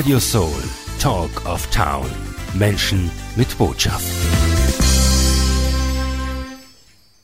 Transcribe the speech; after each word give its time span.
Radio 0.00 0.18
Soul, 0.18 0.62
Talk 0.98 1.44
of 1.44 1.66
Town. 1.66 2.06
Menschen 2.54 3.10
mit 3.36 3.58
Botschaft. 3.58 4.06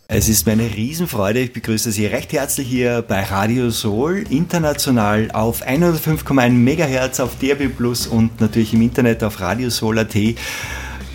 Es 0.09 0.29
ist 0.29 0.47
meine 0.47 0.65
Riesenfreude, 0.65 1.39
ich 1.39 1.55
begrüße 1.55 1.91
Sie 1.91 2.05
recht 2.05 2.35
herzlich 2.35 2.69
hier 2.69 3.01
bei 3.01 3.23
Radio 3.23 3.71
Soul, 3.71 4.27
international 4.29 5.31
auf 5.33 5.67
105,1 5.67 6.51
MHz 6.51 7.21
auf 7.21 7.39
DRB 7.39 7.75
Plus 7.75 8.07
und 8.07 8.43
natürlich 8.43 8.75
im 8.75 8.83
Internet 8.83 9.25
auf 9.25 9.41
radiosoul.at. 9.41 10.15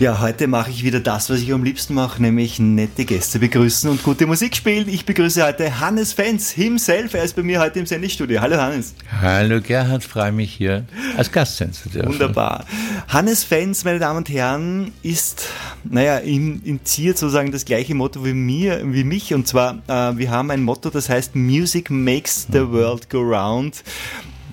Ja, 0.02 0.18
heute 0.18 0.48
mache 0.48 0.68
ich 0.72 0.82
wieder 0.82 0.98
das, 0.98 1.30
was 1.30 1.42
ich 1.42 1.52
am 1.52 1.62
liebsten 1.62 1.94
mache, 1.94 2.20
nämlich 2.20 2.58
nette 2.58 3.04
Gäste 3.04 3.38
begrüßen 3.38 3.88
und 3.88 4.02
gute 4.02 4.26
Musik 4.26 4.56
spielen. 4.56 4.88
Ich 4.88 5.06
begrüße 5.06 5.46
heute 5.46 5.78
Hannes 5.78 6.12
Fenz 6.12 6.50
himself. 6.50 7.14
Er 7.14 7.22
ist 7.22 7.36
bei 7.36 7.44
mir 7.44 7.60
heute 7.60 7.78
im 7.78 7.86
Sendestudio. 7.86 8.40
Hallo 8.40 8.56
Hannes. 8.56 8.96
Hallo 9.20 9.60
Gerhard, 9.60 10.02
freue 10.02 10.32
mich 10.32 10.54
hier 10.54 10.84
als 11.16 11.30
Gast 11.30 11.58
sein 11.58 11.72
zu 11.72 11.88
dürfen. 11.88 12.14
Wunderbar. 12.14 12.64
Hannes 13.06 13.44
Fenz, 13.44 13.84
meine 13.84 14.00
Damen 14.00 14.16
und 14.16 14.28
Herren, 14.28 14.90
ist, 15.04 15.46
naja, 15.84 16.18
im, 16.18 16.60
im 16.64 16.84
Ziel 16.84 17.16
sozusagen 17.16 17.52
das 17.52 17.64
gleiche 17.64 17.94
Motto 17.94 18.24
wie 18.24 18.34
mir, 18.34 18.80
wie 18.84 19.04
mich. 19.04 19.32
Und 19.34 19.46
zwar, 19.46 19.82
äh, 19.86 20.18
wir 20.18 20.32
haben 20.32 20.50
ein 20.50 20.64
Motto, 20.64 20.90
das 20.90 21.10
heißt 21.10 21.36
Music 21.36 21.90
makes 21.90 22.48
the 22.50 22.68
world 22.68 23.08
go 23.08 23.20
round. 23.20 23.84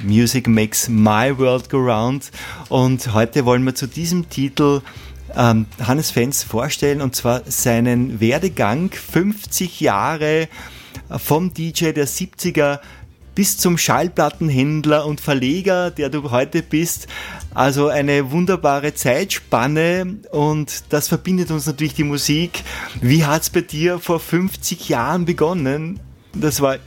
Music 0.04 0.48
makes 0.48 0.88
my 0.88 1.35
world 1.35 1.71
go 1.71 1.77
round. 1.77 2.29
Und 2.70 3.16
heute 3.16 3.45
wollen 3.45 3.63
wir 3.63 3.73
zu 3.73 3.88
diesem 3.88 4.29
Titel 4.29 4.81
ähm, 5.35 5.65
Hannes 5.81 6.11
Fenz 6.11 6.43
vorstellen 6.43 7.01
und 7.01 7.15
zwar 7.15 7.41
seinen 7.45 8.20
Werdegang 8.20 8.91
50 8.91 9.79
Jahre 9.79 10.47
vom 11.17 11.53
DJ 11.53 11.91
der 11.91 12.07
70er 12.07 12.79
bis 13.35 13.57
zum 13.57 13.77
Schallplattenhändler 13.77 15.05
und 15.05 15.21
Verleger, 15.21 15.91
der 15.91 16.09
du 16.09 16.29
heute 16.31 16.61
bist. 16.61 17.07
Also 17.54 17.87
eine 17.87 18.31
wunderbare 18.31 18.93
Zeitspanne 18.93 20.17
und 20.31 20.84
das 20.89 21.07
verbindet 21.07 21.49
uns 21.49 21.65
natürlich 21.65 21.93
die 21.93 22.04
Musik. 22.04 22.63
Wie 23.01 23.23
hat 23.23 23.43
es 23.43 23.49
bei 23.49 23.61
dir 23.61 23.99
vor 23.99 24.20
50 24.20 24.89
Jahren 24.89 25.23
begonnen? 25.23 26.01
Das 26.34 26.59
war 26.59 26.77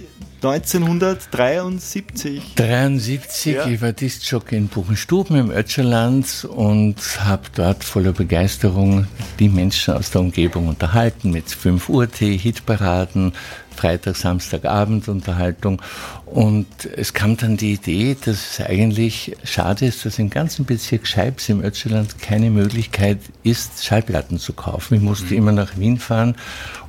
1973. 0.44 2.56
73, 2.56 3.54
ja. 3.54 3.66
ich 3.68 3.80
war 3.80 3.92
Diskjockey 3.92 4.56
in 4.56 4.66
Buchenstuben 4.66 5.36
im 5.36 5.50
Ötscherland 5.52 6.44
und 6.44 6.96
habe 7.20 7.42
dort 7.54 7.84
voller 7.84 8.12
Begeisterung 8.12 9.06
die 9.38 9.48
Menschen 9.48 9.94
aus 9.94 10.10
der 10.10 10.20
Umgebung 10.20 10.66
unterhalten 10.66 11.30
mit 11.30 11.48
5 11.48 11.88
Uhr 11.88 12.10
Tee, 12.10 12.36
Hitparaden, 12.36 13.34
Freitag, 13.76 14.16
Samstagabend 14.16 15.06
Unterhaltung. 15.06 15.80
Und 16.26 16.66
es 16.96 17.14
kam 17.14 17.36
dann 17.36 17.56
die 17.56 17.74
Idee, 17.74 18.16
dass 18.24 18.58
es 18.58 18.66
eigentlich 18.66 19.36
schade 19.44 19.86
ist, 19.86 20.04
dass 20.04 20.18
im 20.18 20.28
ganzen 20.28 20.64
Bezirk 20.64 21.06
Scheibs 21.06 21.48
im 21.50 21.62
Ötscherland 21.62 22.20
keine 22.20 22.50
Möglichkeit 22.50 23.20
ist, 23.44 23.84
Schallplatten 23.84 24.38
zu 24.38 24.54
kaufen. 24.54 24.94
Ich 24.94 25.02
musste 25.02 25.26
mhm. 25.26 25.38
immer 25.38 25.52
nach 25.52 25.78
Wien 25.78 25.98
fahren, 25.98 26.34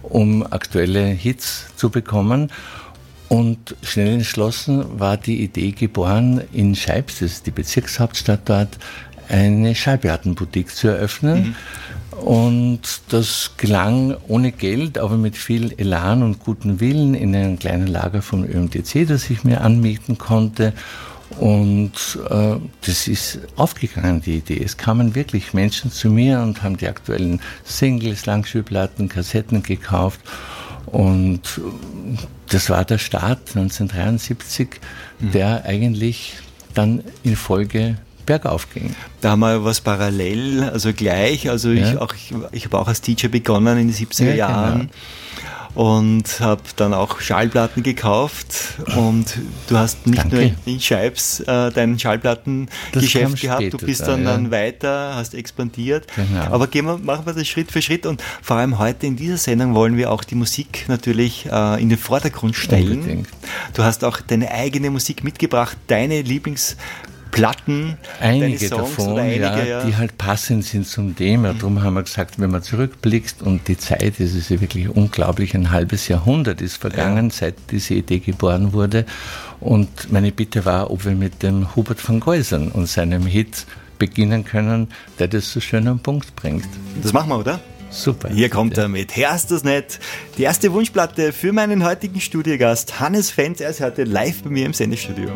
um 0.02 0.44
aktuelle 0.44 1.06
Hits 1.06 1.66
zu 1.76 1.92
bekommen. 1.92 2.50
Und 3.34 3.76
schnell 3.81 4.14
entschlossen 4.14 5.00
war 5.00 5.17
die 5.17 5.44
Idee 5.44 5.72
geboren, 5.72 6.42
in 6.53 6.76
Scheibs, 6.76 7.17
das 7.17 7.31
ist 7.31 7.48
die 7.48 7.52
Bezirkshauptstadt 7.52 8.42
dort, 8.45 8.78
eine 9.28 9.73
Schallplattenboutique 9.73 10.70
zu 10.70 10.90
eröffnen. 10.90 11.56
Mhm. 12.12 12.17
Und 12.20 12.81
das 13.09 13.53
gelang 13.58 14.16
ohne 14.28 14.52
Geld, 14.52 15.00
aber 15.00 15.17
mit 15.17 15.36
viel 15.36 15.73
Elan 15.78 16.22
und 16.22 16.42
guten 16.42 16.80
Willen 16.80 17.16
in 17.16 17.36
einem 17.36 17.58
kleinen 17.58 17.88
Lager 17.88 18.22
vom 18.22 18.44
ÖMDC, 18.44 19.08
das 19.08 19.28
ich 19.31 19.44
mir 19.44 19.62
anmieten 19.62 20.20
konnte. 20.20 20.73
Und 21.40 22.20
äh, 22.30 22.58
das 22.86 23.08
ist 23.08 23.40
aufgegangen, 23.56 24.22
die 24.22 24.38
Idee. 24.38 24.62
Es 24.64 24.78
kamen 24.78 25.16
wirklich 25.16 25.56
Menschen 25.56 25.90
zu 25.90 26.12
mir 26.12 26.42
und 26.42 26.62
haben 26.62 26.78
die 26.78 26.88
aktuellen 26.88 27.41
Singles, 27.63 28.28
Langspielplatten, 28.28 29.09
Kassetten 29.09 29.63
gekauft. 29.63 30.19
Und 30.88 31.61
das 32.49 32.69
war 32.69 32.85
der 32.85 32.97
Start 32.97 33.55
1973, 33.55 34.67
mhm. 35.19 35.31
der 35.31 35.66
eigentlich 35.66 36.35
dann 36.73 37.03
in 37.23 37.35
Folge 37.35 37.97
bergauf 38.25 38.73
ging. 38.73 38.95
Da 39.21 39.31
haben 39.31 39.41
wir 39.41 39.66
was 39.66 39.81
parallel, 39.81 40.63
also 40.63 40.94
gleich. 40.94 41.49
Also 41.49 41.71
ja. 41.71 41.94
ich, 41.94 42.31
ich, 42.31 42.35
ich 42.51 42.66
habe 42.66 42.79
auch 42.79 42.88
als 42.88 43.01
Teacher 43.01 43.27
begonnen 43.27 43.77
in 43.77 43.88
den 43.88 43.95
70er 43.95 44.25
ja, 44.25 44.33
Jahren. 44.33 44.79
Genau 44.79 44.91
und 45.75 46.39
habe 46.39 46.61
dann 46.75 46.94
auch 46.94 47.19
Schallplatten 47.19 47.84
gekauft 47.84 48.75
und 48.95 49.38
du 49.67 49.78
hast 49.78 50.06
nicht 50.06 50.23
Danke. 50.23 50.35
nur 50.35 50.51
in 50.66 50.79
Scheibs 50.79 51.39
äh, 51.41 51.72
dein 51.72 51.97
Schallplattengeschäft 51.97 53.41
gehabt, 53.41 53.73
du 53.73 53.78
bist 53.78 54.01
dann, 54.01 54.23
ja. 54.23 54.31
dann 54.31 54.51
weiter, 54.51 55.16
hast 55.16 55.33
expandiert. 55.33 56.07
Genau. 56.16 56.41
Aber 56.51 56.67
gehen 56.67 56.85
wir, 56.85 56.97
machen 56.97 57.25
wir 57.25 57.33
das 57.33 57.47
Schritt 57.47 57.72
für 57.72 57.81
Schritt 57.81 58.06
und 58.06 58.22
vor 58.41 58.57
allem 58.57 58.78
heute 58.78 59.07
in 59.07 59.16
dieser 59.16 59.38
Sendung 59.38 59.73
wollen 59.73 59.97
wir 59.97 60.12
auch 60.12 60.23
die 60.23 60.35
Musik 60.35 60.85
natürlich 60.88 61.47
äh, 61.51 61.81
in 61.81 61.89
den 61.89 61.97
Vordergrund 61.97 62.56
stellen. 62.56 63.00
Unbedingt. 63.00 63.29
Du 63.73 63.83
hast 63.83 64.03
auch 64.03 64.22
deine 64.22 64.51
eigene 64.51 64.91
Musik 64.91 65.23
mitgebracht, 65.23 65.78
deine 65.88 66.22
Lieblings 66.22 66.78
Platten, 67.33 67.97
einige 68.21 68.69
davon, 68.69 69.17
einige, 69.17 69.41
ja, 69.41 69.63
ja, 69.63 69.85
die 69.85 69.97
halt 69.97 70.19
passend 70.19 70.63
sind 70.66 70.88
zum 70.88 71.16
Thema. 71.16 71.53
Mhm. 71.53 71.59
Darum 71.59 71.83
haben 71.83 71.95
wir 71.95 72.03
gesagt, 72.03 72.39
wenn 72.39 72.51
man 72.51 72.61
zurückblickt 72.61 73.41
und 73.41 73.67
die 73.67 73.77
Zeit, 73.77 74.19
es 74.19 74.35
ist 74.35 74.49
ja 74.49 74.61
wirklich 74.61 74.88
unglaublich, 74.88 75.55
ein 75.55 75.71
halbes 75.71 76.07
Jahrhundert 76.07 76.61
ist 76.61 76.77
vergangen, 76.77 77.29
ja. 77.29 77.35
seit 77.35 77.55
diese 77.71 77.95
Idee 77.95 78.19
geboren 78.19 78.71
wurde. 78.71 79.05
Und 79.59 80.11
meine 80.11 80.31
Bitte 80.31 80.63
war, 80.63 80.91
ob 80.91 81.05
wir 81.05 81.13
mit 81.13 81.41
dem 81.41 81.75
Hubert 81.75 82.07
van 82.07 82.19
Geusern 82.19 82.69
und 82.69 82.88
seinem 82.88 83.25
Hit 83.25 83.65
beginnen 83.97 84.45
können, 84.45 84.89
der 85.17 85.27
das 85.27 85.51
so 85.51 85.59
schön 85.59 85.88
am 85.88 86.00
Punkt 86.00 86.35
bringt. 86.35 86.67
Das 87.01 87.13
machen 87.13 87.29
wir, 87.29 87.39
oder? 87.39 87.59
Super. 87.89 88.29
Hier 88.29 88.50
kommt 88.50 88.77
er 88.77 88.88
mit 88.88 89.15
Hörst 89.15 89.51
das 89.51 89.63
nicht? 89.63 90.00
Die 90.38 90.44
erste 90.44 90.71
Wunschplatte 90.71 91.31
für 91.31 91.51
meinen 91.51 91.83
heutigen 91.83 92.19
Studiogast 92.19 93.00
Hannes 93.00 93.31
Fenz. 93.31 93.59
Er 93.59 93.69
ist 93.69 93.81
heute 93.81 94.03
live 94.03 94.44
bei 94.44 94.50
mir 94.50 94.65
im 94.65 94.73
Sendestudio. 94.73 95.29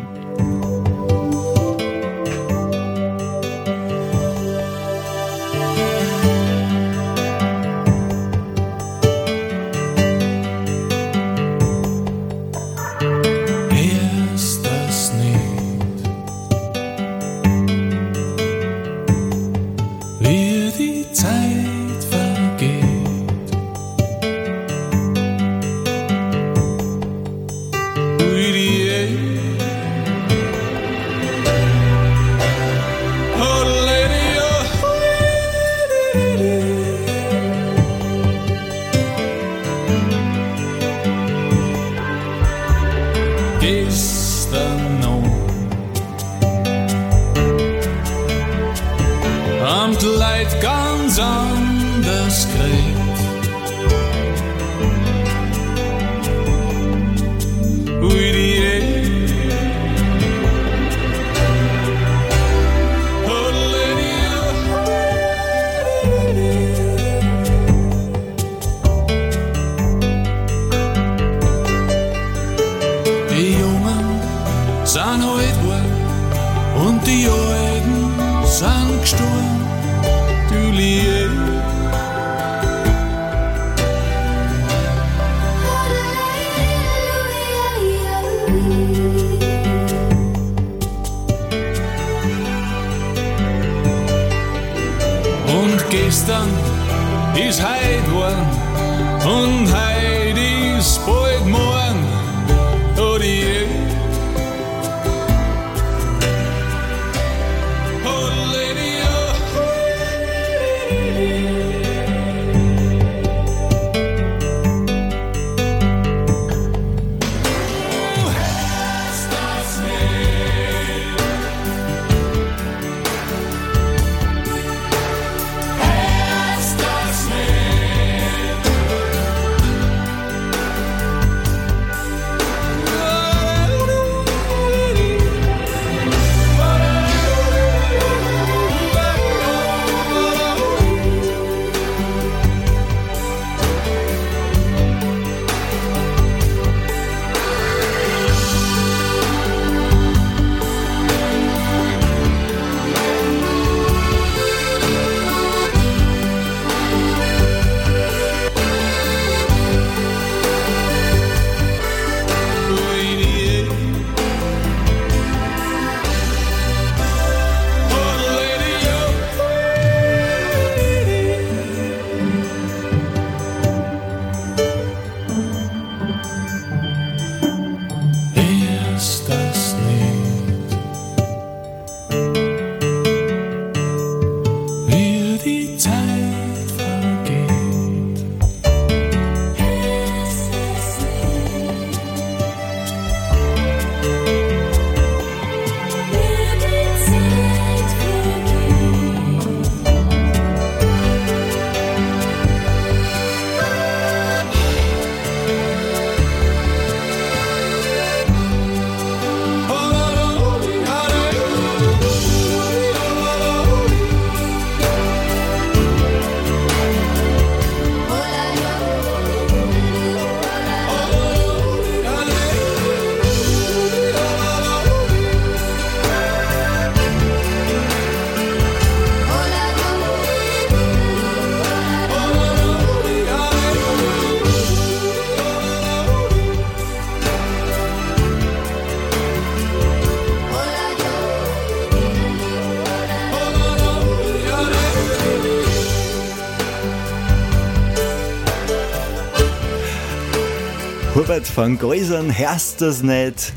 Hubert 251.38 251.54
von 251.54 251.78
Geusern, 251.78 252.36
hörst 252.36 252.80
das 252.80 253.04
nicht? 253.04 253.52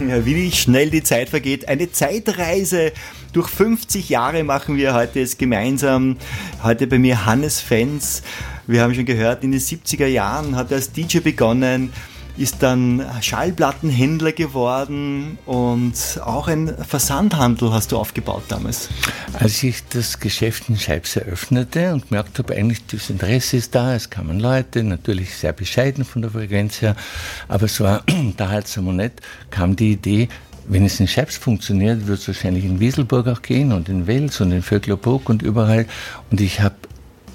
Ja, 0.00 0.26
wie 0.26 0.50
schnell 0.50 0.90
die 0.90 1.04
Zeit 1.04 1.28
vergeht. 1.28 1.68
Eine 1.68 1.92
Zeitreise 1.92 2.90
durch 3.32 3.46
50 3.46 4.08
Jahre 4.08 4.42
machen 4.42 4.76
wir 4.76 4.94
heute 4.94 5.20
jetzt 5.20 5.38
gemeinsam. 5.38 6.16
Heute 6.64 6.88
bei 6.88 6.98
mir 6.98 7.26
Hannes 7.26 7.60
Fens. 7.60 8.22
Wir 8.66 8.82
haben 8.82 8.96
schon 8.96 9.04
gehört, 9.04 9.44
in 9.44 9.52
den 9.52 9.60
70er 9.60 10.08
Jahren 10.08 10.56
hat 10.56 10.72
er 10.72 10.78
als 10.78 10.90
DJ 10.90 11.20
begonnen 11.20 11.92
ist 12.40 12.62
dann 12.62 13.04
Schallplattenhändler 13.20 14.32
geworden 14.32 15.38
und 15.44 15.94
auch 16.24 16.48
ein 16.48 16.74
Versandhandel 16.84 17.72
hast 17.72 17.92
du 17.92 17.98
aufgebaut 17.98 18.44
damals. 18.48 18.88
Als 19.34 19.62
ich 19.62 19.86
das 19.88 20.18
Geschäft 20.20 20.68
in 20.70 20.78
Scheibs 20.78 21.16
eröffnete 21.16 21.92
und 21.92 22.08
gemerkt 22.08 22.38
habe, 22.38 22.54
eigentlich 22.54 22.86
das 22.86 23.10
Interesse 23.10 23.58
ist 23.58 23.74
da, 23.74 23.94
es 23.94 24.08
kamen 24.08 24.40
Leute, 24.40 24.82
natürlich 24.82 25.36
sehr 25.36 25.52
bescheiden 25.52 26.04
von 26.04 26.22
der 26.22 26.30
Frequenz 26.30 26.80
her, 26.80 26.96
aber 27.46 27.66
es 27.66 27.78
war 27.80 28.02
da 28.36 28.48
halt 28.48 28.68
so 28.68 28.80
nicht, 28.80 29.20
kam 29.50 29.76
die 29.76 29.92
Idee, 29.92 30.28
wenn 30.66 30.86
es 30.86 31.00
in 31.00 31.08
Scheibs 31.08 31.36
funktioniert, 31.36 32.06
wird 32.06 32.20
es 32.20 32.28
wahrscheinlich 32.28 32.64
in 32.64 32.80
Wieselburg 32.80 33.26
auch 33.28 33.42
gehen 33.42 33.72
und 33.72 33.88
in 33.88 34.06
Wels 34.06 34.40
und 34.40 34.52
in 34.52 34.62
Vöcklerburg 34.62 35.28
und 35.28 35.42
überall. 35.42 35.86
Und 36.30 36.40
ich 36.40 36.60
habe 36.60 36.76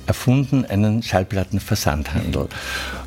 erfunden, 0.07 0.65
einen 0.65 1.03
Schallplattenversandhandel. 1.03 2.47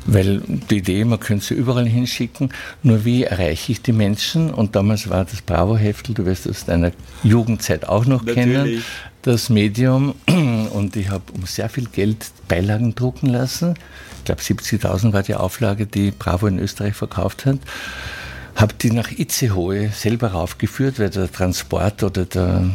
Weil 0.05 0.41
die 0.69 0.77
Idee, 0.77 1.05
man 1.05 1.19
könnte 1.19 1.45
sie 1.45 1.53
überall 1.53 1.87
hinschicken, 1.87 2.49
nur 2.83 3.05
wie 3.05 3.23
erreiche 3.23 3.71
ich 3.71 3.81
die 3.81 3.91
Menschen? 3.91 4.53
Und 4.53 4.75
damals 4.75 5.09
war 5.09 5.25
das 5.25 5.41
Bravo-Heftel, 5.41 6.15
du 6.15 6.25
wirst 6.25 6.45
es 6.45 6.65
deiner 6.65 6.91
Jugendzeit 7.23 7.87
auch 7.87 8.05
noch 8.05 8.23
Natürlich. 8.23 8.35
kennen, 8.35 8.83
das 9.21 9.49
Medium. 9.49 10.15
Und 10.27 10.95
ich 10.95 11.09
habe 11.09 11.23
um 11.33 11.45
sehr 11.45 11.69
viel 11.69 11.87
Geld 11.87 12.31
Beilagen 12.47 12.95
drucken 12.95 13.27
lassen. 13.27 13.75
Ich 14.19 14.25
glaube, 14.25 14.41
70.000 14.41 15.13
war 15.13 15.23
die 15.23 15.35
Auflage, 15.35 15.85
die 15.85 16.11
Bravo 16.11 16.47
in 16.47 16.59
Österreich 16.59 16.95
verkauft 16.95 17.45
hat 17.45 17.59
habe 18.59 18.73
die 18.73 18.91
nach 18.91 19.11
Itzehoe 19.11 19.89
selber 19.89 20.29
raufgeführt, 20.31 20.99
weil 20.99 21.09
der 21.09 21.31
Transport 21.31 22.03
oder 22.03 22.25
der 22.25 22.69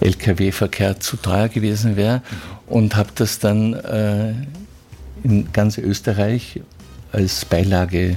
Lkw-Verkehr 0.00 1.00
zu 1.00 1.16
teuer 1.16 1.48
gewesen 1.48 1.96
wäre 1.96 2.22
und 2.66 2.96
habe 2.96 3.10
das 3.14 3.38
dann 3.38 3.74
äh, 3.74 4.34
in 5.22 5.52
ganz 5.52 5.78
Österreich 5.78 6.60
als 7.12 7.44
Beilage 7.44 8.16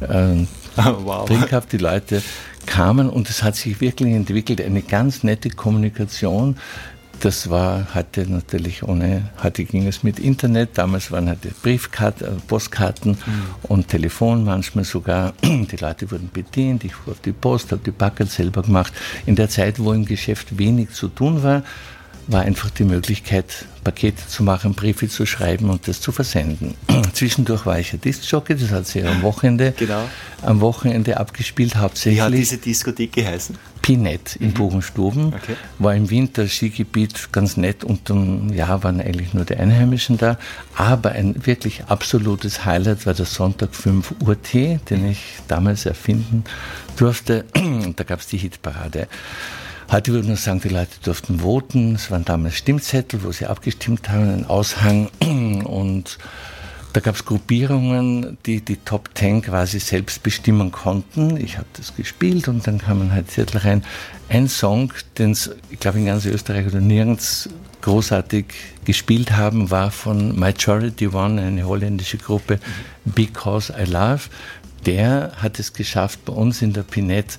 äh, 0.00 0.46
wow. 0.76 1.26
drin 1.28 1.42
gehabt. 1.42 1.72
Die 1.72 1.78
Leute 1.78 2.22
kamen 2.66 3.08
und 3.08 3.30
es 3.30 3.42
hat 3.42 3.56
sich 3.56 3.80
wirklich 3.80 4.12
entwickelt, 4.12 4.60
eine 4.60 4.82
ganz 4.82 5.22
nette 5.22 5.50
Kommunikation 5.50 6.56
das 7.20 7.50
war, 7.50 7.94
hatte 7.94 8.30
natürlich 8.30 8.82
ohne, 8.82 9.30
heute 9.42 9.64
ging 9.64 9.86
es 9.86 10.02
mit 10.02 10.18
Internet, 10.18 10.70
damals 10.74 11.10
waren 11.10 11.28
halt 11.28 11.40
Briefkarten, 11.62 12.26
äh, 12.26 12.40
Postkarten 12.46 13.12
mhm. 13.12 13.42
und 13.64 13.88
Telefon 13.88 14.44
manchmal 14.44 14.84
sogar. 14.84 15.32
Die 15.42 15.76
Leute 15.76 16.10
wurden 16.10 16.30
bedient, 16.32 16.84
ich 16.84 16.94
fuhr 16.94 17.12
auf 17.12 17.20
die 17.20 17.32
Post, 17.32 17.72
habe 17.72 17.82
die 17.84 17.92
Packung 17.92 18.26
selber 18.26 18.62
gemacht. 18.62 18.92
In 19.24 19.36
der 19.36 19.48
Zeit, 19.48 19.78
wo 19.78 19.92
im 19.92 20.04
Geschäft 20.04 20.58
wenig 20.58 20.90
zu 20.90 21.08
tun 21.08 21.42
war, 21.42 21.62
war 22.26 22.42
einfach 22.42 22.70
die 22.70 22.84
Möglichkeit, 22.84 23.66
Pakete 23.86 24.26
zu 24.26 24.42
machen, 24.42 24.74
Briefe 24.74 25.08
zu 25.08 25.26
schreiben 25.26 25.70
und 25.70 25.86
das 25.86 26.00
zu 26.00 26.10
versenden. 26.10 26.74
Zwischendurch 27.12 27.66
war 27.66 27.78
ich 27.78 27.92
ja 27.92 27.98
Discjockey, 27.98 28.56
das 28.56 28.72
hat 28.72 28.88
sich 28.88 29.06
am 29.06 29.22
Wochenende, 29.22 29.74
genau. 29.78 30.08
am 30.42 30.60
Wochenende 30.60 31.16
abgespielt, 31.18 31.76
hauptsächlich. 31.76 32.18
Wie 32.18 32.22
hat 32.22 32.32
diese 32.32 32.58
Diskothek 32.58 33.12
geheißen? 33.12 33.56
Pinett 33.82 34.34
in 34.34 34.48
mhm. 34.48 34.54
Buchenstuben. 34.54 35.26
Okay. 35.28 35.54
War 35.78 35.94
im 35.94 36.10
Winter 36.10 36.48
Skigebiet 36.48 37.30
ganz 37.30 37.56
nett 37.56 37.84
und 37.84 38.10
im 38.10 38.52
Jahr 38.52 38.82
waren 38.82 39.00
eigentlich 39.00 39.34
nur 39.34 39.44
die 39.44 39.54
Einheimischen 39.54 40.18
da. 40.18 40.36
Aber 40.74 41.12
ein 41.12 41.46
wirklich 41.46 41.84
absolutes 41.84 42.64
Highlight 42.64 43.06
war 43.06 43.14
der 43.14 43.26
Sonntag 43.26 43.72
5 43.72 44.16
Uhr 44.26 44.42
Tee, 44.42 44.80
den 44.90 45.08
ich 45.08 45.20
damals 45.46 45.86
erfinden 45.86 46.42
durfte. 46.96 47.44
Und 47.54 47.94
da 48.00 48.02
gab 48.02 48.18
es 48.18 48.26
die 48.26 48.38
Hitparade. 48.38 49.06
Heute 49.88 50.12
würde 50.12 50.26
man 50.26 50.36
sagen, 50.36 50.60
die 50.60 50.68
Leute 50.68 50.96
durften 51.04 51.40
voten. 51.40 51.94
Es 51.94 52.10
waren 52.10 52.24
damals 52.24 52.56
Stimmzettel, 52.56 53.22
wo 53.22 53.30
sie 53.30 53.46
abgestimmt 53.46 54.08
haben, 54.08 54.30
ein 54.30 54.46
Aushang. 54.46 55.10
Und 55.64 56.18
da 56.92 57.00
gab 57.00 57.14
es 57.14 57.24
Gruppierungen, 57.24 58.36
die 58.46 58.62
die 58.62 58.78
Top 58.78 59.14
Ten 59.14 59.42
quasi 59.42 59.78
selbst 59.78 60.24
bestimmen 60.24 60.72
konnten. 60.72 61.36
Ich 61.36 61.56
habe 61.56 61.68
das 61.74 61.94
gespielt 61.94 62.48
und 62.48 62.66
dann 62.66 62.78
kamen 62.78 63.12
halt 63.12 63.30
Zettel 63.30 63.60
rein. 63.60 63.84
Ein 64.30 64.48
Song, 64.48 64.92
den 65.18 65.32
es, 65.32 65.50
ich 65.68 65.78
glaube, 65.78 65.98
in 65.98 66.06
ganz 66.06 66.24
Österreich 66.24 66.66
oder 66.66 66.80
nirgends 66.80 67.50
großartig 67.82 68.46
gespielt 68.86 69.32
haben, 69.32 69.70
war 69.70 69.90
von 69.90 70.38
Majority 70.38 71.08
One, 71.08 71.42
eine 71.42 71.66
holländische 71.66 72.16
Gruppe, 72.16 72.58
Because 73.04 73.74
I 73.78 73.84
Love. 73.84 74.22
Der 74.86 75.32
hat 75.36 75.58
es 75.58 75.74
geschafft, 75.74 76.24
bei 76.24 76.32
uns 76.32 76.62
in 76.62 76.72
der 76.72 76.82
Pinette 76.82 77.36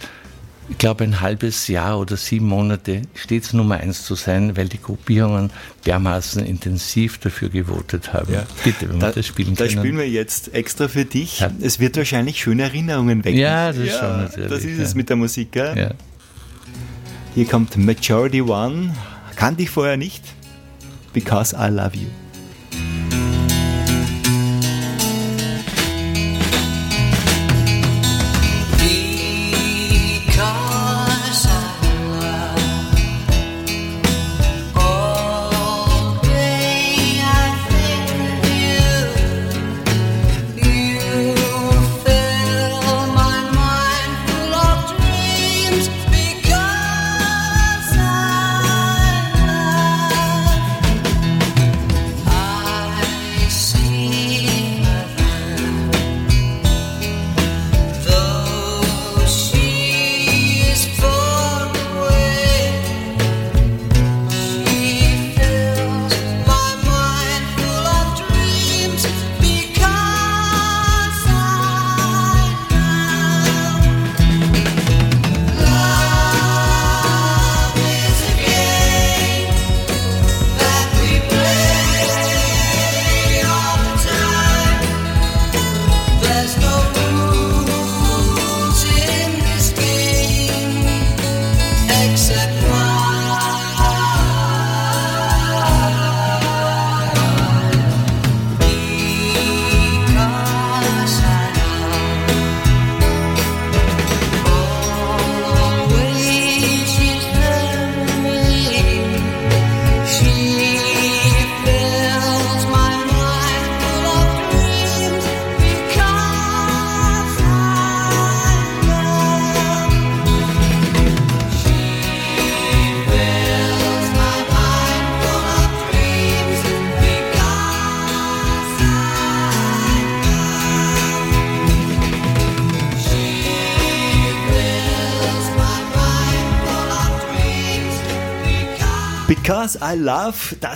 ich 0.69 0.77
glaube, 0.77 1.05
ein 1.05 1.21
halbes 1.21 1.67
Jahr 1.67 1.99
oder 1.99 2.17
sieben 2.17 2.47
Monate 2.47 3.03
stets 3.15 3.53
Nummer 3.53 3.77
eins 3.77 4.03
zu 4.03 4.15
sein, 4.15 4.57
weil 4.57 4.67
die 4.67 4.81
Gruppierungen 4.81 5.51
dermaßen 5.85 6.45
intensiv 6.45 7.19
dafür 7.19 7.49
gewotet 7.49 8.13
haben. 8.13 8.33
Ja. 8.33 8.43
Bitte, 8.63 8.89
wenn 8.89 8.99
da, 8.99 9.07
wir 9.07 9.13
das 9.13 9.25
spielen 9.25 9.55
können. 9.55 9.69
Da 9.73 9.79
spielen 9.79 9.97
wir 9.97 10.09
jetzt 10.09 10.53
extra 10.53 10.87
für 10.87 11.05
dich. 11.05 11.39
Ja. 11.39 11.51
Es 11.61 11.79
wird 11.79 11.95
wahrscheinlich 11.95 12.41
schöne 12.41 12.63
Erinnerungen 12.63 13.23
wecken. 13.23 13.39
Ja, 13.39 13.71
das 13.71 13.85
ja, 13.85 13.99
schon 13.99 14.17
natürlich. 14.23 14.49
Das 14.49 14.63
ist 14.65 14.79
es 14.79 14.95
mit 14.95 15.09
der 15.09 15.15
Musik, 15.15 15.53
gell? 15.53 15.77
Ja. 15.77 15.91
Hier 17.33 17.45
kommt 17.45 17.77
Majority 17.77 18.41
One. 18.41 18.93
Kannte 19.35 19.63
ich 19.63 19.69
vorher 19.69 19.95
nicht. 19.95 20.23
Because 21.13 21.55
I 21.55 21.69
Love 21.69 21.95
You. 21.95 22.26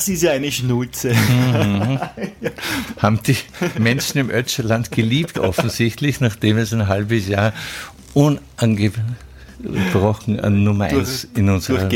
Das 0.02 0.08
ist 0.08 0.24
ja 0.24 0.32
eine 0.32 0.52
Schnulze. 0.52 1.14
Mhm. 1.14 2.00
Haben 2.98 3.20
die 3.22 3.38
Menschen 3.78 4.18
im 4.18 4.32
Ötscherland 4.32 4.90
geliebt, 4.90 5.38
offensichtlich, 5.38 6.20
nachdem 6.20 6.58
es 6.58 6.74
ein 6.74 6.88
halbes 6.88 7.28
Jahr 7.28 7.54
unangenehm 8.16 8.94
gebrochen 9.62 10.40
an 10.40 10.64
Nummer 10.64 10.86
1 10.86 11.28
in 11.36 11.50
unserer 11.50 11.88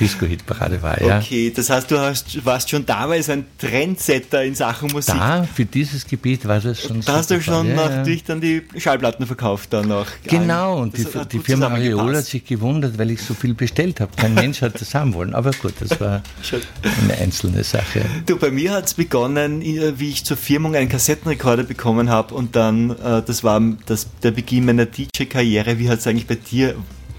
Disco-Hit-Parade 0.00 0.82
war. 0.82 1.00
Ja. 1.02 1.18
Okay, 1.18 1.52
das 1.54 1.70
heißt, 1.70 1.90
du 1.90 1.98
hast, 1.98 2.44
warst 2.44 2.70
schon 2.70 2.86
damals 2.86 3.28
ein 3.28 3.44
Trendsetter 3.58 4.42
in 4.42 4.54
Sachen 4.54 4.90
Musik. 4.90 5.14
Da, 5.14 5.44
für 5.44 5.64
dieses 5.64 6.06
Gebiet 6.06 6.46
war 6.48 6.60
das 6.60 6.80
schon 6.80 7.02
Da 7.02 7.16
hast 7.16 7.30
du 7.30 7.40
schon 7.40 7.68
ja, 7.68 7.74
natürlich 7.74 8.24
dann 8.24 8.40
die 8.40 8.62
Schallplatten 8.76 9.26
verkauft 9.26 9.72
dann 9.72 9.88
noch. 9.88 10.06
Genau, 10.24 10.80
und 10.80 10.96
die, 10.96 11.06
die 11.30 11.38
Firma 11.38 11.68
Areola 11.68 12.18
hat 12.18 12.24
sich 12.24 12.44
gewundert, 12.44 12.98
weil 12.98 13.10
ich 13.10 13.22
so 13.22 13.34
viel 13.34 13.54
bestellt 13.54 14.00
habe. 14.00 14.12
Kein 14.16 14.34
Mensch 14.34 14.62
hat 14.62 14.80
das 14.80 14.94
haben 14.94 15.14
wollen, 15.14 15.34
aber 15.34 15.50
gut, 15.52 15.74
das 15.80 16.00
war 16.00 16.22
eine 17.02 17.18
einzelne 17.18 17.62
Sache. 17.62 18.04
Du, 18.26 18.38
bei 18.38 18.50
mir 18.50 18.72
hat 18.72 18.86
es 18.86 18.94
begonnen, 18.94 19.60
wie 19.60 20.08
ich 20.08 20.24
zur 20.24 20.36
Firmung 20.36 20.74
einen 20.74 20.88
Kassettenrekorder 20.88 21.64
bekommen 21.64 22.08
habe 22.08 22.34
und 22.34 22.56
dann, 22.56 22.90
äh, 22.90 23.22
das 23.24 23.44
war 23.44 23.60
das, 23.86 24.06
der 24.22 24.30
Beginn 24.30 24.64
meiner 24.64 24.86
DJ-Karriere. 24.86 25.78
Wie 25.78 25.88
hat 25.88 25.98
es 25.98 26.06
eigentlich 26.06 26.26
bei 26.26 26.36
dir 26.36 26.74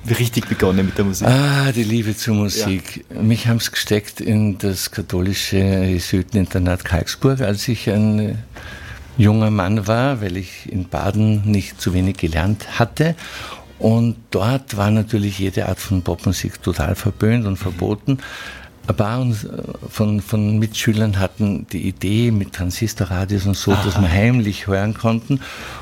richtig 0.09 0.47
begonnen 0.47 0.85
mit 0.85 0.97
der 0.97 1.05
Musik? 1.05 1.27
Ah, 1.27 1.71
die 1.71 1.83
Liebe 1.83 2.15
zur 2.15 2.35
Musik. 2.35 3.05
Ja. 3.13 3.21
Mich 3.21 3.47
haben 3.47 3.57
es 3.57 3.71
gesteckt 3.71 4.21
in 4.21 4.57
das 4.57 4.91
katholische 4.91 5.57
Jesuiteninternat 5.57 6.85
Karlsburg, 6.85 7.41
als 7.41 7.67
ich 7.67 7.89
ein 7.89 8.37
junger 9.17 9.51
Mann 9.51 9.87
war, 9.87 10.21
weil 10.21 10.37
ich 10.37 10.71
in 10.71 10.87
Baden 10.87 11.49
nicht 11.49 11.79
zu 11.79 11.93
wenig 11.93 12.17
gelernt 12.17 12.79
hatte. 12.79 13.15
Und 13.79 14.15
dort 14.29 14.77
war 14.77 14.91
natürlich 14.91 15.39
jede 15.39 15.67
Art 15.67 15.79
von 15.79 16.03
Popmusik 16.03 16.61
total 16.61 16.95
verböhnt 16.95 17.47
und 17.47 17.57
verboten. 17.57 18.11
Ein 18.13 18.19
paar 18.87 19.25
von, 19.89 20.21
von 20.21 20.59
Mitschülern 20.59 21.19
hatten 21.19 21.67
die 21.71 21.87
Idee 21.87 22.31
mit 22.31 22.53
Transistorradios 22.53 23.45
und 23.45 23.55
so, 23.55 23.71
Aha. 23.71 23.83
dass 23.83 23.99
wir 23.99 24.09
heimlich 24.09 24.67
hören 24.67 24.93
konnten. 24.93 25.39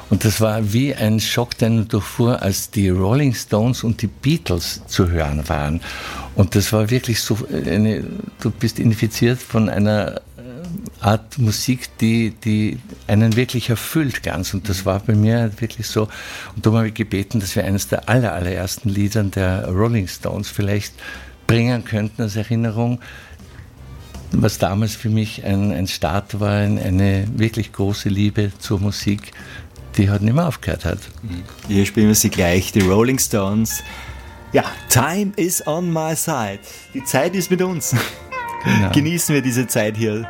Und 0.10 0.25
das 0.25 0.41
war 0.41 0.74
wie 0.74 0.94
ein 0.94 1.20
Schock, 1.20 1.58
der 1.58 1.70
nur 1.70 1.86
durchfuhr, 1.86 2.41
als 2.41 2.72
die 2.72 2.89
Rolling 2.89 3.34
Stones 3.34 3.84
und 3.84 4.01
die 4.01 4.08
Beatles 4.08 4.82
zu 4.88 5.10
hören 5.10 5.48
waren. 5.48 5.82
Und 6.36 6.56
das 6.56 6.72
war 6.74 6.89
wirklich 6.89 7.22
so, 7.22 7.38
eine, 7.51 8.03
du 8.39 8.50
bist 8.51 8.79
infiziert 8.79 9.39
von 9.39 9.70
einer 9.70 10.15
äh, 10.15 10.22
Art 11.01 11.38
Musik, 11.38 11.98
die, 12.00 12.32
die 12.32 12.79
einen 13.08 13.36
wirklich 13.36 13.70
erfüllt 13.70 14.24
ganz. 14.24 14.53
Und 14.53 14.70
das 14.70 14.86
war 14.86 15.00
bei 15.00 15.15
mir 15.15 15.51
wirklich 15.60 15.88
so. 15.88 16.08
Und 16.56 16.65
darum 16.65 16.77
habe 16.77 16.88
ich 16.89 16.94
gebeten, 16.94 17.39
dass 17.39 17.56
wir 17.56 17.65
eines 17.65 17.88
der 17.88 18.10
aller, 18.10 18.34
allerersten 18.34 18.89
Liedern 18.89 19.32
der 19.32 19.68
Rolling 19.68 20.08
Stones 20.08 20.50
vielleicht 20.50 20.94
bringen 21.50 21.84
könnten 21.84 22.22
als 22.22 22.36
Erinnerung, 22.36 23.00
was 24.32 24.60
damals 24.60 24.96
für 24.96 25.10
mich 25.10 25.44
ein, 25.44 25.72
ein 25.72 25.88
Start 25.88 26.39
war, 26.39 26.51
eine 26.51 27.25
wirklich 27.34 27.72
große 27.72 28.08
Liebe 28.08 28.51
zur 28.60 28.79
Musik, 28.79 29.32
die 29.98 30.12
halt 30.12 30.22
nicht 30.22 30.36
mehr 30.36 30.48
aufgehört 30.48 30.86
hat. 30.86 31.00
Hier 31.68 31.88
spielen 31.88 32.08
wir 32.08 32.15
sie 32.15 32.29
gleich, 32.29 32.72
die 32.72 32.82
Rolling 32.82 33.18
Stones. 33.18 33.82
Ja, 34.53 34.63
Time 34.89 35.32
is 35.38 35.65
on 35.65 35.91
my 35.91 36.15
side. 36.15 36.60
Die 36.94 37.03
Zeit 37.03 37.36
ist 37.36 37.50
mit 37.51 37.62
uns. 37.62 37.96
Genau. 38.62 38.91
Genießen 38.91 39.34
wir 39.34 39.41
diese 39.41 39.68
Zeit 39.68 39.96
hier. 39.96 40.29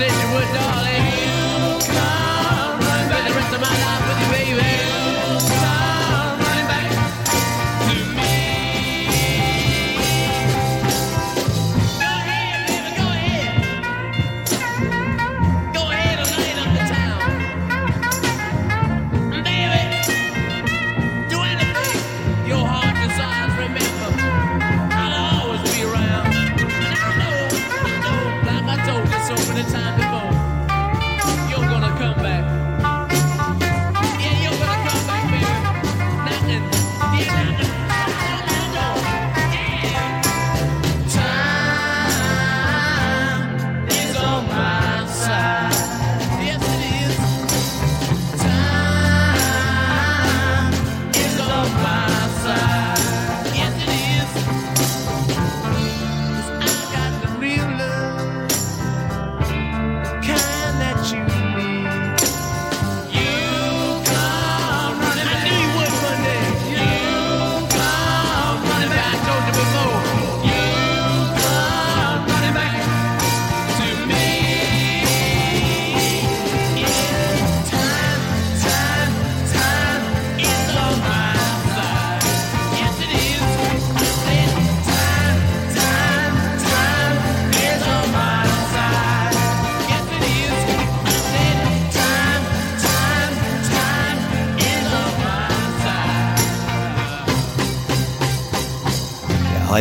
said 0.00 0.22
you 0.22 0.34
would, 0.34 0.54
darling. 0.54 0.89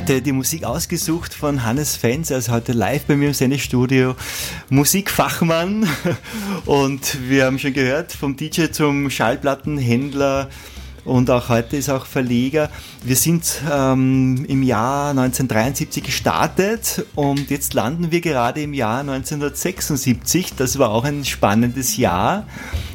Heute 0.09 0.23
die 0.23 0.31
Musik 0.31 0.63
ausgesucht 0.63 1.35
von 1.35 1.63
Hannes 1.63 1.95
Fenz, 1.95 2.31
er 2.31 2.39
ist 2.39 2.49
heute 2.49 2.71
live 2.71 3.05
bei 3.05 3.15
mir 3.15 3.27
im 3.27 3.35
Sendestudio, 3.35 4.15
Musikfachmann 4.71 5.87
und 6.65 7.29
wir 7.29 7.45
haben 7.45 7.59
schon 7.59 7.73
gehört, 7.73 8.13
vom 8.13 8.35
DJ 8.35 8.71
zum 8.71 9.11
Schallplattenhändler 9.11 10.49
und 11.05 11.29
auch 11.29 11.49
heute 11.49 11.77
ist 11.77 11.91
auch 11.91 12.07
Verleger. 12.07 12.71
Wir 13.03 13.15
sind 13.15 13.61
ähm, 13.71 14.45
im 14.47 14.63
Jahr 14.63 15.11
1973 15.11 16.03
gestartet 16.03 17.05
und 17.13 17.51
jetzt 17.51 17.75
landen 17.75 18.09
wir 18.09 18.21
gerade 18.21 18.63
im 18.63 18.73
Jahr 18.73 19.01
1976. 19.01 20.55
Das 20.55 20.79
war 20.79 20.89
auch 20.89 21.03
ein 21.03 21.23
spannendes 21.23 21.97
Jahr. 21.97 22.47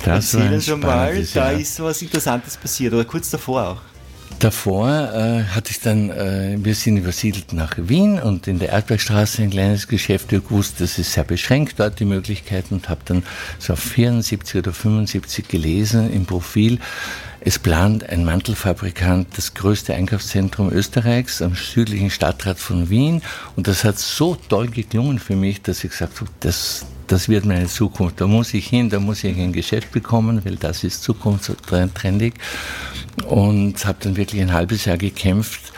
Das 0.04 0.34
Erzählen 0.34 0.50
war 0.50 0.54
ein 0.54 0.62
schon 0.62 0.80
mal, 0.80 1.26
da 1.32 1.50
ist 1.50 1.80
was 1.80 2.02
Interessantes 2.02 2.56
passiert 2.56 2.92
oder 2.92 3.04
kurz 3.04 3.30
davor 3.30 3.68
auch. 3.68 3.93
Davor 4.38 4.88
äh, 4.88 5.44
hatte 5.44 5.70
ich 5.70 5.80
dann, 5.80 6.10
äh, 6.10 6.56
wir 6.58 6.74
sind 6.74 6.96
übersiedelt 6.96 7.52
nach 7.52 7.74
Wien 7.76 8.18
und 8.20 8.46
in 8.46 8.58
der 8.58 8.70
Erdbergstraße 8.70 9.42
ein 9.42 9.50
kleines 9.50 9.88
Geschäft. 9.88 10.32
Ich 10.32 10.50
wusste, 10.50 10.84
das 10.84 10.98
ist 10.98 11.12
sehr 11.12 11.24
beschränkt 11.24 11.78
dort 11.78 12.00
die 12.00 12.04
Möglichkeiten 12.04 12.74
und 12.74 12.88
habe 12.88 13.00
dann 13.04 13.22
so 13.58 13.72
auf 13.72 13.80
74 13.80 14.56
oder 14.56 14.72
75 14.72 15.48
gelesen 15.48 16.12
im 16.12 16.26
Profil. 16.26 16.78
Es 17.40 17.58
plant 17.58 18.08
ein 18.08 18.24
Mantelfabrikant 18.24 19.28
das 19.36 19.52
größte 19.52 19.94
Einkaufszentrum 19.94 20.70
Österreichs 20.72 21.42
am 21.42 21.54
südlichen 21.54 22.10
Stadtrat 22.10 22.58
von 22.58 22.88
Wien 22.88 23.20
und 23.54 23.68
das 23.68 23.84
hat 23.84 23.98
so 23.98 24.34
toll 24.48 24.68
geklungen 24.68 25.18
für 25.18 25.36
mich, 25.36 25.60
dass 25.60 25.84
ich 25.84 25.90
gesagt 25.90 26.20
habe, 26.20 26.30
das, 26.40 26.86
das 27.06 27.28
wird 27.28 27.44
meine 27.44 27.66
Zukunft. 27.66 28.20
Da 28.20 28.26
muss 28.26 28.54
ich 28.54 28.66
hin, 28.66 28.90
da 28.90 29.00
muss 29.00 29.24
ich 29.24 29.38
ein 29.38 29.52
Geschäft 29.52 29.92
bekommen, 29.92 30.44
weil 30.44 30.56
das 30.56 30.84
ist 30.84 31.02
zukunftstrendig. 31.02 32.34
Und 33.26 33.84
habe 33.84 33.98
dann 34.00 34.16
wirklich 34.16 34.40
ein 34.40 34.52
halbes 34.52 34.84
Jahr 34.84 34.96
gekämpft 34.96 35.72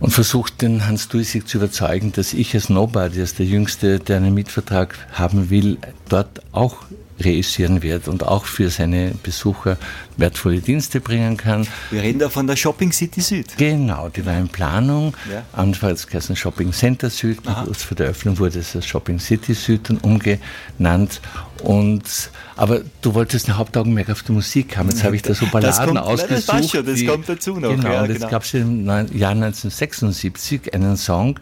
und 0.00 0.10
versucht, 0.10 0.62
den 0.62 0.86
Hans 0.86 1.08
Duisig 1.08 1.48
zu 1.48 1.58
überzeugen, 1.58 2.12
dass 2.12 2.32
ich 2.32 2.54
als 2.54 2.68
Nobody, 2.68 3.20
als 3.20 3.34
der 3.34 3.46
Jüngste, 3.46 3.98
der 3.98 4.18
einen 4.18 4.34
Mietvertrag 4.34 4.96
haben 5.12 5.50
will, 5.50 5.78
dort 6.08 6.42
auch 6.52 6.76
reüssieren 7.20 7.82
wird 7.82 8.08
und 8.08 8.26
auch 8.26 8.44
für 8.44 8.70
seine 8.70 9.12
Besucher 9.22 9.76
wertvolle 10.16 10.60
Dienste 10.60 11.00
bringen 11.00 11.36
kann. 11.36 11.66
Wir 11.90 12.02
reden 12.02 12.18
da 12.18 12.28
von 12.28 12.46
der 12.46 12.56
Shopping 12.56 12.92
City 12.92 13.20
Süd. 13.20 13.56
Genau, 13.56 14.08
die 14.08 14.24
war 14.26 14.36
in 14.36 14.48
Planung. 14.48 15.14
Ja. 15.30 15.42
Anfangs 15.52 16.06
geheißen 16.06 16.36
Shopping 16.36 16.72
Center 16.72 17.10
Süd, 17.10 17.38
kurz 17.44 17.82
vor 17.82 17.96
der 17.96 18.08
Öffnung 18.08 18.38
wurde 18.38 18.58
es 18.58 18.74
als 18.74 18.86
Shopping 18.86 19.18
City 19.18 19.54
Süd 19.54 19.88
dann 19.88 19.98
umgenannt. 19.98 21.20
Und, 21.62 22.30
aber 22.56 22.80
du 23.00 23.14
wolltest 23.14 23.48
ein 23.48 23.56
Hauptaugenmerk 23.56 24.10
auf 24.10 24.22
die 24.22 24.32
Musik 24.32 24.76
haben. 24.76 24.90
Jetzt 24.90 25.04
habe 25.04 25.16
ich 25.16 25.22
da 25.22 25.34
so 25.34 25.46
Balladen 25.46 25.76
das 25.76 25.86
kommt, 25.86 25.98
ausgesucht. 25.98 26.48
Das, 26.48 26.70
schon, 26.70 26.86
das 26.86 26.98
die, 26.98 27.06
kommt 27.06 27.28
dazu 27.28 27.54
noch. 27.54 27.70
Genau, 27.70 27.90
ja, 27.90 28.02
und 28.02 28.08
jetzt 28.08 28.18
genau. 28.18 28.30
gab 28.30 28.42
es 28.42 28.54
im 28.54 28.86
Jahr 28.86 29.30
1976 29.30 30.74
einen 30.74 30.96
Song, 30.96 31.38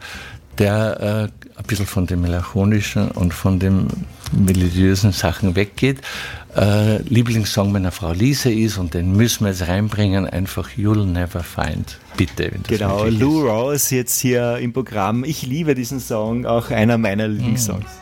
der 0.59 1.31
äh, 1.42 1.42
ein 1.57 1.65
bisschen 1.65 1.87
von 1.87 2.07
dem 2.07 2.23
melancholischen 2.23 3.11
und 3.11 3.35
von 3.35 3.59
dem 3.59 3.89
melodiösen 4.33 5.13
Sachen 5.13 5.55
weggeht. 5.57 6.01
Äh, 6.57 6.99
Lieblingssong 7.03 7.73
meiner 7.73 7.93
Frau 7.93 8.13
Lisa 8.13 8.51
ist 8.51 8.79
und 8.79 8.95
den 8.95 9.17
müssen 9.17 9.45
wir 9.45 9.53
jetzt 9.53 9.69
reinbringen, 9.69 10.27
einfach 10.27 10.71
You'll 10.77 11.05
Never 11.07 11.43
Find. 11.43 11.99
Bitte. 12.17 12.53
genau, 12.69 13.05
Lou 13.07 13.49
Ross 13.49 13.91
jetzt 13.91 14.21
hier 14.21 14.59
im 14.59 14.73
Programm. 14.73 15.25
Ich 15.25 15.47
liebe 15.47 15.75
diesen 15.75 16.01
Song, 16.01 16.45
auch 16.47 16.71
einer 16.71 16.99
meiner 16.99 17.29
Lieblingssongs. 17.29 17.85
Mm. 17.85 18.02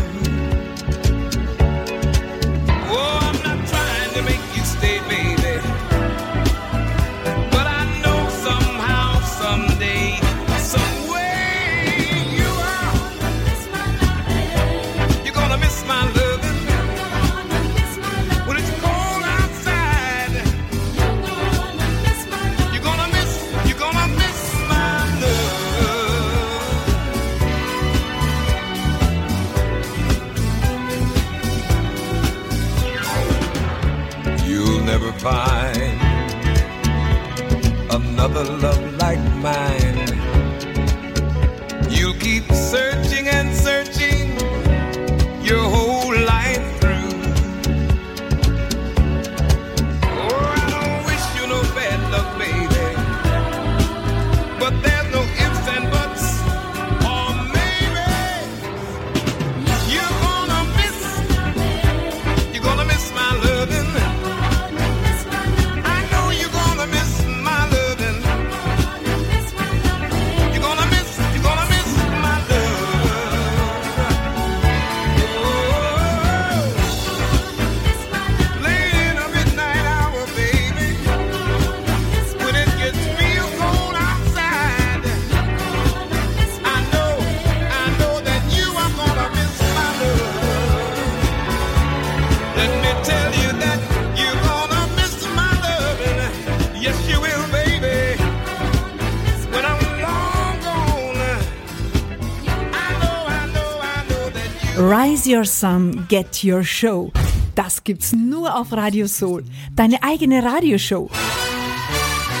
Your 105.31 105.45
Sun, 105.45 106.07
Get 106.09 106.43
Your 106.43 106.63
Show. 106.63 107.11
Das 107.55 107.85
gibt's 107.85 108.11
nur 108.11 108.53
auf 108.53 108.73
Radio 108.73 109.07
Soul. 109.07 109.45
Deine 109.73 110.03
eigene 110.03 110.43
Radioshow. 110.43 111.09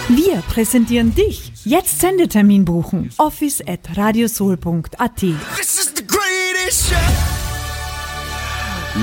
Wir 0.09 0.41
präsentieren 0.49 1.15
dich. 1.15 1.53
Jetzt 1.63 2.01
Sendetermin 2.01 2.65
buchen. 2.65 3.09
Office 3.17 3.61
at 3.65 3.95
radiosoul.at. 3.95 5.15
This 5.15 5.79
is 5.79 5.93
the 5.95 6.05
greatest 6.05 6.89
show. 6.89 6.95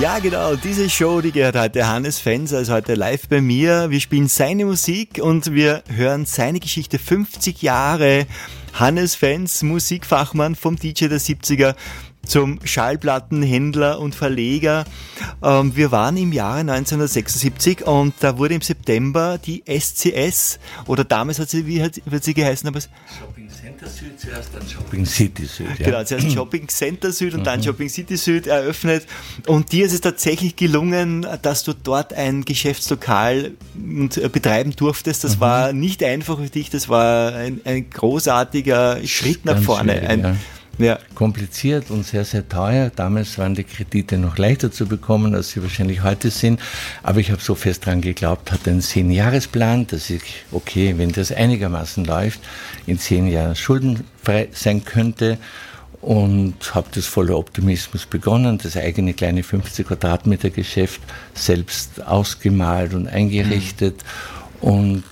Ja, 0.03 0.19
genau, 0.19 0.55
diese 0.55 0.91
Show, 0.91 1.23
die 1.23 1.33
gehört 1.33 1.57
heute 1.57 1.89
Hannes 1.89 2.19
Fenser, 2.19 2.61
ist 2.61 2.71
heute 2.71 2.95
live 2.95 3.27
bei 3.29 3.41
mir. 3.41 3.89
Wir 3.89 4.01
spielen 4.01 4.29
seine 4.29 4.67
Musik 4.67 5.19
und 5.23 5.55
wir 5.55 5.83
hören 5.89 6.27
seine 6.27 6.61
Geschichte 6.61 6.99
50 6.99 7.63
Jahre. 7.63 8.27
Hannes 8.75 9.15
Fens, 9.15 9.63
Musikfachmann 9.63 10.55
vom 10.55 10.77
DJ 10.77 11.07
der 11.07 11.19
70er 11.19 11.75
zum 12.29 12.61
Schallplattenhändler 12.63 13.99
und 13.99 14.15
Verleger. 14.15 14.85
Ähm, 15.43 15.75
wir 15.75 15.91
waren 15.91 16.17
im 16.17 16.33
Jahre 16.33 16.61
1976 16.61 17.87
und 17.87 18.15
da 18.21 18.39
wurde 18.39 18.55
im 18.55 18.61
September 18.61 19.39
die 19.39 19.65
SCS, 19.67 20.59
oder 20.87 21.05
damals 21.05 21.39
hat 21.39 21.51
sie, 21.51 21.67
wie 21.67 21.83
hat, 21.83 22.01
wird 22.05 22.23
sie 22.23 22.35
geheißen? 22.35 22.69
Aber 22.69 22.81
Shopping 22.81 23.49
Center 23.49 23.87
Süd 23.87 24.21
zuerst, 24.21 24.51
dann 24.55 24.69
Shopping 24.69 25.07
City 25.07 25.47
Süd. 25.47 25.67
Ja. 25.79 25.87
Genau, 25.87 26.05
zuerst 26.05 26.31
Shopping 26.33 26.69
Center 26.69 27.13
Süd 27.13 27.35
und 27.35 27.45
dann 27.45 27.63
Shopping 27.63 27.89
City 27.89 28.17
Süd 28.17 28.47
eröffnet. 28.47 29.07
Und 29.47 29.73
dir 29.73 29.87
ist 29.87 29.93
es 29.93 30.01
tatsächlich 30.01 30.57
gelungen, 30.57 31.27
dass 31.43 31.65
du 31.65 31.73
dort 31.73 32.13
ein 32.13 32.45
Geschäftslokal 32.45 33.53
äh, 33.77 34.29
betreiben 34.29 34.77
durftest. 34.77 35.25
Das 35.25 35.41
war 35.41 35.73
nicht 35.73 36.05
einfach 36.05 36.39
für 36.39 36.51
dich, 36.51 36.69
das 36.71 36.89
war 36.89 37.35
ein, 37.35 37.61
ein 37.65 37.89
großartiger 37.89 39.07
Schritt 39.07 39.45
nach 39.45 39.55
Ganz 39.55 39.67
vorne. 39.67 39.93
Ein, 40.09 40.21
ja. 40.21 40.37
Ja. 40.79 40.99
kompliziert 41.15 41.91
und 41.91 42.07
sehr, 42.07 42.25
sehr 42.25 42.49
teuer. 42.49 42.91
Damals 42.95 43.39
waren 43.39 43.55
die 43.55 43.65
Kredite 43.65 44.19
noch 44.19 44.39
leichter 44.39 44.71
zu 44.71 44.87
bekommen, 44.87 45.35
als 45.35 45.51
sie 45.51 45.63
wahrscheinlich 45.63 46.03
heute 46.03 46.31
sind. 46.31 46.61
Aber 47.03 47.21
ich 47.21 47.31
habe 47.31 47.43
so 47.43 47.55
fest 47.55 47.87
dran 47.87 48.01
geglaubt, 48.01 48.53
hatte 48.53 48.71
einen 48.71 48.81
Zehn-Jahres-Plan, 48.81 49.87
dass 49.89 50.11
ich, 50.11 50.45
okay, 50.53 50.95
wenn 50.97 51.13
das 51.13 51.33
einigermaßen 51.33 52.05
läuft, 52.05 52.41
in 52.87 52.99
zehn 52.99 53.29
Jahren 53.29 53.57
schuldenfrei 53.57 54.49
sein 54.53 54.85
könnte. 54.85 55.39
Und 56.01 56.55
habe 56.77 56.87
das 56.95 57.07
voller 57.07 57.37
Optimismus 57.37 58.07
begonnen, 58.07 58.57
das 58.63 58.77
eigene 58.77 59.15
kleine 59.15 59.43
50 59.43 59.85
Quadratmeter 59.85 60.51
Geschäft 60.51 61.01
selbst 61.35 62.07
ausgemalt 62.07 62.95
und 62.95 63.09
eingerichtet. 63.09 64.05
Und 64.61 65.03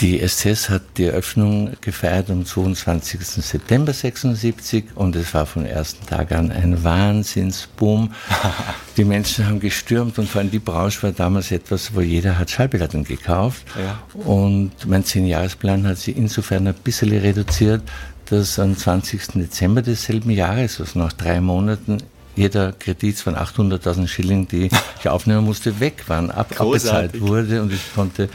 die 0.00 0.26
SCS 0.26 0.70
hat 0.70 0.82
die 0.96 1.04
Eröffnung 1.04 1.72
gefeiert 1.80 2.30
am 2.30 2.44
22. 2.44 3.20
September 3.20 3.92
76 3.92 4.84
und 4.94 5.14
es 5.14 5.32
war 5.34 5.46
vom 5.46 5.64
ersten 5.64 6.04
Tag 6.06 6.32
an 6.32 6.50
ein 6.50 6.82
Wahnsinnsboom. 6.82 8.12
Die 8.96 9.04
Menschen 9.04 9.46
haben 9.46 9.58
gestürmt 9.58 10.18
und 10.20 10.28
vor 10.28 10.40
allem 10.40 10.52
die 10.52 10.60
Branche 10.60 11.02
war 11.02 11.10
damals 11.10 11.50
etwas, 11.50 11.94
wo 11.96 12.00
jeder 12.00 12.38
hat 12.38 12.48
Schallplatten 12.48 13.02
gekauft. 13.02 13.64
Ja. 13.76 14.00
Und 14.20 14.70
mein 14.86 15.04
Zehnjahresplan 15.04 15.84
hat 15.84 15.98
sich 15.98 16.16
insofern 16.16 16.68
ein 16.68 16.74
bisschen 16.74 17.10
reduziert, 17.10 17.82
dass 18.26 18.56
am 18.60 18.76
20. 18.76 19.32
Dezember 19.34 19.82
desselben 19.82 20.30
Jahres, 20.30 20.78
also 20.78 20.96
nach 21.00 21.12
drei 21.12 21.40
Monaten, 21.40 21.98
jeder 22.36 22.72
Kredit 22.72 23.18
von 23.18 23.34
800.000 23.34 24.06
Schilling, 24.06 24.46
die 24.46 24.68
ich 25.00 25.08
aufnehmen 25.08 25.44
musste, 25.44 25.80
weg 25.80 26.04
waren, 26.06 26.30
ab, 26.30 26.54
abbezahlt 26.56 27.20
wurde 27.20 27.62
und 27.62 27.72
ich 27.72 27.94
konnte 27.94 28.28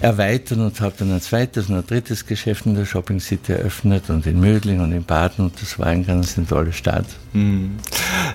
erweitern 0.00 0.60
und 0.60 0.80
habe 0.80 0.94
dann 0.98 1.12
ein 1.12 1.20
zweites 1.20 1.68
und 1.68 1.76
ein 1.76 1.86
drittes 1.86 2.26
Geschäft 2.26 2.66
in 2.66 2.74
der 2.74 2.84
Shopping 2.84 3.20
City 3.20 3.52
eröffnet 3.52 4.10
und 4.10 4.26
in 4.26 4.40
Mödling 4.40 4.80
und 4.80 4.92
in 4.92 5.04
Baden 5.04 5.46
und 5.46 5.60
das 5.60 5.78
war 5.78 5.86
ein 5.86 6.06
ganz 6.06 6.36
eine 6.36 6.46
tolle 6.46 6.72
Stadt. 6.72 7.06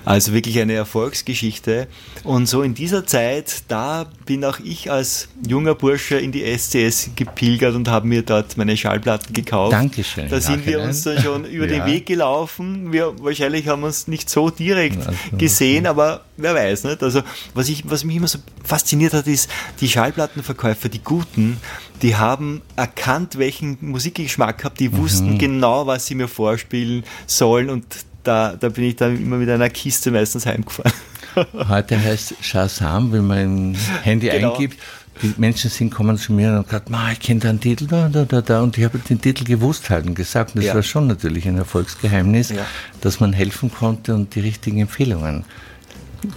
Also 0.04 0.32
wirklich 0.32 0.58
eine 0.58 0.72
Erfolgsgeschichte. 0.74 1.86
Und 2.24 2.46
so 2.46 2.62
in 2.62 2.74
dieser 2.74 3.06
Zeit, 3.06 3.62
da 3.68 4.06
bin 4.26 4.44
auch 4.44 4.58
ich 4.60 4.90
als 4.90 5.28
junger 5.46 5.74
Bursche 5.74 6.16
in 6.16 6.32
die 6.32 6.42
SCS 6.44 7.10
gepilgert 7.16 7.74
und 7.74 7.88
habe 7.88 8.06
mir 8.06 8.22
dort 8.22 8.56
meine 8.56 8.76
Schallplatten 8.76 9.32
gekauft. 9.32 9.72
Dankeschön. 9.72 10.28
Da 10.28 10.40
sind 10.40 10.66
wir 10.66 10.80
uns 10.80 11.02
dann 11.02 11.20
schon 11.22 11.44
über 11.44 11.66
den 11.66 11.78
Ja. 11.80 11.86
Weg 11.86 12.06
gelaufen. 12.06 12.92
Wir 12.92 13.12
wahrscheinlich 13.22 13.68
haben 13.68 13.82
uns 13.82 14.08
nicht 14.08 14.28
so 14.30 14.50
direkt 14.50 14.98
Also, 15.06 15.12
gesehen, 15.36 15.86
aber 15.86 16.22
wer 16.36 16.54
weiß 16.54 16.84
nicht. 16.84 17.02
Also 17.02 17.22
was 17.54 17.68
ich, 17.68 17.88
was 17.88 18.04
mich 18.04 18.16
immer 18.16 18.28
so 18.28 18.38
fasziniert 18.64 19.12
hat, 19.12 19.26
ist 19.26 19.48
die 19.80 19.88
Schallplattenverkäufer, 19.88 20.88
die 20.88 21.02
guten, 21.02 21.58
die 22.02 22.16
haben 22.16 22.62
erkannt, 22.76 23.38
welchen 23.38 23.78
Musikgeschmack 23.80 24.64
habt, 24.64 24.80
die 24.80 24.88
Mhm. 24.88 24.98
wussten 24.98 25.38
genau, 25.38 25.86
was 25.86 26.06
sie 26.06 26.14
mir 26.14 26.28
vorspielen 26.28 27.04
sollen 27.26 27.70
und 27.70 27.84
da, 28.22 28.54
da 28.58 28.68
bin 28.68 28.84
ich 28.84 28.96
dann 28.96 29.16
immer 29.16 29.36
mit 29.36 29.48
einer 29.48 29.68
Kiste 29.70 30.10
meistens 30.10 30.46
heimgefahren. 30.46 30.92
Heute 31.68 31.98
heißt 32.02 32.34
Shazam, 32.40 33.12
wenn 33.12 33.26
man 33.26 33.38
ein 33.72 33.76
Handy 34.02 34.28
Genau. 34.28 34.52
eingibt. 34.54 34.78
Die 35.20 35.34
Menschen 35.36 35.70
sind 35.70 35.90
kommen 35.90 36.16
zu 36.16 36.32
mir 36.32 36.48
und 36.48 36.54
haben 36.56 36.64
gesagt, 36.64 36.90
ich 37.12 37.20
kenne 37.20 37.40
da 37.40 37.50
einen 37.50 37.60
Titel, 37.60 37.86
da, 37.86 38.08
da, 38.08 38.24
da, 38.24 38.40
da. 38.40 38.60
Und 38.62 38.76
ich 38.78 38.84
habe 38.84 38.98
den 38.98 39.20
Titel 39.20 39.44
gewusst 39.44 39.90
halt 39.90 40.06
und 40.06 40.14
gesagt. 40.14 40.50
Und 40.54 40.58
das 40.62 40.66
Ja. 40.68 40.74
war 40.74 40.82
schon 40.82 41.06
natürlich 41.06 41.46
ein 41.46 41.58
Erfolgsgeheimnis, 41.58 42.48
Ja. 42.50 42.64
dass 43.02 43.20
man 43.20 43.32
helfen 43.34 43.70
konnte 43.70 44.14
und 44.14 44.34
die 44.34 44.40
richtigen 44.40 44.80
Empfehlungen 44.80 45.44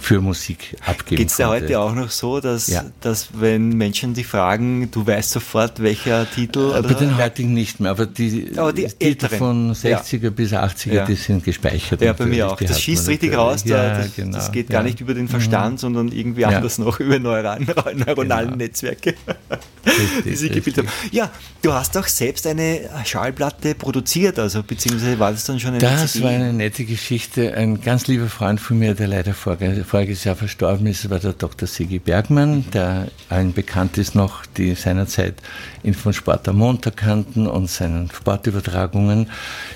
für 0.00 0.20
Musik 0.20 0.76
abgeben 0.84 1.16
Geht 1.18 1.30
es 1.30 1.36
dir 1.36 1.46
konnte. 1.46 1.64
heute 1.64 1.80
auch 1.80 1.94
noch 1.94 2.10
so, 2.10 2.40
dass, 2.40 2.66
Ja. 2.66 2.84
dass 3.00 3.28
wenn 3.40 3.68
Menschen 3.70 4.14
dich 4.14 4.26
fragen, 4.26 4.90
du 4.90 5.06
weißt 5.06 5.30
sofort, 5.30 5.80
welcher 5.82 6.28
Titel? 6.30 6.70
Bei 6.72 6.78
Oder? 6.80 6.94
den 6.94 7.16
heutigen 7.16 7.54
nicht 7.54 7.78
mehr, 7.80 7.90
aber 7.92 8.06
die, 8.06 8.50
Aber 8.56 8.72
die 8.72 8.82
Titel 8.86 9.04
älteren. 9.04 9.38
von 9.38 9.72
60er 9.74 10.30
bis 10.30 10.52
80er, 10.52 10.92
Ja. 10.94 11.04
die 11.04 11.14
sind 11.14 11.44
gespeichert. 11.44 12.00
Ja, 12.00 12.12
bei 12.12 12.26
mir 12.26 12.50
auch. 12.50 12.56
Die 12.56 12.66
Das 12.66 12.80
schießt 12.80 13.08
richtig 13.08 13.30
natürlich. 13.32 13.52
raus. 13.52 13.64
Da, 13.64 13.68
Ja, 13.94 13.98
das, 13.98 14.14
genau. 14.16 14.36
das 14.36 14.50
geht 14.52 14.68
ja. 14.70 14.70
Mhm. 14.70 14.72
gar 14.72 14.82
nicht 14.82 15.00
über 15.00 15.14
den 15.14 15.28
Verstand, 15.28 15.80
sondern 15.80 16.08
irgendwie 16.12 16.42
Ja. 16.42 16.48
anders 16.48 16.78
noch 16.78 16.98
über 17.00 17.18
neural, 17.18 17.60
neuronalen 18.06 18.46
Genau. 18.50 18.56
Netzwerke, 18.56 19.14
Richtig, 19.86 20.24
die 20.24 20.34
sich 20.36 20.52
gebildet 20.52 20.86
haben. 20.86 20.92
Ja, 21.12 21.30
du 21.62 21.72
hast 21.72 21.96
auch 21.96 22.06
selbst 22.08 22.46
eine 22.46 22.80
Schallplatte 23.04 23.74
produziert, 23.74 24.38
also 24.38 24.62
beziehungsweise 24.62 25.18
war 25.18 25.30
das 25.32 25.44
dann 25.44 25.60
schon 25.60 25.70
eine 25.70 25.78
Das 25.78 26.12
CD? 26.12 26.24
war 26.24 26.30
eine 26.32 26.52
nette 26.52 26.84
Geschichte. 26.84 27.54
Ein 27.54 27.80
ganz 27.80 28.06
lieber 28.08 28.26
Freund 28.28 28.60
von 28.60 28.78
mir, 28.78 28.94
der 28.94 29.08
leider 29.08 29.32
vorge- 29.34 29.75
voriges 29.84 30.24
Jahr 30.24 30.36
verstorben 30.36 30.86
ist, 30.86 31.08
war 31.10 31.18
der 31.18 31.32
Dr. 31.32 31.66
Sigi 31.66 31.98
Bergmann, 31.98 32.64
der 32.72 33.08
allen 33.28 33.52
bekannt 33.52 33.98
ist 33.98 34.14
noch, 34.14 34.46
die 34.46 34.74
seinerzeit 34.74 35.34
ihn 35.82 35.94
von 35.94 36.12
Sport 36.12 36.48
am 36.48 36.58
Montag 36.58 36.96
kannten 36.96 37.46
und 37.46 37.68
seinen 37.68 38.10
Sportübertragungen. 38.10 39.28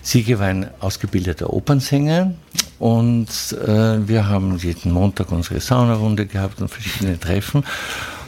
Sigi 0.02 0.38
war 0.38 0.46
ein 0.46 0.70
ausgebildeter 0.80 1.52
Opernsänger 1.52 2.34
und 2.78 3.28
äh, 3.66 4.08
wir 4.08 4.28
haben 4.28 4.56
jeden 4.58 4.92
Montag 4.92 5.32
unsere 5.32 5.60
Saunarunde 5.60 6.26
gehabt 6.26 6.60
und 6.60 6.68
verschiedene 6.68 7.18
Treffen. 7.18 7.64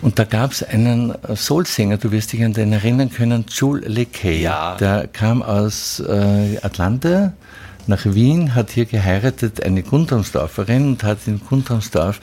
Und 0.02 0.18
da 0.18 0.24
gab 0.24 0.50
es 0.50 0.62
einen 0.62 1.14
Soulsänger, 1.35 1.96
du 1.96 2.11
wirst 2.11 2.32
dich 2.32 2.44
an 2.44 2.52
den 2.52 2.72
erinnern 2.72 3.11
können, 3.11 3.44
Jules 3.48 3.87
Lekay. 3.87 4.42
Ja. 4.42 4.76
Der 4.76 5.06
kam 5.06 5.42
aus 5.42 6.00
äh, 6.00 6.58
Atlanta 6.61 7.32
nach 7.88 8.04
Wien, 8.04 8.54
hat 8.54 8.70
hier 8.70 8.84
geheiratet, 8.86 9.62
eine 9.62 9.82
Gundamsdorferin 9.82 10.86
und 10.88 11.02
hat 11.02 11.18
in 11.26 11.40
Gundamsdorf 11.40 12.20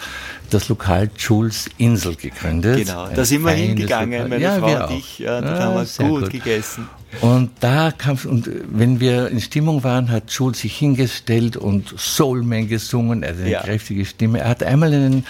das 0.49 0.69
Lokal 0.69 1.09
Jules 1.17 1.69
Insel 1.77 2.15
gegründet. 2.15 2.85
Genau, 2.85 3.07
da 3.13 3.25
sind 3.25 3.43
wir 3.43 3.51
hingegangen, 3.51 4.11
Lokal. 4.13 4.29
meine 4.29 4.43
ja, 4.43 4.57
Frau 4.59 4.67
wir 4.67 4.87
und 4.89 4.97
ich. 4.97 5.19
Ja, 5.19 5.41
da 5.41 5.55
Ja, 5.57 5.63
haben 5.65 5.75
wir 5.75 5.85
sehr 5.85 6.07
gut, 6.07 6.29
gegessen. 6.29 6.87
Und 7.21 7.49
da 7.59 7.91
kam 7.91 8.17
und 8.25 8.49
wenn 8.71 8.99
wir 8.99 9.29
in 9.29 9.41
Stimmung 9.41 9.83
waren, 9.83 10.11
hat 10.11 10.29
Jules 10.31 10.59
sich 10.59 10.77
hingestellt 10.77 11.57
und 11.57 11.93
Soulman 11.97 12.67
gesungen. 12.67 13.23
Er 13.23 13.29
hat 13.31 13.39
eine 13.39 13.49
Ja. 13.49 13.61
kräftige 13.61 14.05
Stimme. 14.05 14.39
Er 14.41 14.49
hat 14.49 14.61
einmal 14.63 14.93
einen 14.93 15.25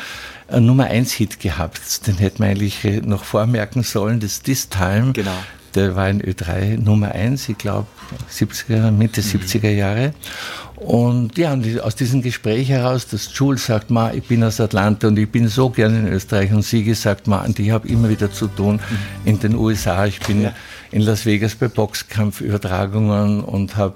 Nummer 0.66 0.86
1 0.86 1.14
Hit 1.14 1.40
gehabt. 1.40 2.06
Den 2.08 2.18
hätten 2.18 2.40
wir 2.44 2.50
eigentlich 2.50 2.84
noch 3.04 3.24
vormerken 3.24 3.84
sollen. 3.84 4.20
Das 4.20 4.42
This 4.42 4.68
Time. 4.68 5.14
Genau. 5.14 5.32
Der 5.76 5.96
war 5.96 6.10
in 6.10 6.22
Ö3 6.22 6.78
Nummer 6.78 7.12
1, 7.12 7.50
ich 7.50 7.58
glaube 7.58 7.88
70er, 8.32 8.92
Mitte 8.92 9.22
70er 9.22 9.70
Jahre. 9.70 10.14
Und 10.76 11.38
ja, 11.38 11.52
und 11.52 11.82
aus 11.82 11.96
diesem 11.96 12.22
Gespräch 12.22 12.70
heraus, 12.70 13.06
dass 13.08 13.30
Jules 13.34 13.66
sagt, 13.66 13.90
ma, 13.90 14.14
ich 14.14 14.24
bin 14.24 14.44
aus 14.44 14.62
Atlanta 14.62 15.10
und 15.10 15.20
ich 15.20 15.30
bin 15.30 15.50
so 15.50 15.70
gerne 15.70 16.00
in 16.00 16.08
Österreich 16.08 16.54
und 16.54 16.64
sie 16.64 16.84
gesagt, 16.84 17.28
ma, 17.28 17.44
und 17.44 17.60
ich 17.60 17.72
habe 17.72 17.88
immer 17.88 18.08
wieder 18.10 18.32
zu 18.32 18.48
tun 18.48 18.80
in 19.26 19.40
den 19.40 19.56
USA. 19.56 20.06
Ich 20.06 20.22
bin 20.22 20.50
in 20.92 21.02
Las 21.02 21.26
Vegas 21.26 21.56
bei 21.56 21.68
Boxkampfübertragungen 21.68 23.44
und 23.44 23.76
habe 23.76 23.96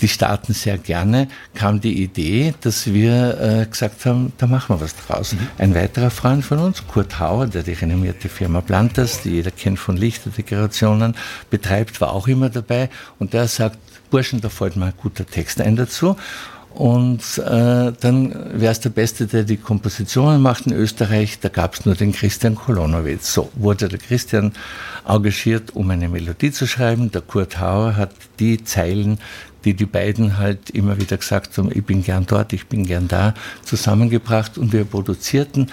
die 0.00 0.08
Staaten 0.08 0.52
sehr 0.52 0.78
gerne, 0.78 1.28
kam 1.54 1.80
die 1.80 2.02
Idee, 2.02 2.54
dass 2.60 2.92
wir 2.92 3.40
äh, 3.40 3.66
gesagt 3.66 4.04
haben, 4.06 4.32
da 4.38 4.46
machen 4.46 4.76
wir 4.76 4.80
was 4.80 4.94
draus. 4.96 5.34
Ein 5.58 5.74
weiterer 5.74 6.10
Freund 6.10 6.44
von 6.44 6.58
uns, 6.58 6.86
Kurt 6.86 7.18
Hauer, 7.18 7.46
der 7.46 7.62
die 7.62 7.72
renommierte 7.72 8.28
Firma 8.28 8.60
Planters, 8.60 9.22
die 9.22 9.30
jeder 9.30 9.50
kennt 9.50 9.78
von 9.78 9.96
Lichterdekorationen, 9.96 11.14
betreibt, 11.50 12.00
war 12.00 12.12
auch 12.12 12.28
immer 12.28 12.50
dabei 12.50 12.88
und 13.18 13.32
der 13.32 13.48
sagt, 13.48 13.78
Burschen, 14.10 14.40
da 14.40 14.48
fällt 14.48 14.76
mir 14.76 14.86
ein 14.86 14.94
guter 14.96 15.26
Text 15.26 15.60
ein 15.60 15.76
dazu. 15.76 16.16
Und 16.74 17.20
äh, 17.38 17.92
dann 18.00 18.32
wäre 18.60 18.72
es 18.72 18.80
der 18.80 18.90
Beste, 18.90 19.26
der 19.26 19.42
die 19.42 19.56
Kompositionen 19.56 20.40
macht 20.40 20.66
in 20.66 20.72
Österreich. 20.72 21.40
Da 21.40 21.48
gab 21.48 21.74
es 21.74 21.84
nur 21.84 21.94
den 21.94 22.12
Christian 22.12 22.54
Kolonowitz. 22.54 23.32
So 23.34 23.50
wurde 23.54 23.88
der 23.88 23.98
Christian 23.98 24.52
engagiert, 25.06 25.74
um 25.74 25.90
eine 25.90 26.08
Melodie 26.08 26.52
zu 26.52 26.66
schreiben. 26.66 27.10
Der 27.10 27.22
Kurt 27.22 27.58
Hauer 27.58 27.96
hat 27.96 28.12
die 28.38 28.62
Zeilen, 28.62 29.18
die 29.64 29.74
die 29.74 29.86
beiden 29.86 30.38
halt 30.38 30.70
immer 30.70 30.98
wieder 30.98 31.16
gesagt 31.16 31.58
haben, 31.58 31.70
ich 31.72 31.84
bin 31.84 32.02
gern 32.02 32.24
dort, 32.26 32.52
ich 32.52 32.66
bin 32.66 32.86
gern 32.86 33.08
da, 33.08 33.34
zusammengebracht 33.64 34.56
und 34.56 34.72
wir 34.72 34.84
produzierten 34.84 35.70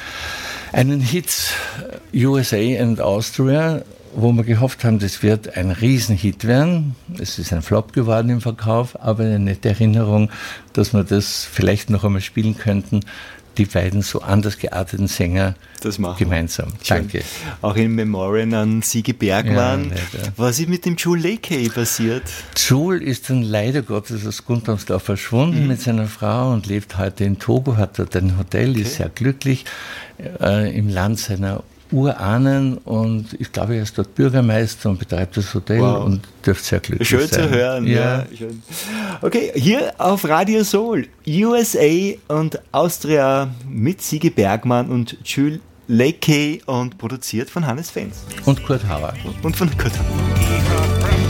einen 0.73 0.99
Hit 0.99 1.53
USA 2.13 2.57
and 2.57 2.99
Austria 2.99 3.83
wo 4.17 4.31
wir 4.31 4.43
gehofft 4.43 4.83
haben, 4.83 4.97
das 4.97 5.21
wird 5.21 5.57
ein 5.57 5.69
Riesenhit 5.69 6.45
werden. 6.45 6.95
Es 7.19 7.37
ist 7.37 7.53
ein 7.53 7.61
Flop 7.61 7.93
geworden 7.93 8.29
im 8.29 8.41
Verkauf, 8.41 8.99
aber 8.99 9.23
eine 9.23 9.37
nette 9.37 9.69
Erinnerung, 9.69 10.31
dass 10.73 10.91
wir 10.93 11.03
das 11.03 11.47
vielleicht 11.49 11.91
noch 11.91 12.03
einmal 12.03 12.21
spielen 12.21 12.57
könnten. 12.57 13.01
Die 13.59 13.65
beiden 13.65 14.01
so 14.01 14.21
anders 14.21 14.57
gearteten 14.57 15.07
Sänger 15.07 15.55
gemeinsam. 16.17 16.69
Schön. 16.81 16.97
Danke. 16.97 17.21
Auch 17.61 17.75
in 17.75 17.93
Memorial 17.93 18.53
an 18.55 18.81
Siege 18.81 19.13
Bergmann. 19.13 19.91
Ja, 19.91 20.19
Was 20.35 20.59
ist 20.59 20.69
mit 20.69 20.85
dem 20.85 20.95
Jules 20.95 21.23
Lakey 21.23 21.69
passiert? 21.69 22.23
Jules 22.55 23.01
ist 23.03 23.29
dann 23.29 23.43
leider 23.43 23.83
Gottes 23.83 24.25
aus 24.25 24.45
Gundamsdorf 24.45 25.03
verschwunden 25.03 25.61
mhm. 25.61 25.67
mit 25.67 25.81
seiner 25.81 26.07
Frau 26.07 26.53
und 26.53 26.65
lebt 26.65 26.97
heute 26.97 27.23
in 27.23 27.37
Togo, 27.37 27.77
hat 27.77 27.99
dort 27.99 28.15
ein 28.15 28.37
Hotel, 28.37 28.71
okay. 28.71 28.81
ist 28.81 28.95
sehr 28.95 29.09
glücklich 29.09 29.65
äh, 30.39 30.75
im 30.75 30.89
Land 30.89 31.19
seiner 31.19 31.63
Urahnen 31.91 32.77
und 32.79 33.35
ich 33.39 33.51
glaube, 33.51 33.75
er 33.75 33.83
ist 33.83 33.97
dort 33.97 34.13
Bürgermeister 34.15 34.89
und 34.89 34.99
betreibt 34.99 35.37
das 35.37 35.53
Hotel 35.53 35.79
wow. 35.79 36.05
und 36.05 36.21
dürfte 36.45 36.65
sehr 36.65 36.79
glücklich 36.79 37.07
Schön 37.07 37.27
sein. 37.27 37.43
Schön 37.43 37.49
zu 37.51 37.55
hören. 37.55 37.87
Ja. 37.87 38.25
ja. 38.31 38.47
Okay, 39.21 39.51
hier 39.55 39.93
auf 39.97 40.27
Radio 40.27 40.63
Soul, 40.63 41.07
USA 41.27 42.13
und 42.27 42.59
Austria 42.71 43.49
mit 43.69 44.01
Siege 44.01 44.31
Bergmann 44.31 44.89
und 44.89 45.17
Jules 45.23 45.59
Lakey 45.87 46.61
und 46.65 46.97
produziert 46.97 47.49
von 47.49 47.65
Hannes 47.65 47.89
Fens. 47.89 48.25
Und 48.45 48.63
Kurt 48.65 48.87
Hauer. 48.87 49.13
Und 49.41 49.55
von 49.55 49.69
Kurt 49.77 49.93
Hauer. 49.97 51.26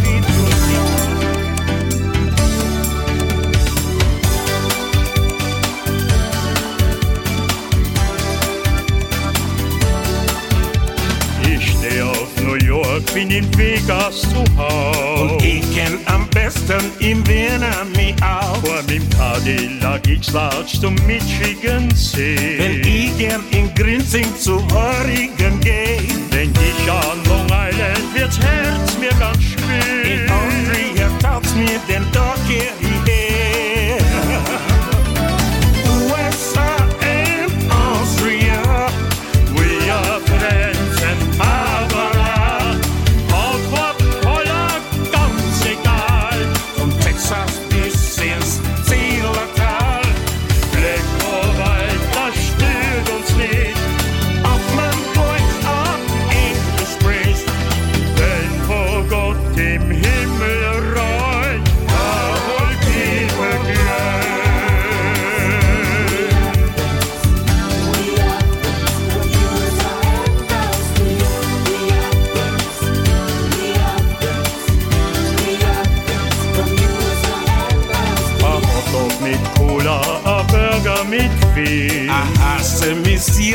Bin 13.17 13.31
in 13.31 13.57
Vegas 13.57 14.21
zu 14.21 14.43
Haus. 14.57 15.31
Und 15.31 15.43
ich 15.43 15.63
kenn 15.73 15.97
am 16.05 16.27
besten 16.29 16.83
im 16.99 17.25
Wiener 17.27 17.83
mich 17.95 18.15
auch. 18.21 18.57
Vor 18.57 18.83
meinem 18.87 19.09
Cadillac, 19.09 20.07
ich 20.07 20.31
latsch 20.31 20.79
zum 20.79 20.93
Michigan 21.07 21.89
See. 21.95 22.37
Wenn 22.59 22.81
ich 22.81 23.17
gern 23.17 23.43
in 23.51 23.73
Grinzing 23.73 24.27
zu 24.35 24.57
Oregon 24.71 25.59
geh. 25.61 25.97
Denk 26.31 26.55
ich 26.61 26.91
an 26.91 27.17
Long 27.27 27.47
Island, 27.47 28.13
wird's 28.13 28.39
Herz 28.39 28.97
mir 28.99 29.09
ganz 29.19 29.41
schwer. 29.41 29.56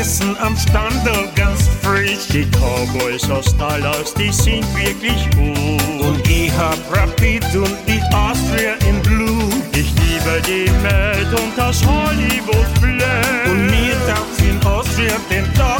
Essen 0.03 0.35
am 0.41 0.57
Standort 0.57 1.33
ganz 1.33 1.69
frisch. 1.81 2.27
Die 2.27 2.45
Cowboys 2.51 3.29
aus 3.29 3.55
Dallas, 3.55 4.13
die 4.15 4.33
sind 4.33 4.65
wirklich 4.75 5.29
gut. 5.31 6.05
Und 6.05 6.27
ich 6.27 6.51
hab 6.57 6.77
Rapid 6.93 7.45
und 7.55 7.77
die 7.87 8.01
Austria 8.13 8.73
in 8.85 9.01
Blue. 9.01 9.49
Ich 9.71 9.93
liebe 10.03 10.41
die 10.45 10.69
Mad 10.83 11.41
und 11.41 11.57
das 11.57 11.81
Hollywood 11.85 12.67
Flair. 12.81 13.49
Und 13.49 13.67
mir 13.67 13.95
darf's 14.05 14.39
in 14.39 14.61
Austria 14.67 15.15
den 15.29 15.45
Tag 15.53 15.79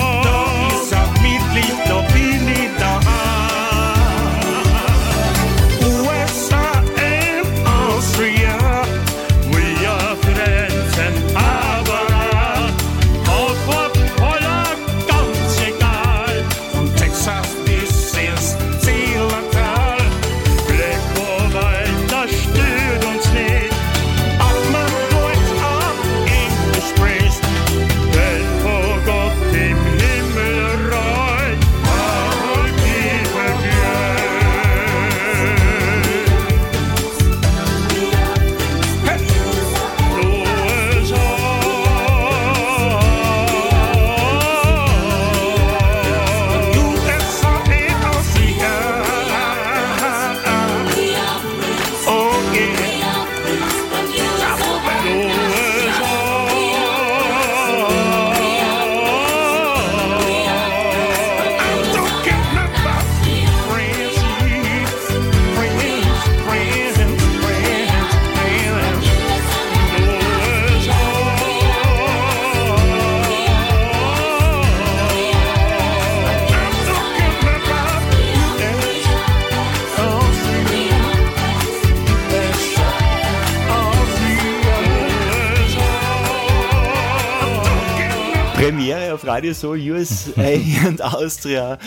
Radio 89.31 89.53
Soul 89.53 89.79
USA 89.91 90.41
und 90.89 91.01
Austria. 91.01 91.77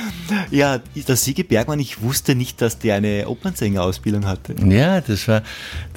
Ja, 0.50 0.80
der 0.94 1.16
Sigi 1.16 1.42
Bergmann, 1.42 1.78
ich 1.78 2.00
wusste 2.00 2.34
nicht, 2.34 2.62
dass 2.62 2.78
der 2.78 2.94
eine 2.94 3.28
Opernsängerausbildung 3.28 4.26
hatte. 4.26 4.54
Ja, 4.66 5.02
das 5.02 5.28
war, 5.28 5.42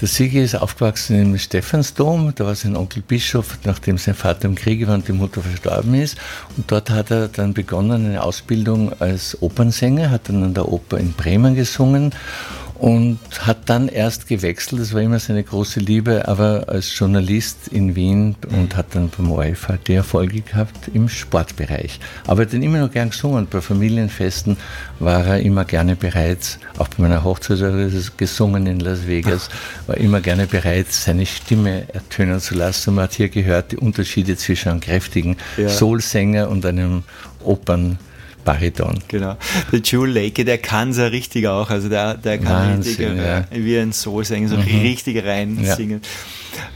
der 0.02 0.10
Sigi 0.10 0.42
ist 0.42 0.56
aufgewachsen 0.56 1.22
im 1.22 1.38
Stephansdom, 1.38 2.34
da 2.36 2.48
war 2.48 2.54
sein 2.54 2.76
Onkel 2.76 3.02
Bischof, 3.02 3.60
nachdem 3.64 3.98
sein 3.98 4.14
Vater 4.14 4.50
im 4.50 4.56
Krieg 4.56 4.86
war 4.88 4.96
und 4.96 5.08
die 5.08 5.14
Mutter 5.14 5.42
verstorben 5.42 5.94
ist. 5.94 6.18
Und 6.58 6.70
dort 6.70 6.90
hat 6.90 7.12
er 7.12 7.30
dann 7.30 7.54
begonnen, 7.54 8.08
eine 8.08 8.24
Ausbildung 8.24 8.92
als 9.00 9.42
Opernsänger, 9.42 10.10
hat 10.10 10.28
dann 10.28 10.44
an 10.44 10.54
der 10.54 10.68
Oper 10.68 10.98
in 10.98 11.14
Bremen 11.14 11.56
gesungen 11.56 12.12
und 12.80 13.20
hat 13.40 13.58
dann 13.66 13.88
erst 13.88 14.28
gewechselt, 14.28 14.82
das 14.82 14.94
war 14.94 15.02
immer 15.02 15.20
seine 15.20 15.44
große 15.44 15.80
Liebe, 15.80 16.28
aber 16.28 16.66
als 16.68 16.98
Journalist 16.98 17.68
in 17.70 17.96
Wien 17.96 18.36
und 18.56 18.76
hat 18.76 18.94
dann 18.94 19.10
beim 19.10 19.32
ORF 19.32 19.68
halt 19.68 19.88
die 19.88 19.94
Erfolge 19.94 20.42
gehabt 20.42 20.90
im 20.94 21.10
Sportbereich. 21.10 22.00
Aber 22.28 22.42
er 22.42 22.46
hat 22.46 22.54
dann 22.54 22.62
immer 22.62 22.80
noch 22.80 22.92
gern 22.92 23.10
gesungen 23.10 23.48
bei 23.50 23.62
Familienfesten 23.62 24.58
war 25.00 25.26
er 25.26 25.40
immer 25.40 25.66
gerne 25.66 25.96
bereit, 25.96 26.60
auch 26.78 26.88
bei 26.88 27.04
meiner 27.04 27.24
Hochzeit 27.24 27.60
hat 27.62 27.74
er 27.74 27.90
gesungen 28.16 28.68
in 28.68 28.80
Las 28.80 29.08
Vegas, 29.08 29.50
war 29.88 29.98
immer 29.98 30.22
gerne 30.22 30.46
bereit, 30.48 30.92
seine 30.92 31.26
Stimme 31.26 31.84
ertönen 31.94 32.40
zu 32.40 32.56
lassen. 32.56 32.96
Man 32.96 33.06
hat 33.06 33.14
hier 33.14 33.30
gehört 33.30 33.72
die 33.72 33.78
Unterschiede 33.78 34.38
zwischen 34.38 34.70
einem 34.70 34.80
kräftigen 34.82 35.38
ja. 35.58 35.70
Soulsänger 35.70 36.50
und 36.50 36.66
einem 36.66 37.04
Opern 37.44 37.98
Bariton. 38.48 39.00
Genau. 39.10 39.36
Der 39.74 39.80
Jule 39.82 40.22
Lake, 40.22 40.46
der 40.46 40.58
kann 40.58 40.92
es 40.92 40.98
ja 40.98 41.08
richtig 41.08 41.50
auch. 41.50 41.70
Also 41.70 41.90
der, 41.90 42.14
der 42.14 42.38
kann 42.38 42.78
Wahnsinn, 42.78 43.18
richtig, 43.18 43.18
ja. 43.18 43.46
wie 43.52 43.78
ein 43.78 43.92
Soul 43.92 44.24
singen, 44.24 44.48
so 44.48 44.56
mhm. 44.56 44.64
richtig 44.64 45.24
rein 45.26 45.62
ja. 45.62 45.76
singen. 45.76 46.02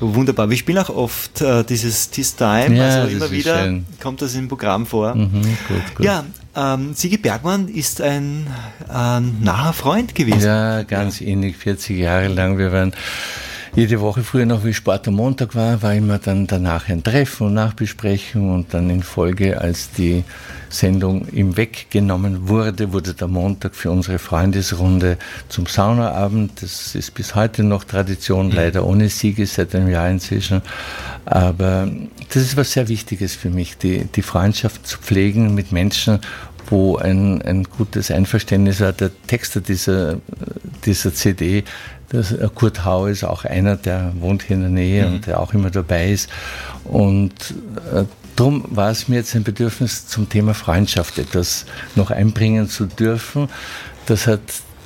Wunderbar. 0.02 0.50
Wir 0.50 0.58
spielen 0.58 0.80
auch 0.80 0.90
oft 0.90 1.40
äh, 1.40 1.64
dieses 1.64 2.10
This 2.10 2.36
Time, 2.36 2.76
ja, 2.76 3.04
also 3.04 3.16
immer 3.16 3.32
wieder 3.32 3.64
schön. 3.64 3.86
kommt 4.02 4.22
das 4.22 4.36
im 4.36 4.50
Programm 4.50 4.86
vor. 4.86 5.16
Mhm, 5.16 5.32
gut, 5.68 5.96
gut. 5.96 6.06
Ja, 6.06 6.26
ähm, 6.58 6.94
Sigi 6.94 7.16
Bergmann 7.16 7.70
ist 7.70 8.02
ein 8.02 8.48
äh, 8.90 9.22
naher 9.22 9.72
Freund 9.72 10.14
gewesen. 10.14 10.42
Ja, 10.42 10.84
ganz 10.84 11.22
ähnlich, 11.22 11.56
40 11.56 11.98
Jahre 11.98 12.28
lang. 12.28 12.58
Wir 12.58 12.74
waren 12.74 12.92
jede 13.74 14.02
Woche 14.02 14.22
früher 14.24 14.46
noch, 14.46 14.66
wie 14.66 14.74
Sport 14.74 15.08
am 15.08 15.16
Montag 15.16 15.56
war, 15.56 15.82
war 15.82 15.94
immer 15.94 16.20
dann 16.20 16.46
danach 16.46 16.90
ein 16.90 17.04
Treffen 17.04 17.48
und 17.48 17.54
Nachbesprechung 17.54 18.54
und 18.54 18.74
dann 18.74 18.90
in 18.90 19.02
Folge, 19.02 19.62
als 19.62 19.92
die 19.92 20.26
Sendung 20.70 21.28
ihm 21.30 21.56
weggenommen 21.56 22.50
wurde, 22.50 22.92
wurde 22.92 23.14
der 23.14 23.30
Montag 23.30 23.76
für 23.76 23.90
unsere 23.90 24.20
Freundesrunde 24.20 25.18
zum 25.48 25.68
Saunaabend. 25.68 26.62
Das 26.62 26.96
ist 26.96 27.14
bis 27.14 27.36
heute 27.36 27.64
noch 27.64 27.86
Tradition, 27.86 28.48
mhm. 28.48 28.54
leider 28.54 28.86
ohne 28.86 29.08
Siege 29.08 29.46
seit 29.46 29.74
einem 29.74 29.90
Jahr 29.90 30.10
inzwischen. 30.10 30.62
Aber 31.24 31.90
das 32.30 32.44
ist 32.44 32.58
was 32.58 32.74
sehr 32.74 32.90
Wichtiges 32.90 33.36
für 33.36 33.50
mich, 33.50 33.78
die, 33.78 34.06
die 34.06 34.22
Freundschaft 34.22 34.86
zu 34.86 34.98
pflegen 34.98 35.56
mit 35.56 35.72
Menschen, 35.72 36.20
wo 36.68 36.98
ein, 36.98 37.42
ein 37.42 37.64
gutes 37.64 38.12
Einverständnis 38.12 38.82
war. 38.82 38.92
Der 38.92 39.12
Texter 39.28 39.62
dieser, 39.62 40.18
dieser 40.86 41.14
CD 41.14 41.64
das, 42.12 42.32
äh, 42.32 42.48
Kurt 42.54 42.86
Hau 42.86 43.08
ist 43.08 43.24
auch 43.24 43.46
einer, 43.46 43.76
der 43.76 44.14
wohnt 44.20 44.44
hier 44.44 44.58
in 44.58 44.62
der 44.62 44.70
Nähe 44.70 45.08
mhm. 45.08 45.14
und 45.16 45.28
der 45.28 45.40
auch 45.40 45.54
immer 45.54 45.72
dabei 45.72 46.12
ist. 46.12 46.30
Und 46.84 47.34
äh, 47.94 48.04
darum 48.36 48.66
war 48.70 48.92
es 48.92 49.08
mir 49.08 49.18
jetzt 49.18 49.36
ein 49.36 49.44
Bedürfnis, 49.44 50.08
zum 50.08 50.30
Thema 50.30 50.54
Freundschaft 50.54 51.18
etwas 51.18 51.66
noch 51.96 52.12
einbringen 52.12 52.70
zu 52.70 52.86
dürfen. 52.86 53.50
Das 54.06 54.28
hat 54.28 54.42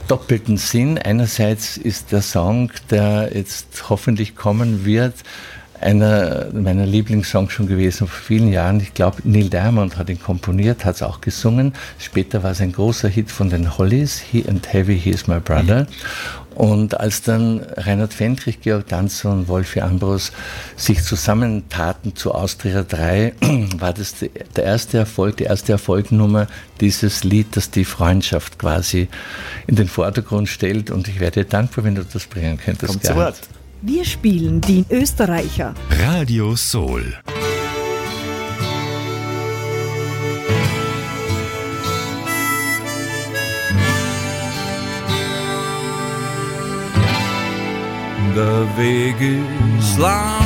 doppelten 0.08 0.58
Sinn. 0.58 1.00
Einerseits 1.00 1.78
ist 1.78 2.12
der 2.12 2.22
Song, 2.22 2.72
der 2.92 3.32
jetzt 3.34 3.90
hoffentlich 3.90 4.36
kommen 4.36 4.86
wird, 4.86 5.16
einer 5.82 6.48
meiner 6.54 6.86
Lieblingssongs 6.86 7.52
schon 7.52 7.68
gewesen 7.68 8.08
vor 8.08 8.20
vielen 8.20 8.52
Jahren. 8.52 8.80
Ich 8.80 8.94
glaube, 8.94 9.18
Neil 9.24 9.50
Diamond 9.50 9.98
hat 9.98 10.10
ihn 10.10 10.20
komponiert, 10.20 10.86
hat 10.86 10.96
es 10.96 11.04
auch 11.04 11.22
gesungen. 11.22 11.74
Später 12.00 12.44
war 12.44 12.52
es 12.52 12.62
ein 12.62 12.72
großer 12.72 13.10
Hit 13.10 13.32
von 13.32 13.50
den 13.50 13.78
Hollies, 13.78 14.20
He 14.20 14.46
and 14.48 14.72
Heavy, 14.72 15.00
He 15.00 15.10
is 15.10 15.28
My 15.28 15.40
Brother. 15.40 15.88
Und 16.56 17.00
als 17.00 17.22
dann 17.22 17.60
Reinhard 17.76 18.14
Fendrich, 18.14 18.62
Georg 18.62 18.88
Danzer 18.88 19.32
und 19.32 19.48
Wolfi 19.48 19.82
Ambros 19.82 20.32
sich 20.78 21.04
zusammentaten 21.04 22.16
zu 22.16 22.34
Austria 22.34 22.84
3, 22.84 23.34
war 23.78 23.94
das 23.94 24.16
der 24.56 24.64
erste 24.64 24.98
Erfolg, 24.98 25.38
die 25.38 25.44
erste 25.44 25.74
Erfolgnummer 25.74 26.48
dieses 26.80 27.24
Lied, 27.24 27.48
das 27.58 27.72
die 27.72 27.86
Freundschaft 27.86 28.58
quasi 28.58 29.10
in 29.68 29.76
den 29.76 29.88
Vordergrund 29.88 30.48
stellt. 30.48 30.92
Und 30.92 31.08
ich 31.08 31.20
wäre 31.20 31.32
dir 31.32 31.46
dankbar, 31.46 31.84
wenn 31.84 31.96
du 31.96 32.06
das 32.06 32.26
bringen 32.26 32.58
könntest. 32.58 32.88
Kommt 32.92 33.06
zu 33.06 33.16
Wort. 33.16 33.36
Wir 33.82 34.06
spielen 34.06 34.62
die 34.62 34.86
Österreicher. 34.90 35.76
Radio 35.92 36.56
Soul. 36.56 37.14
Der 48.36 48.78
Weg 48.78 49.16
ist 49.22 49.98
lang. 49.98 50.46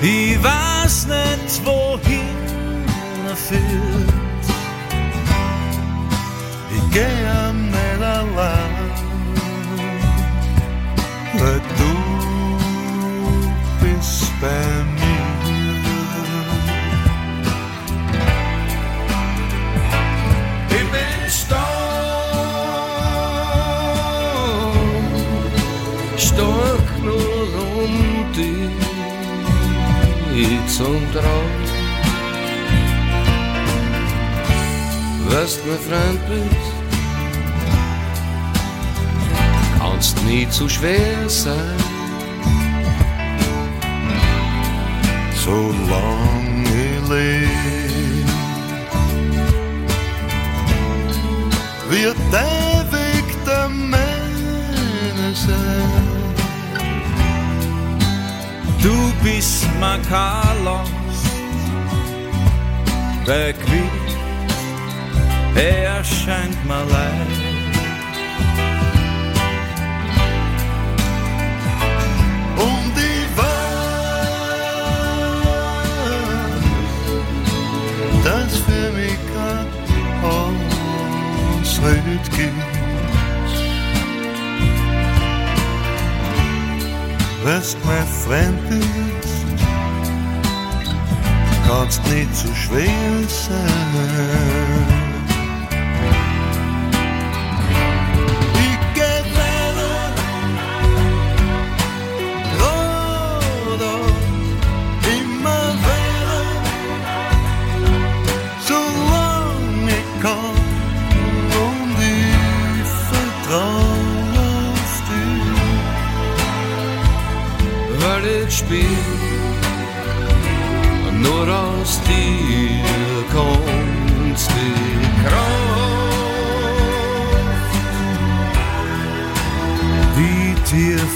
Ich 0.00 0.42
weiß 0.42 1.06
nicht, 1.06 1.64
wohin 1.64 2.86
er 3.28 3.36
führt. 3.36 4.48
Ich 6.76 6.90
gehe 6.90 7.52
nicht 7.52 8.02
allein, 8.02 8.90
weil 11.38 11.60
du 11.78 11.92
bist 13.80 14.32
bei. 14.40 15.01
Dich 28.36 28.70
zum 30.66 31.00
Traum. 31.12 31.50
Was 35.28 35.58
mir 35.64 35.78
fremd 35.78 36.20
bist, 36.28 36.72
kannst 39.78 40.22
nie 40.24 40.48
zu 40.50 40.68
schwer 40.68 41.28
sein. 41.28 41.76
Solange 45.44 46.62
ich 46.68 47.08
lebe, 47.08 48.32
wird 51.90 52.16
der 52.32 52.86
Weg 52.92 53.26
der 53.46 53.68
Männer 53.68 55.34
sein. 55.34 55.81
Du 58.82 59.12
bist 59.22 59.66
mein 59.78 60.02
Carlos, 60.08 60.90
der 63.24 63.52
Quitt, 63.52 64.16
er 65.54 66.02
scheint 66.02 66.64
mir 66.66 66.84
leid. 66.90 67.28
Und 72.56 72.94
ich 72.96 73.36
weiß, 73.38 73.92
dass 78.24 78.56
für 78.58 78.90
mich 78.98 79.18
kein 79.32 79.66
Ausritt 81.62 82.26
gibt. 82.36 82.71
Was 87.44 87.76
mir 87.84 88.06
fremd 88.24 88.70
ist, 88.70 89.46
kannst 91.66 92.04
nicht 92.08 92.34
zu 92.36 92.54
schwer 92.54 93.28
sein. 93.28 95.01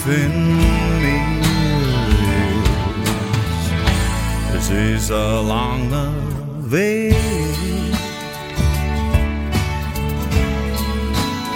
In 0.08 0.56
mir 0.58 0.86
dieser 4.68 5.42
lange 5.42 6.12
Weg, 6.62 7.14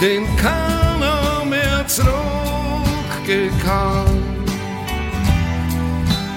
den 0.01 0.25
keiner 0.37 1.45
mehr 1.45 1.87
zurückgehen 1.87 3.53
kann. 3.65 4.07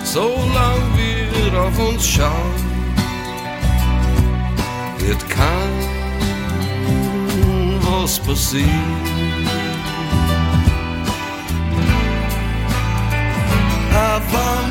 Solange 0.04 0.88
wir 0.98 1.60
auf 1.60 1.80
uns 1.80 2.08
schauen, 2.08 2.54
wird 5.00 5.30
kein 5.30 5.74
was 7.82 8.20
passiert. 8.20 9.13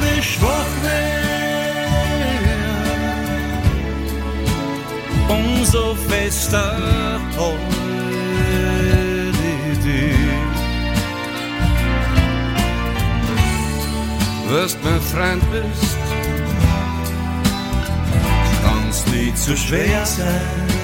Nicht 0.00 0.34
schwach 0.34 0.72
umso 5.28 5.94
fester 5.94 7.20
heute 7.36 7.82
du. 9.84 10.00
Wirst 14.50 14.78
mir 14.84 15.00
Freund 15.00 15.42
bist, 15.50 15.96
kannst 18.64 19.08
nicht 19.08 19.38
zu 19.38 19.56
schwer 19.56 20.04
sein. 20.04 20.81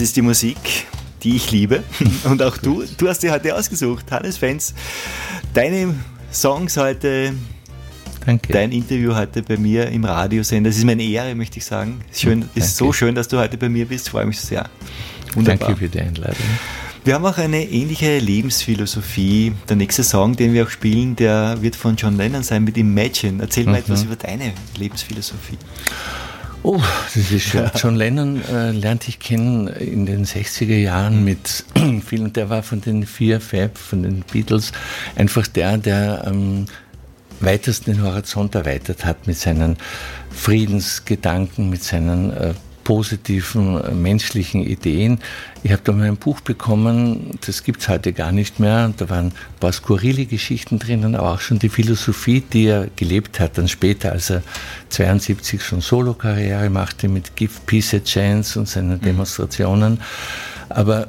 Das 0.00 0.08
ist 0.08 0.16
die 0.16 0.22
Musik, 0.22 0.56
die 1.22 1.36
ich 1.36 1.50
liebe. 1.50 1.82
Und 2.24 2.42
auch 2.42 2.56
du, 2.56 2.84
du 2.96 3.06
hast 3.06 3.20
sie 3.20 3.30
heute 3.30 3.54
ausgesucht, 3.54 4.10
Hannes 4.10 4.38
Fans. 4.38 4.72
Deine 5.52 5.94
Songs 6.32 6.78
heute, 6.78 7.34
Danke. 8.24 8.50
dein 8.50 8.72
Interview 8.72 9.14
heute 9.14 9.42
bei 9.42 9.58
mir 9.58 9.88
im 9.88 10.06
Radiosender. 10.06 10.70
Das 10.70 10.78
ist 10.78 10.86
meine 10.86 11.02
Ehre, 11.02 11.34
möchte 11.34 11.58
ich 11.58 11.66
sagen. 11.66 12.00
Schön, 12.14 12.48
es 12.54 12.68
ist 12.68 12.76
so 12.78 12.94
schön, 12.94 13.14
dass 13.14 13.28
du 13.28 13.36
heute 13.36 13.58
bei 13.58 13.68
mir 13.68 13.84
bist. 13.84 14.06
Ich 14.06 14.10
freue 14.10 14.24
mich 14.24 14.40
sehr. 14.40 14.70
Wunderbar. 15.34 15.68
Danke 15.68 15.80
für 15.80 15.88
die 15.90 16.00
Einladung. 16.00 16.36
Wir 17.04 17.14
haben 17.14 17.26
auch 17.26 17.36
eine 17.36 17.62
ähnliche 17.62 18.20
Lebensphilosophie. 18.20 19.52
Der 19.68 19.76
nächste 19.76 20.02
Song, 20.02 20.34
den 20.34 20.54
wir 20.54 20.64
auch 20.64 20.70
spielen, 20.70 21.14
der 21.14 21.58
wird 21.60 21.76
von 21.76 21.96
John 21.96 22.16
Lennon 22.16 22.42
sein 22.42 22.64
mit 22.64 22.78
Imagine. 22.78 23.42
Erzähl 23.42 23.64
mhm. 23.64 23.72
mal 23.72 23.78
etwas 23.80 24.04
über 24.04 24.16
deine 24.16 24.54
Lebensphilosophie. 24.78 25.58
Oh, 26.62 26.80
das 27.14 27.30
ist 27.30 27.42
schön. 27.42 27.70
John 27.74 27.96
Lennon 27.96 28.42
äh, 28.44 28.72
lernte 28.72 29.08
ich 29.08 29.18
kennen 29.18 29.68
in 29.68 30.04
den 30.04 30.26
60er 30.26 30.76
Jahren 30.76 31.24
mit 31.24 31.64
vielen, 32.06 32.32
der 32.34 32.50
war 32.50 32.62
von 32.62 32.82
den 32.82 33.06
vier 33.06 33.40
Fab, 33.40 33.78
von 33.78 34.02
den 34.02 34.22
Beatles, 34.30 34.72
einfach 35.16 35.46
der, 35.46 35.78
der 35.78 36.26
am 36.26 36.66
weitesten 37.40 37.92
den 37.92 38.02
Horizont 38.02 38.54
erweitert 38.54 39.06
hat 39.06 39.26
mit 39.26 39.38
seinen 39.38 39.78
Friedensgedanken, 40.30 41.70
mit 41.70 41.82
seinen 41.82 42.30
äh, 42.30 42.54
positiven 42.84 43.82
äh, 43.82 43.92
menschlichen 43.92 44.62
Ideen. 44.62 45.18
Ich 45.62 45.72
habe 45.72 45.82
da 45.84 45.92
mal 45.92 46.06
ein 46.06 46.16
Buch 46.16 46.40
bekommen, 46.40 47.38
das 47.46 47.62
gibt 47.62 47.82
es 47.82 47.88
heute 47.88 48.12
gar 48.12 48.32
nicht 48.32 48.60
mehr. 48.60 48.92
Da 48.96 49.10
waren 49.10 49.26
ein 49.26 49.32
paar 49.60 49.72
skurrile 49.72 50.26
Geschichten 50.26 50.78
drinnen, 50.78 51.14
aber 51.14 51.32
auch 51.32 51.40
schon 51.40 51.58
die 51.58 51.68
Philosophie, 51.68 52.40
die 52.40 52.66
er 52.66 52.88
gelebt 52.96 53.40
hat, 53.40 53.58
dann 53.58 53.68
später, 53.68 54.12
als 54.12 54.30
er 54.30 54.42
72 54.88 55.62
schon 55.62 55.80
Solo-Karriere 55.80 56.70
machte 56.70 57.08
mit 57.08 57.36
Give 57.36 57.52
Peace 57.66 57.94
a 57.94 58.00
Chance 58.00 58.58
und 58.58 58.68
seinen 58.68 58.98
mhm. 58.98 59.02
Demonstrationen. 59.02 60.00
Aber 60.68 61.08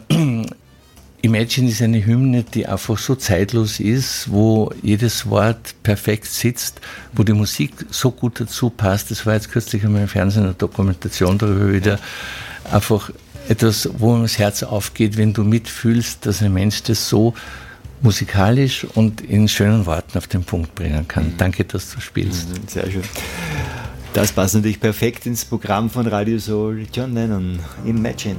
Imagine 1.23 1.69
ist 1.69 1.81
eine 1.81 2.03
Hymne, 2.03 2.43
die 2.43 2.65
einfach 2.65 2.97
so 2.97 3.13
zeitlos 3.13 3.79
ist, 3.79 4.31
wo 4.31 4.71
jedes 4.81 5.29
Wort 5.29 5.75
perfekt 5.83 6.25
sitzt, 6.25 6.81
wo 7.13 7.23
die 7.23 7.33
Musik 7.33 7.71
so 7.91 8.09
gut 8.09 8.39
dazu 8.39 8.71
passt. 8.71 9.11
Das 9.11 9.25
war 9.25 9.35
jetzt 9.35 9.51
kürzlich 9.51 9.83
einmal 9.83 10.01
im 10.01 10.07
Fernsehen 10.07 10.45
eine 10.45 10.53
Dokumentation 10.53 11.37
darüber 11.37 11.71
wieder. 11.71 11.99
Einfach 12.71 13.11
etwas, 13.47 13.87
wo 13.97 14.17
das 14.17 14.39
Herz 14.39 14.63
aufgeht, 14.63 15.17
wenn 15.17 15.33
du 15.33 15.43
mitfühlst, 15.43 16.25
dass 16.25 16.41
ein 16.41 16.53
Mensch 16.53 16.81
das 16.83 17.07
so 17.07 17.35
musikalisch 18.01 18.85
und 18.95 19.21
in 19.21 19.47
schönen 19.47 19.85
Worten 19.85 20.17
auf 20.17 20.25
den 20.25 20.43
Punkt 20.43 20.73
bringen 20.73 21.07
kann. 21.07 21.25
Mhm. 21.25 21.37
Danke, 21.37 21.65
dass 21.65 21.93
du 21.93 22.01
spielst. 22.01 22.49
Mhm, 22.49 22.67
sehr 22.67 22.89
schön. 22.89 23.03
Das 24.13 24.31
passt 24.31 24.55
natürlich 24.55 24.79
perfekt 24.79 25.25
ins 25.25 25.45
Programm 25.45 25.89
von 25.89 26.07
Radio 26.07 26.39
Soul. 26.39 26.85
John 26.91 27.13
Lennon, 27.13 27.59
Imagine. 27.85 28.37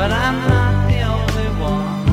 But 0.00 0.10
I'm 0.12 0.38
not 0.48 0.88
the 0.88 1.00
only 1.14 1.48
one. 1.60 2.08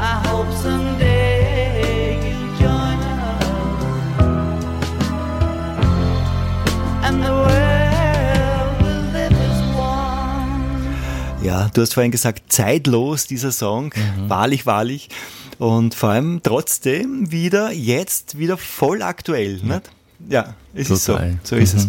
I 0.00 0.14
hope 0.28 0.50
someday 0.50 2.16
you 2.24 2.38
join 2.58 2.98
us, 3.20 3.44
and 7.04 7.22
the 7.22 7.34
world 7.44 8.82
will 8.82 9.04
live 9.12 9.36
as 9.50 9.60
one. 9.76 11.44
Ja, 11.44 11.68
du 11.74 11.82
hast 11.82 11.92
vorhin 11.92 12.10
gesagt, 12.10 12.50
zeitlos 12.50 13.26
dieser 13.26 13.52
Song, 13.52 13.92
mhm. 13.94 14.30
wahrlich, 14.30 14.64
wahrlich. 14.64 15.10
Und 15.58 15.94
vor 15.94 16.08
allem 16.08 16.40
trotzdem 16.42 17.30
wieder, 17.30 17.72
jetzt 17.72 18.38
wieder 18.38 18.56
voll 18.56 19.02
aktuell. 19.02 19.60
Ja, 19.62 19.74
nicht? 19.74 19.90
ja 20.30 20.54
es 20.74 20.88
Total. 20.88 21.30
ist 21.30 21.46
so. 21.46 21.56
So 21.56 21.56
ist 21.56 21.74
mhm. 21.74 21.80
es. 21.80 21.88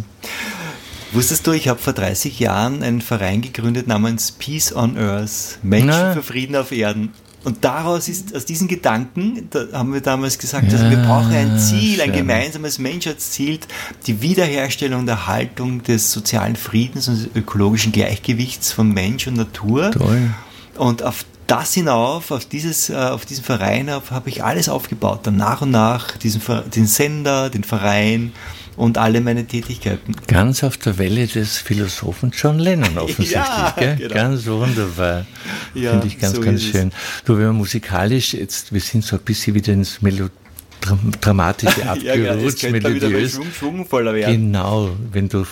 Wusstest 1.16 1.48
du, 1.48 1.54
ich 1.54 1.70
habe 1.70 1.80
vor 1.80 1.94
30 1.94 2.40
Jahren 2.40 2.84
einen 2.84 3.02
Verein 3.02 3.42
gegründet 3.42 3.88
namens 3.88 4.34
Peace 4.34 4.76
on 4.76 4.98
Earth, 4.98 5.60
Menschen 5.64 5.88
Na. 5.88 6.14
für 6.14 6.24
Frieden 6.24 6.58
auf 6.58 6.74
Erden. 6.74 7.14
Und 7.46 7.64
daraus 7.64 8.10
ist, 8.10 8.36
aus 8.36 8.44
diesen 8.44 8.68
Gedanken, 8.68 9.48
da 9.52 9.68
haben 9.72 9.94
wir 9.94 10.02
damals 10.02 10.40
gesagt, 10.40 10.66
ja, 10.72 10.80
also 10.80 10.90
wir 10.90 10.98
brauchen 10.98 11.32
ein 11.32 11.60
Ziel, 11.60 12.02
ein 12.02 12.12
gemeinsames 12.12 12.80
Menschheitsziel, 12.80 13.60
die 14.08 14.22
Wiederherstellung 14.22 15.06
der 15.06 15.28
Haltung 15.28 15.84
des 15.84 16.12
sozialen 16.12 16.56
Friedens 16.56 17.08
und 17.08 17.18
des 17.18 17.30
ökologischen 17.36 17.92
Gleichgewichts 17.92 18.72
von 18.72 18.92
Mensch 18.92 19.28
und 19.28 19.38
Natur. 19.38 19.92
Toll. 19.92 20.32
Und 20.76 21.04
auf 21.04 21.24
das 21.48 21.74
hinauf, 21.76 22.32
auf, 22.32 22.46
dieses, 22.46 22.90
äh, 22.90 22.96
auf 22.96 23.26
diesen 23.26 23.44
Verein 23.44 23.90
habe 23.90 24.30
ich 24.30 24.44
alles 24.44 24.68
aufgebaut. 24.68 25.22
Dann 25.24 25.38
nach 25.38 25.62
und 25.62 25.72
nach 25.72 26.18
diesen, 26.18 26.42
den 26.76 26.88
Sender, 26.88 27.50
den 27.50 27.64
Verein 27.64 28.34
und 28.76 28.98
alle 28.98 29.22
meine 29.22 29.46
Tätigkeiten. 29.46 30.16
Ganz 30.28 30.64
auf 30.64 30.78
der 30.78 30.98
Welle 30.98 31.28
des 31.28 31.58
Philosophen 31.58 32.32
John 32.36 32.60
Lennon 32.60 32.98
offensichtlich. 32.98 33.32
ja, 33.32 33.74
genau. 33.78 34.14
Ganz 34.14 34.46
wunderbar. 34.48 35.26
Ja, 35.74 35.92
Finde 35.92 36.08
ich 36.08 36.20
ganz, 36.20 36.36
so 36.36 36.42
ganz 36.42 36.64
schön. 36.64 36.92
Du, 37.26 37.34
wenn 37.34 37.46
wir 37.46 37.54
musikalisch 37.54 38.34
jetzt, 38.34 38.74
wir 38.74 38.82
sind 38.82 39.04
so 39.04 39.16
ein 39.16 39.22
bisschen 39.22 39.56
wieder 39.56 39.74
ins 39.74 40.02
Melodramatische 40.02 41.84
abgerutscht, 41.90 42.64
ja, 42.64 42.72
das 42.72 42.84
melodiös. 42.84 43.34
Schwung, 43.34 43.52
schwungvoller 43.52 44.14
werden. 44.14 44.52
Genau, 44.52 44.90
wenn 45.12 45.30
du 45.30 45.46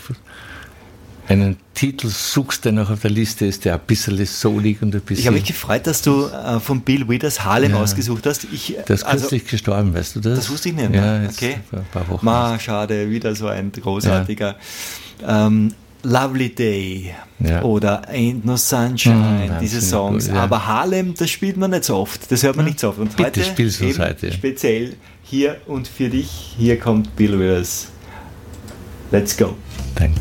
einen 1.27 1.57
Titel 1.73 2.07
suchst, 2.07 2.65
der 2.65 2.73
noch 2.73 2.89
auf 2.89 3.01
der 3.01 3.11
Liste 3.11 3.45
ist, 3.45 3.65
der 3.65 3.75
ein 3.75 3.81
bisschen 3.85 4.23
soulig 4.25 4.81
und 4.81 4.93
ein 4.93 5.01
bisschen. 5.01 5.21
Ich 5.21 5.27
habe 5.27 5.37
mich 5.37 5.45
gefreut, 5.45 5.87
dass 5.87 6.01
du 6.01 6.27
äh, 6.27 6.59
von 6.59 6.81
Bill 6.81 7.07
Withers 7.07 7.43
Harlem 7.43 7.71
ja, 7.71 7.77
ausgesucht 7.77 8.25
hast. 8.25 8.45
Ich, 8.51 8.75
der 8.87 8.95
ist 8.95 9.03
also, 9.03 9.21
kürzlich 9.21 9.47
gestorben, 9.47 9.93
weißt 9.93 10.17
du 10.17 10.19
das? 10.19 10.39
Das 10.39 10.49
wusste 10.49 10.69
ich 10.69 10.75
nicht. 10.75 10.93
Ja, 10.93 11.23
okay. 11.23 11.57
Ein 11.71 11.85
paar 11.91 12.07
Wochen. 12.09 12.25
Ma, 12.25 12.59
schade, 12.59 13.09
wieder 13.09 13.35
so 13.35 13.47
ein 13.47 13.71
großartiger. 13.71 14.55
Ja. 15.21 15.47
Ähm, 15.47 15.73
Lovely 16.03 16.49
Day 16.49 17.15
ja. 17.39 17.61
oder 17.63 18.09
Ain't 18.09 18.41
No 18.43 18.57
Sunshine, 18.57 19.49
mhm, 19.49 19.59
diese 19.61 19.81
Songs. 19.81 20.25
Gut, 20.25 20.35
ja. 20.35 20.43
Aber 20.43 20.67
Harlem, 20.67 21.13
das 21.15 21.29
spielt 21.29 21.55
man 21.55 21.71
nicht 21.71 21.85
so 21.85 21.95
oft. 21.95 22.29
Das 22.29 22.43
hört 22.43 22.57
man 22.57 22.65
nicht 22.65 22.79
so 22.79 22.89
oft. 22.89 22.99
Und 22.99 23.15
Bitte 23.15 23.41
heute, 23.41 23.99
heute. 23.99 24.31
speziell 24.33 24.97
hier 25.23 25.61
und 25.65 25.87
für 25.87 26.09
dich, 26.09 26.55
hier 26.57 26.77
kommt 26.77 27.15
Bill 27.15 27.39
Withers. 27.39 27.87
Let's 29.11 29.37
go. 29.37 29.55
Danke. 29.95 30.19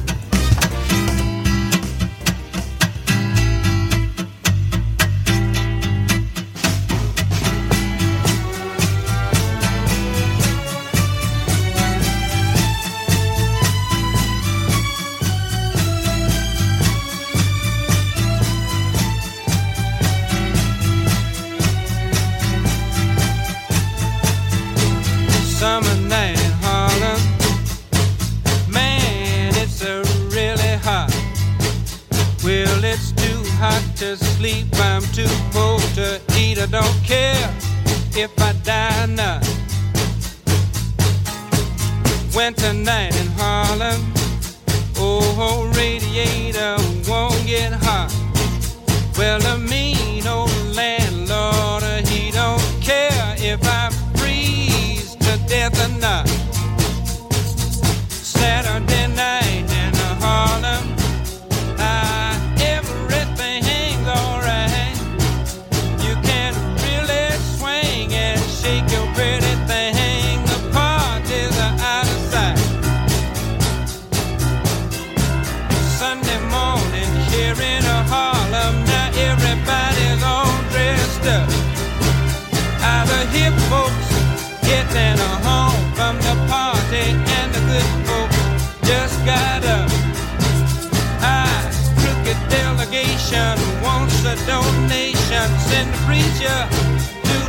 Well, 49.22 49.40
I 49.46 49.56
mean. 49.58 49.91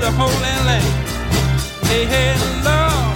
the 0.04 0.12
Holy 0.12 0.56
Land. 0.68 0.84
Hey, 1.88 2.04
hey, 2.04 2.36
Lord, 2.68 3.16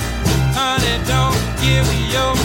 honey, 0.56 0.96
don't 1.04 1.36
give 1.60 1.84
me 1.92 2.00
your 2.16 2.37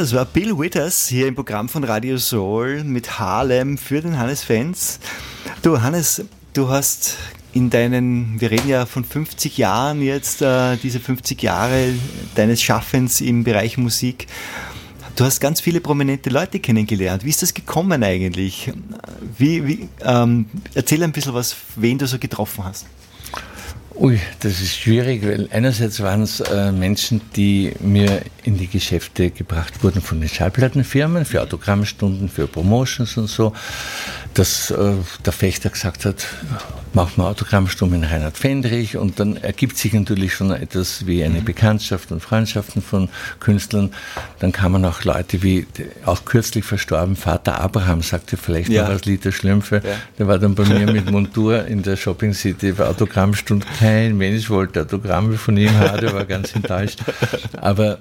das 0.00 0.14
war 0.14 0.24
Bill 0.24 0.58
Withers 0.58 1.08
hier 1.08 1.26
im 1.26 1.34
Programm 1.34 1.68
von 1.68 1.84
Radio 1.84 2.16
Soul 2.16 2.84
mit 2.84 3.18
Harlem 3.18 3.76
für 3.76 4.00
den 4.00 4.18
Hannes 4.18 4.42
Fans. 4.42 4.98
Du 5.60 5.82
Hannes, 5.82 6.24
du 6.54 6.70
hast 6.70 7.18
in 7.52 7.68
deinen, 7.68 8.40
wir 8.40 8.50
reden 8.50 8.66
ja 8.70 8.86
von 8.86 9.04
50 9.04 9.58
Jahren 9.58 10.00
jetzt, 10.00 10.40
äh, 10.40 10.78
diese 10.78 11.00
50 11.00 11.42
Jahre 11.42 11.92
deines 12.34 12.62
Schaffens 12.62 13.20
im 13.20 13.44
Bereich 13.44 13.76
Musik. 13.76 14.26
Du 15.16 15.24
hast 15.26 15.38
ganz 15.38 15.60
viele 15.60 15.82
prominente 15.82 16.30
Leute 16.30 16.60
kennengelernt. 16.60 17.22
Wie 17.22 17.30
ist 17.30 17.42
das 17.42 17.52
gekommen 17.52 18.02
eigentlich? 18.02 18.72
Wie, 19.36 19.66
wie, 19.66 19.88
ähm, 20.02 20.46
erzähl 20.72 21.02
ein 21.02 21.12
bisschen 21.12 21.34
was, 21.34 21.54
wen 21.76 21.98
du 21.98 22.06
so 22.06 22.18
getroffen 22.18 22.64
hast. 22.64 22.86
Ui, 23.96 24.18
das 24.40 24.60
ist 24.62 24.76
schwierig, 24.76 25.26
weil 25.26 25.48
einerseits 25.50 26.00
waren 26.00 26.22
es 26.22 26.40
äh, 26.40 26.72
Menschen, 26.72 27.20
die 27.36 27.72
mir 27.80 28.22
in 28.44 28.56
die 28.56 28.68
Geschäfte 28.68 29.30
gebracht 29.30 29.82
wurden 29.82 30.00
von 30.00 30.20
den 30.20 30.28
Schallplattenfirmen 30.28 31.24
für 31.24 31.42
Autogrammstunden, 31.42 32.28
für 32.28 32.46
Promotions 32.46 33.16
und 33.16 33.26
so, 33.26 33.52
dass 34.34 34.70
äh, 34.70 34.92
der 35.24 35.32
Fechter 35.32 35.70
gesagt 35.70 36.04
hat, 36.04 36.26
macht 36.92 37.18
man 37.18 37.26
Autogrammstunde 37.26 37.98
mit 37.98 38.10
Reinhard 38.10 38.36
Fendrich 38.36 38.96
und 38.96 39.20
dann 39.20 39.36
ergibt 39.36 39.76
sich 39.76 39.92
natürlich 39.92 40.34
schon 40.34 40.50
etwas 40.50 41.06
wie 41.06 41.22
eine 41.22 41.40
Bekanntschaft 41.40 42.10
und 42.12 42.20
Freundschaften 42.20 42.82
von 42.82 43.08
Künstlern. 43.38 43.92
Dann 44.38 44.52
kamen 44.52 44.84
auch 44.84 45.04
Leute 45.04 45.42
wie, 45.42 45.66
auch 46.06 46.24
kürzlich 46.24 46.64
verstorben, 46.64 47.16
Vater 47.16 47.60
Abraham 47.60 48.02
sagte 48.02 48.36
vielleicht 48.36 48.70
ja. 48.70 48.82
noch 48.82 48.90
als 48.90 49.04
Lied 49.04 49.24
der 49.24 49.32
Schlümpfe, 49.32 49.82
ja. 49.84 49.96
der 50.18 50.26
war 50.26 50.38
dann 50.38 50.54
bei 50.54 50.64
mir 50.64 50.90
mit 50.90 51.10
Montur 51.10 51.66
in 51.66 51.82
der 51.82 51.96
Shopping 51.96 52.32
City 52.32 52.72
bei 52.72 52.86
Autogrammstunde. 52.86 53.66
Kein 53.80 54.18
Mensch 54.18 54.50
wollte 54.50 54.82
Autogramme 54.82 55.38
von 55.38 55.56
ihm 55.56 55.74
haben, 55.78 56.12
war 56.12 56.26
ganz 56.26 56.54
enttäuscht. 56.54 57.00
Aber 57.58 58.00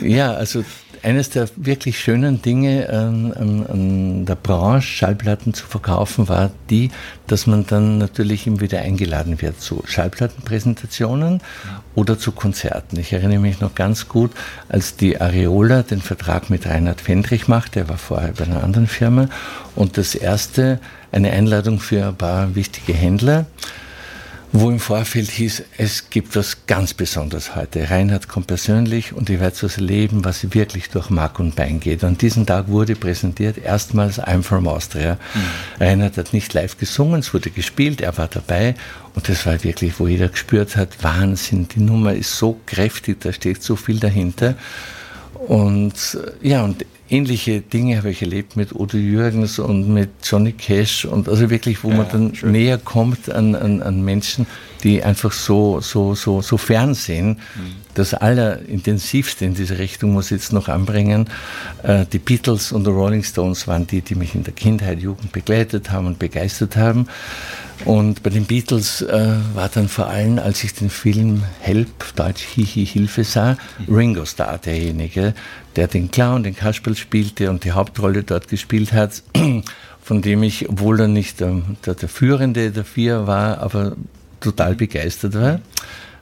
ja, 0.00 0.32
also 0.32 0.64
eines 1.02 1.30
der 1.30 1.48
wirklich 1.56 1.98
schönen 1.98 2.40
Dinge 2.40 2.88
an, 2.88 3.32
an, 3.32 3.66
an, 3.66 4.26
der 4.26 4.36
Branche, 4.36 4.86
Schallplatten 4.86 5.54
zu 5.54 5.66
verkaufen, 5.66 6.28
war 6.28 6.52
die, 6.70 6.92
dass 7.26 7.48
man 7.48 7.66
dann 7.66 7.98
natürlich 7.98 8.46
immer 8.46 8.60
wieder 8.60 8.80
eingeladen 8.80 9.42
wird 9.42 9.60
zu 9.60 9.82
Schallplattenpräsentationen 9.84 11.40
oder 11.96 12.16
zu 12.16 12.30
Konzerten. 12.30 12.96
Ich 13.00 13.12
erinnere 13.12 13.40
mich 13.40 13.60
noch 13.60 13.74
ganz 13.74 14.08
gut, 14.08 14.30
als 14.68 14.96
die 14.96 15.20
Areola 15.20 15.82
den 15.82 16.00
Vertrag 16.00 16.48
mit 16.48 16.64
Reinhard 16.64 17.00
Fendrich 17.00 17.48
machte, 17.48 17.80
er 17.80 17.88
war 17.88 17.98
vorher 17.98 18.34
bei 18.34 18.44
einer 18.44 18.62
anderen 18.62 18.86
Firma, 18.86 19.28
und 19.74 19.98
das 19.98 20.14
erste 20.14 20.78
eine 21.10 21.32
Einladung 21.32 21.80
für 21.80 22.06
ein 22.06 22.16
paar 22.16 22.54
wichtige 22.54 22.92
Händler 22.92 23.46
wo 24.52 24.70
im 24.70 24.80
Vorfeld 24.80 25.30
hieß, 25.30 25.62
es 25.76 26.08
gibt 26.08 26.34
was 26.34 26.66
ganz 26.66 26.94
Besonderes 26.94 27.54
heute. 27.54 27.90
Reinhard 27.90 28.28
kommt 28.28 28.46
persönlich 28.46 29.12
und 29.12 29.28
ihr 29.28 29.40
werdet 29.40 29.62
was 29.62 29.76
erleben, 29.76 30.24
was 30.24 30.54
wirklich 30.54 30.88
durch 30.88 31.10
Mark 31.10 31.38
und 31.38 31.54
Bein 31.54 31.80
geht. 31.80 32.02
An 32.02 32.16
diesem 32.16 32.46
Tag 32.46 32.68
wurde 32.68 32.96
präsentiert 32.96 33.58
erstmals 33.58 34.18
I'm 34.18 34.42
from 34.42 34.66
Austria. 34.66 35.14
Mhm. 35.34 35.84
Reinhard 35.84 36.16
hat 36.16 36.32
nicht 36.32 36.54
live 36.54 36.78
gesungen, 36.78 37.20
es 37.20 37.34
wurde 37.34 37.50
gespielt, 37.50 38.00
er 38.00 38.16
war 38.16 38.28
dabei 38.28 38.74
und 39.14 39.28
das 39.28 39.44
war 39.44 39.62
wirklich, 39.64 40.00
wo 40.00 40.06
jeder 40.06 40.28
gespürt 40.28 40.76
hat, 40.76 41.02
Wahnsinn, 41.02 41.68
die 41.68 41.80
Nummer 41.80 42.14
ist 42.14 42.38
so 42.38 42.58
kräftig, 42.64 43.20
da 43.20 43.32
steht 43.32 43.62
so 43.62 43.76
viel 43.76 44.00
dahinter. 44.00 44.54
Und 45.46 46.18
ja, 46.40 46.64
und 46.64 46.84
ähnliche 47.10 47.60
Dinge 47.60 47.98
habe 47.98 48.10
ich 48.10 48.22
erlebt 48.22 48.56
mit 48.56 48.74
Udo 48.74 48.96
Jürgens 48.96 49.58
und 49.58 49.88
mit 49.88 50.10
Johnny 50.22 50.52
Cash 50.52 51.04
und 51.04 51.28
also 51.28 51.50
wirklich, 51.50 51.82
wo 51.84 51.90
ja, 51.90 51.96
man 51.96 52.08
dann 52.10 52.34
schön. 52.34 52.52
näher 52.52 52.78
kommt 52.78 53.30
an, 53.30 53.54
an, 53.54 53.82
an 53.82 54.02
Menschen, 54.02 54.46
die 54.82 55.02
einfach 55.02 55.32
so, 55.32 55.80
so, 55.80 56.14
so, 56.14 56.42
so 56.42 56.56
fern 56.56 56.94
sind. 56.94 57.38
Mhm. 57.38 57.76
Das 57.94 58.14
Allerintensivste 58.14 59.44
in 59.44 59.54
diese 59.54 59.78
Richtung 59.78 60.12
muss 60.12 60.26
ich 60.26 60.32
jetzt 60.32 60.52
noch 60.52 60.68
anbringen. 60.68 61.28
Äh, 61.82 62.06
die 62.12 62.18
Beatles 62.18 62.72
und 62.72 62.84
die 62.84 62.90
Rolling 62.90 63.24
Stones 63.24 63.66
waren 63.66 63.86
die, 63.86 64.02
die 64.02 64.14
mich 64.14 64.34
in 64.34 64.44
der 64.44 64.54
Kindheit, 64.54 65.00
Jugend 65.00 65.32
begleitet 65.32 65.90
haben 65.90 66.06
und 66.06 66.18
begeistert 66.18 66.76
haben. 66.76 67.08
Und 67.84 68.22
bei 68.22 68.30
den 68.30 68.44
Beatles 68.44 69.02
äh, 69.02 69.34
war 69.54 69.68
dann 69.68 69.88
vor 69.88 70.08
allem, 70.08 70.38
als 70.38 70.64
ich 70.64 70.74
den 70.74 70.90
Film 70.90 71.44
Help, 71.60 72.14
Deutsch 72.16 72.42
Hihi 72.42 72.84
Hilfe 72.84 73.24
sah, 73.24 73.56
mhm. 73.86 73.94
Ringo 73.94 74.24
Starr 74.24 74.58
derjenige, 74.58 75.34
der 75.76 75.86
den 75.86 76.10
Clown, 76.10 76.42
den 76.42 76.56
Kasperl 76.56 76.96
spielte 76.96 77.50
und 77.50 77.64
die 77.64 77.72
Hauptrolle 77.72 78.24
dort 78.24 78.48
gespielt 78.48 78.92
hat, 78.92 79.22
von 80.02 80.22
dem 80.22 80.42
ich, 80.42 80.68
obwohl 80.68 81.00
er 81.00 81.08
nicht 81.08 81.40
der, 81.40 81.62
der, 81.86 81.94
der 81.94 82.08
Führende 82.08 82.70
der 82.70 82.84
vier 82.84 83.26
war, 83.26 83.58
aber 83.58 83.96
total 84.40 84.74
begeistert 84.74 85.34
war. 85.34 85.60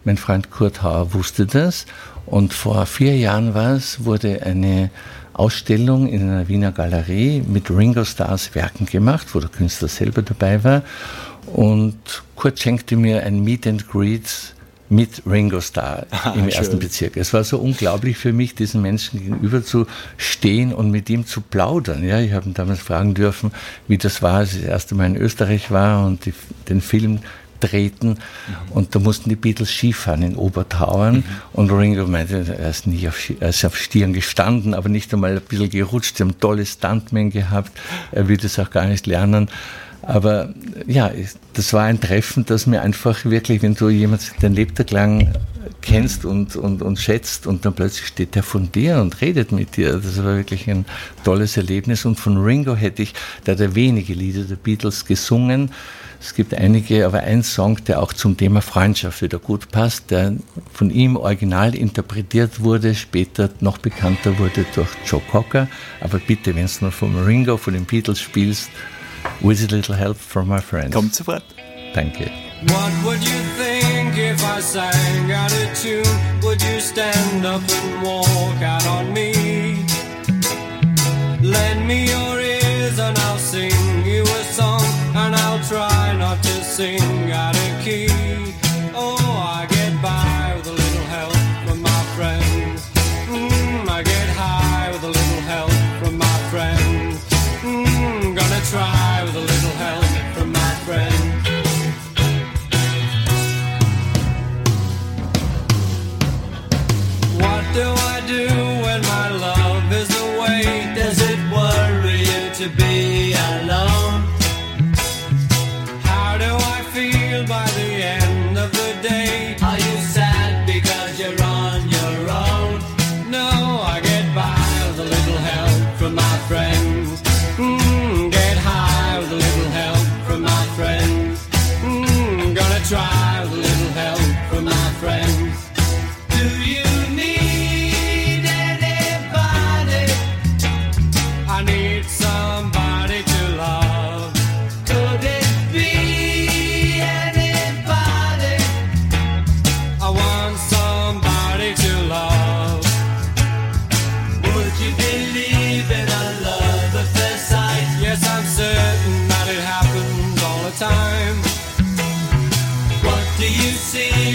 Mein 0.04 0.16
Freund 0.16 0.50
Kurt 0.50 0.82
Hauer 0.82 1.14
wusste 1.14 1.46
das 1.46 1.86
und 2.26 2.52
vor 2.52 2.86
vier 2.86 3.16
Jahren 3.16 3.54
war 3.54 3.74
es, 3.74 4.04
wurde 4.04 4.42
eine 4.44 4.90
Ausstellung 5.32 6.08
in 6.08 6.22
einer 6.22 6.48
Wiener 6.48 6.72
Galerie 6.72 7.42
mit 7.46 7.70
Ringo 7.70 8.04
Stars 8.04 8.54
Werken 8.54 8.86
gemacht, 8.86 9.34
wo 9.34 9.40
der 9.40 9.50
Künstler 9.50 9.88
selber 9.88 10.22
dabei 10.22 10.64
war. 10.64 10.82
Und 11.46 11.96
Kurt 12.34 12.58
schenkte 12.58 12.96
mir 12.96 13.22
ein 13.22 13.42
Meet 13.42 13.66
and 13.66 13.88
Greet 13.88 14.54
mit 14.88 15.22
Ringo 15.26 15.60
Starr 15.60 16.06
ah, 16.10 16.32
im 16.36 16.48
ersten 16.48 16.72
schön. 16.72 16.78
Bezirk. 16.78 17.16
Es 17.16 17.32
war 17.32 17.44
so 17.44 17.58
unglaublich 17.58 18.16
für 18.16 18.32
mich, 18.32 18.54
diesen 18.54 18.82
Menschen 18.82 19.20
gegenüber 19.20 19.64
zu 19.64 19.86
stehen 20.16 20.72
und 20.72 20.90
mit 20.90 21.10
ihm 21.10 21.26
zu 21.26 21.40
plaudern. 21.40 22.04
Ja, 22.04 22.20
ich 22.20 22.32
habe 22.32 22.48
ihn 22.48 22.54
damals 22.54 22.80
fragen 22.80 23.14
dürfen, 23.14 23.50
wie 23.88 23.98
das 23.98 24.22
war, 24.22 24.38
als 24.38 24.54
ich 24.54 24.60
das 24.60 24.70
erste 24.70 24.94
Mal 24.94 25.06
in 25.06 25.16
Österreich 25.16 25.70
war 25.70 26.06
und 26.06 26.24
die, 26.26 26.34
den 26.68 26.80
Film 26.80 27.20
treten. 27.60 28.08
Mhm. 28.08 28.16
Und 28.70 28.94
da 28.94 28.98
mussten 28.98 29.28
die 29.28 29.36
Beatles 29.36 29.70
Skifahren 29.70 30.22
in 30.22 30.36
Obertauern. 30.36 31.16
Mhm. 31.16 31.24
Und 31.52 31.72
Ringo 31.72 32.06
meinte, 32.06 32.56
er 32.58 32.70
ist 32.70 32.86
nie 32.86 33.08
auf, 33.08 33.30
er 33.40 33.48
ist 33.48 33.64
auf 33.64 33.76
Stirn 33.76 34.12
gestanden, 34.12 34.74
aber 34.74 34.88
nicht 34.88 35.12
einmal 35.12 35.36
ein 35.36 35.40
bisschen 35.40 35.70
gerutscht. 35.70 36.16
Sie 36.16 36.22
haben 36.22 36.38
tolle 36.38 36.66
Stuntmen 36.66 37.30
gehabt. 37.30 37.72
Er 38.12 38.28
wird 38.28 38.44
es 38.44 38.58
auch 38.58 38.70
gar 38.70 38.86
nicht 38.86 39.06
lernen. 39.06 39.48
Aber 40.06 40.54
ja, 40.86 41.10
das 41.54 41.72
war 41.72 41.84
ein 41.84 42.00
Treffen, 42.00 42.46
das 42.46 42.66
mir 42.66 42.80
einfach 42.80 43.24
wirklich, 43.24 43.62
wenn 43.62 43.74
du 43.74 43.88
jemanden 43.88 44.26
den 44.40 44.54
Lebtag 44.54 44.92
lang 44.92 45.32
kennst 45.82 46.24
und, 46.24 46.54
und, 46.54 46.80
und 46.80 46.98
schätzt 46.98 47.46
und 47.46 47.64
dann 47.64 47.74
plötzlich 47.74 48.06
steht 48.06 48.36
er 48.36 48.44
von 48.44 48.70
dir 48.70 48.98
und 48.98 49.20
redet 49.20 49.50
mit 49.50 49.76
dir. 49.76 49.94
Das 49.94 50.18
war 50.18 50.36
wirklich 50.36 50.70
ein 50.70 50.84
tolles 51.24 51.56
Erlebnis. 51.56 52.04
Und 52.04 52.20
von 52.20 52.36
Ringo 52.36 52.76
hätte 52.76 53.02
ich, 53.02 53.14
da 53.44 53.52
hat 53.52 53.60
er 53.60 53.74
wenige 53.74 54.14
Lieder 54.14 54.44
der 54.44 54.56
Beatles 54.56 55.04
gesungen. 55.04 55.70
Es 56.20 56.34
gibt 56.34 56.54
einige, 56.54 57.04
aber 57.04 57.20
ein 57.20 57.42
Song, 57.42 57.84
der 57.84 58.00
auch 58.00 58.12
zum 58.12 58.36
Thema 58.36 58.62
Freundschaft 58.62 59.22
wieder 59.22 59.38
gut 59.38 59.70
passt, 59.70 60.10
der 60.10 60.34
von 60.72 60.90
ihm 60.90 61.16
original 61.16 61.74
interpretiert 61.74 62.60
wurde, 62.60 62.94
später 62.94 63.50
noch 63.60 63.78
bekannter 63.78 64.38
wurde 64.38 64.64
durch 64.74 64.88
Joe 65.04 65.20
Cocker. 65.30 65.68
Aber 66.00 66.18
bitte, 66.18 66.54
wenn 66.54 66.64
es 66.64 66.80
nur 66.80 66.92
von 66.92 67.16
Ringo, 67.24 67.56
von 67.56 67.74
den 67.74 67.84
Beatles 67.84 68.20
spielst, 68.20 68.70
with 69.42 69.62
a 69.62 69.74
little 69.74 69.94
help 69.94 70.16
from 70.16 70.48
my 70.48 70.60
friends. 70.60 70.94
Kommt 70.94 71.14
sofort. 71.14 71.42
Danke. 71.94 72.30
What 72.62 72.92
would 73.04 73.22
you 73.22 73.40
think 73.56 74.16
if 74.16 74.42
I 74.44 74.60
sang 74.60 75.32
out 75.32 75.52
a 75.52 75.66
tune? 75.74 76.04
Would 76.42 76.62
you 76.62 76.80
stand 76.80 77.44
up 77.44 77.62
and 77.68 78.02
walk 78.02 78.62
out 78.62 78.86
on 78.86 79.12
me? 79.12 79.32
Lend 81.42 81.86
me 81.86 82.06
your 82.08 82.40
ears 82.40 82.98
and 82.98 83.18
I'll 83.18 83.38
sing 83.38 84.04
you 84.04 84.22
a 84.22 84.42
song, 84.52 84.84
and 85.14 85.34
I'll 85.34 85.62
try 85.64 86.16
not 86.18 86.42
to 86.42 86.64
sing 86.64 87.30
out 87.30 87.56
of 87.56 87.84
key. 87.84 88.35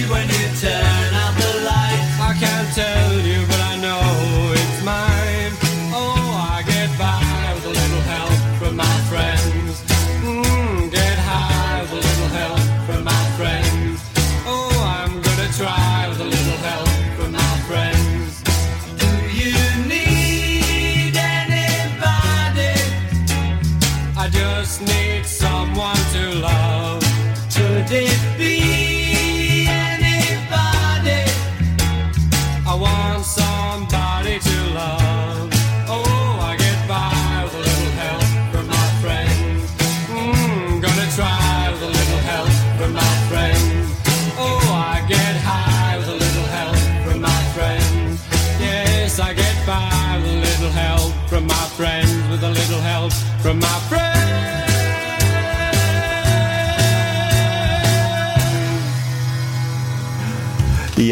when 0.09 0.27
you 0.29 0.55
turn. 0.59 0.90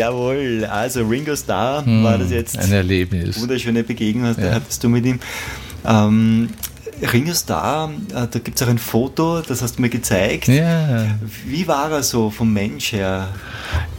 Jawohl, 0.09 0.65
also 0.65 1.05
Ringo 1.05 1.35
Starr 1.35 1.85
war 1.85 2.17
das 2.17 2.31
jetzt. 2.31 2.57
Ein 2.57 2.71
Erlebnis. 2.71 3.39
Wunderschöne 3.39 3.83
Begegnung 3.83 4.35
Ja. 4.39 4.53
hattest 4.55 4.83
du 4.83 4.89
mit 4.89 5.05
ihm. 5.05 5.19
Ähm, 5.85 6.49
Ringo 7.01 7.33
Starr, 7.33 7.89
äh, 8.09 8.27
da 8.29 8.39
gibt 8.39 8.59
es 8.59 8.63
auch 8.65 8.69
ein 8.69 8.77
Foto, 8.77 9.41
das 9.41 9.61
hast 9.61 9.77
du 9.77 9.81
mir 9.81 9.89
gezeigt. 9.89 10.47
Ja. 10.47 11.07
Wie 11.45 11.67
war 11.67 11.91
er 11.91 12.03
so 12.03 12.29
vom 12.29 12.51
Mensch 12.51 12.91
her? 12.91 13.29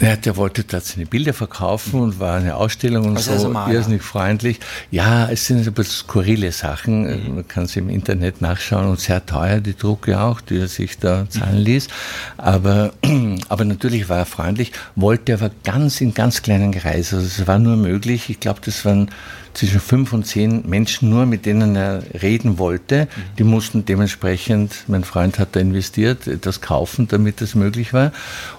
Ja, 0.00 0.16
der 0.16 0.36
wollte 0.36 0.64
dort 0.64 0.84
seine 0.84 1.06
Bilder 1.06 1.32
verkaufen 1.32 2.00
und 2.00 2.18
war 2.20 2.36
eine 2.36 2.56
Ausstellung 2.56 3.06
und 3.06 3.16
Also 3.16 3.32
er 3.32 3.38
so 3.38 3.46
ein 3.46 3.52
Maler. 3.52 3.74
irrsinnig 3.74 4.02
freundlich. 4.02 4.60
Ja, 4.90 5.28
es 5.30 5.46
sind 5.46 5.66
aber 5.66 5.84
skurrile 5.84 6.52
Sachen. 6.52 7.02
Mhm. 7.28 7.34
Man 7.36 7.48
kann 7.48 7.66
sie 7.66 7.80
im 7.80 7.88
Internet 7.88 8.40
nachschauen 8.40 8.86
und 8.88 9.00
sehr 9.00 9.24
teuer, 9.24 9.60
die 9.60 9.76
Drucke 9.76 10.20
auch, 10.20 10.40
die 10.40 10.58
er 10.58 10.68
sich 10.68 10.98
da 10.98 11.28
zahlen 11.28 11.58
ließ. 11.58 11.88
Aber, 12.36 12.92
aber 13.48 13.64
natürlich 13.64 14.08
war 14.08 14.18
er 14.18 14.26
freundlich, 14.26 14.72
wollte 14.96 15.34
aber 15.34 15.50
ganz 15.64 16.00
in 16.00 16.12
ganz 16.14 16.42
kleinen 16.42 16.72
Kreis. 16.72 17.14
Also 17.14 17.26
es 17.26 17.46
war 17.46 17.58
nur 17.58 17.76
möglich, 17.76 18.28
ich 18.30 18.40
glaube, 18.40 18.60
das 18.64 18.84
waren 18.84 19.10
zwischen 19.54 19.80
fünf 19.80 20.12
und 20.12 20.26
zehn 20.26 20.68
Menschen 20.68 21.10
nur, 21.10 21.26
mit 21.26 21.46
denen 21.46 21.76
er 21.76 22.02
reden 22.22 22.58
wollte. 22.58 23.08
Die 23.38 23.44
mussten 23.44 23.84
dementsprechend, 23.84 24.84
mein 24.86 25.04
Freund 25.04 25.38
hat 25.38 25.56
da 25.56 25.60
investiert, 25.60 26.26
etwas 26.26 26.60
kaufen, 26.60 27.08
damit 27.08 27.40
das 27.40 27.54
möglich 27.54 27.92
war. 27.92 28.12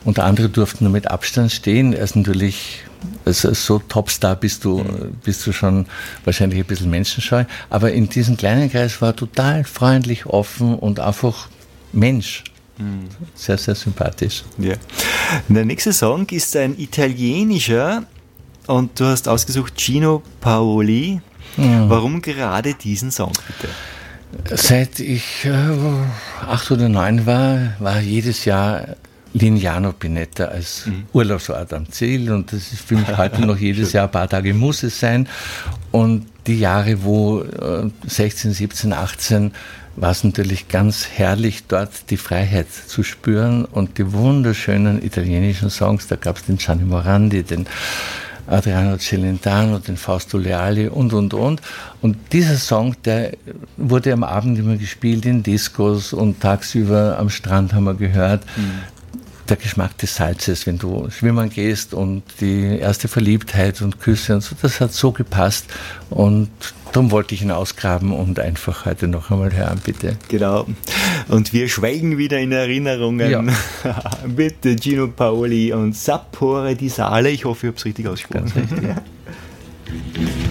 Und 0.03 0.19
andere 0.19 0.49
durften 0.49 0.85
nur 0.85 0.93
mit 0.93 1.09
Abstand 1.09 1.51
stehen. 1.51 1.93
Er 1.93 2.03
ist 2.03 2.15
natürlich 2.15 2.83
also 3.25 3.53
so 3.53 3.79
Topstar 3.79 4.35
bist 4.35 4.63
du, 4.63 4.83
bist 5.23 5.45
du 5.47 5.51
schon 5.53 5.87
wahrscheinlich 6.23 6.59
ein 6.59 6.65
bisschen 6.65 6.89
menschenscheu. 6.89 7.45
Aber 7.69 7.91
in 7.91 8.09
diesem 8.09 8.37
kleinen 8.37 8.69
Kreis 8.71 9.01
war 9.01 9.09
er 9.09 9.15
total 9.15 9.63
freundlich, 9.63 10.25
offen 10.25 10.75
und 10.75 10.99
einfach 10.99 11.49
Mensch. 11.93 12.43
Sehr, 13.35 13.57
sehr 13.57 13.75
sympathisch. 13.75 14.43
Ja. 14.57 14.75
Der 15.47 15.65
nächste 15.65 15.93
Song 15.93 16.27
ist 16.29 16.55
ein 16.55 16.77
italienischer 16.79 18.03
und 18.71 18.99
du 18.99 19.05
hast 19.05 19.27
ausgesucht 19.27 19.79
Gino 19.79 20.23
Paoli. 20.39 21.21
Warum 21.57 22.21
gerade 22.21 22.73
diesen 22.73 23.11
Song 23.11 23.33
bitte? 23.47 24.55
Seit 24.55 25.01
ich 25.01 25.43
äh, 25.43 25.51
acht 26.47 26.71
oder 26.71 26.87
neun 26.87 27.25
war, 27.25 27.73
war 27.79 27.99
jedes 27.99 28.45
Jahr 28.45 28.95
Lignano 29.33 29.91
Pinetta 29.91 30.45
als 30.45 30.85
Urlaubsort 31.11 31.73
am 31.73 31.89
Ziel 31.91 32.31
und 32.31 32.53
das 32.53 32.71
ist 32.71 32.81
für 32.81 32.95
mich 32.95 33.17
heute 33.17 33.45
noch 33.45 33.57
jedes 33.57 33.91
Jahr 33.91 34.05
ein 34.05 34.11
paar 34.11 34.29
Tage 34.29 34.53
muss 34.53 34.83
es 34.83 34.99
sein. 34.99 35.27
Und 35.91 36.27
die 36.47 36.59
Jahre, 36.59 37.03
wo 37.03 37.41
äh, 37.41 37.89
16, 38.07 38.53
17, 38.53 38.93
18 38.93 39.51
war 39.97 40.11
es 40.11 40.23
natürlich 40.23 40.69
ganz 40.69 41.07
herrlich, 41.13 41.65
dort 41.67 42.09
die 42.09 42.17
Freiheit 42.17 42.71
zu 42.71 43.03
spüren 43.03 43.65
und 43.65 43.97
die 43.97 44.13
wunderschönen 44.13 45.03
italienischen 45.03 45.69
Songs. 45.69 46.07
Da 46.07 46.15
gab 46.15 46.37
es 46.37 46.45
den 46.45 46.57
Gianni 46.57 46.85
Morandi, 46.85 47.43
den 47.43 47.67
Adriano 48.47 48.97
Celentano, 48.97 49.79
den 49.79 49.97
Fausto 49.97 50.37
Leali 50.37 50.87
und, 50.87 51.13
und, 51.13 51.33
und. 51.33 51.61
Und 52.01 52.17
dieser 52.31 52.57
Song, 52.57 52.95
der 53.03 53.31
wurde 53.77 54.13
am 54.13 54.23
Abend 54.23 54.59
immer 54.59 54.77
gespielt 54.77 55.25
in 55.25 55.43
Discos 55.43 56.13
und 56.13 56.39
tagsüber 56.39 57.17
am 57.19 57.29
Strand 57.29 57.73
haben 57.73 57.85
wir 57.85 57.93
gehört. 57.93 58.43
Der 59.51 59.57
Geschmack 59.57 59.97
des 59.97 60.15
Salzes, 60.15 60.65
wenn 60.65 60.77
du 60.77 61.09
schwimmen 61.09 61.49
gehst 61.49 61.93
und 61.93 62.23
die 62.39 62.79
erste 62.79 63.09
Verliebtheit 63.09 63.81
und 63.81 63.99
Küsse 63.99 64.35
und 64.35 64.39
so, 64.39 64.55
das 64.61 64.79
hat 64.79 64.93
so 64.93 65.11
gepasst. 65.11 65.65
Und 66.09 66.47
darum 66.93 67.11
wollte 67.11 67.35
ich 67.35 67.41
ihn 67.41 67.51
ausgraben 67.51 68.13
und 68.13 68.39
einfach 68.39 68.85
heute 68.85 69.09
noch 69.09 69.29
einmal 69.29 69.51
hören, 69.51 69.81
bitte. 69.83 70.15
Genau. 70.29 70.67
Und 71.27 71.51
wir 71.51 71.67
schwelgen 71.67 72.17
wieder 72.17 72.39
in 72.39 72.53
Erinnerungen. 72.53 73.29
Ja. 73.29 73.43
Bitte 74.25 74.77
Gino 74.77 75.09
Paoli 75.09 75.73
und 75.73 75.97
Sapore 75.97 76.73
di 76.77 76.87
Sale. 76.87 77.29
Ich 77.29 77.43
hoffe, 77.43 77.67
ich 77.67 77.71
habe 77.71 77.77
es 77.77 77.83
richtig 77.83 78.07
ausgesprochen. 78.07 78.53
Ganz 78.53 78.55
richtig. 78.55 80.47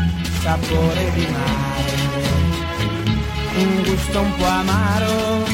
sapore 0.41 1.11
di 1.13 1.25
mare, 1.27 1.93
un 3.57 3.83
gusto 3.83 4.21
un 4.21 4.35
po' 4.37 4.45
amaro 4.45 5.45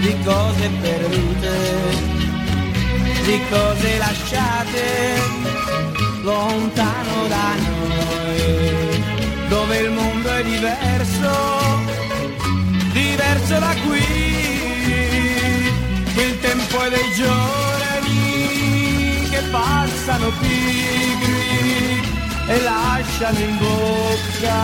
di 0.00 0.14
cose 0.22 0.68
perdute, 0.82 1.56
di 3.24 3.40
cose 3.48 3.96
lasciate 3.96 5.18
lontano 6.22 7.26
da 7.28 7.54
noi, 7.66 9.02
dove 9.48 9.78
il 9.78 9.90
mondo 9.92 10.28
è 10.28 10.44
diverso, 10.44 11.32
diverso 12.92 13.58
da 13.58 13.74
qui, 13.86 14.04
il 16.16 16.38
tempo 16.40 16.82
è 16.82 16.90
dei 16.90 17.12
giorni 17.14 19.26
che 19.30 19.40
passano 19.50 20.30
pigri 20.38 22.13
e 22.46 22.60
lasciano 22.62 23.38
in 23.38 23.58
bocca 23.58 24.60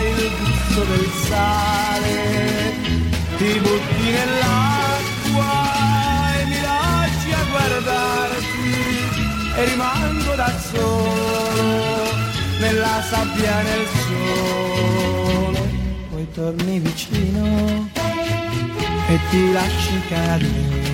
il 0.00 0.30
gusto 0.38 0.84
del 0.84 1.10
sale. 1.26 2.72
Ti 3.38 3.60
butti 3.60 4.10
nell'acqua 4.16 5.52
e 6.38 6.44
mi 6.44 6.60
lasci 6.60 7.32
a 7.32 7.44
guardarti 7.50 8.72
e 9.56 9.64
rimango 9.64 10.34
da 10.34 10.52
solo 10.72 12.04
nella 12.60 13.02
sabbia 13.10 13.62
nel 13.62 13.86
sole. 14.06 15.62
Poi 16.10 16.30
torni 16.32 16.78
vicino 16.80 17.88
e 19.06 19.18
ti 19.30 19.52
lasci 19.52 20.00
cadere 20.08 20.92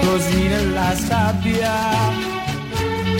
così 0.00 0.48
nella 0.48 0.94
sabbia 0.94 2.27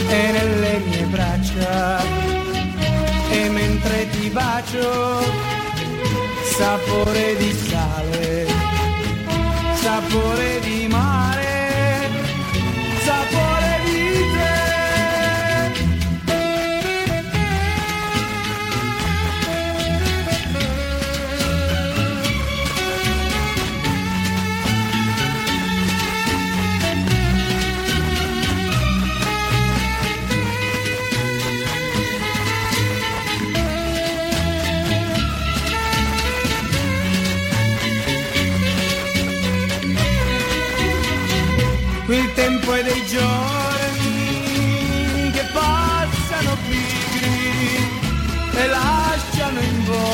e 0.09 0.31
nelle 0.31 0.79
mie 0.79 1.03
braccia. 1.05 2.01
E 3.31 3.49
mentre 3.49 4.09
ti 4.09 4.29
bacio 4.29 5.21
sapore 6.57 7.37
di 7.37 7.53
sale 7.53 8.69
sapore 9.81 10.59
di 10.59 10.87
mare 10.89 11.28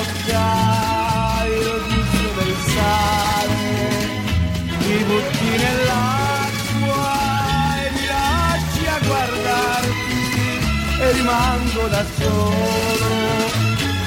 bocca 0.06 1.46
il 1.48 1.84
gusto 1.88 2.28
del 2.38 2.56
sale, 2.74 3.60
mi 4.80 5.04
butti 5.04 5.50
nell'acqua 5.64 7.14
e 7.82 7.86
mi 7.92 8.06
lasci 8.08 8.84
a 8.88 9.00
guardarti 9.06 10.24
e 11.00 11.12
rimango 11.12 11.88
da 11.88 12.04
solo. 12.18 13.14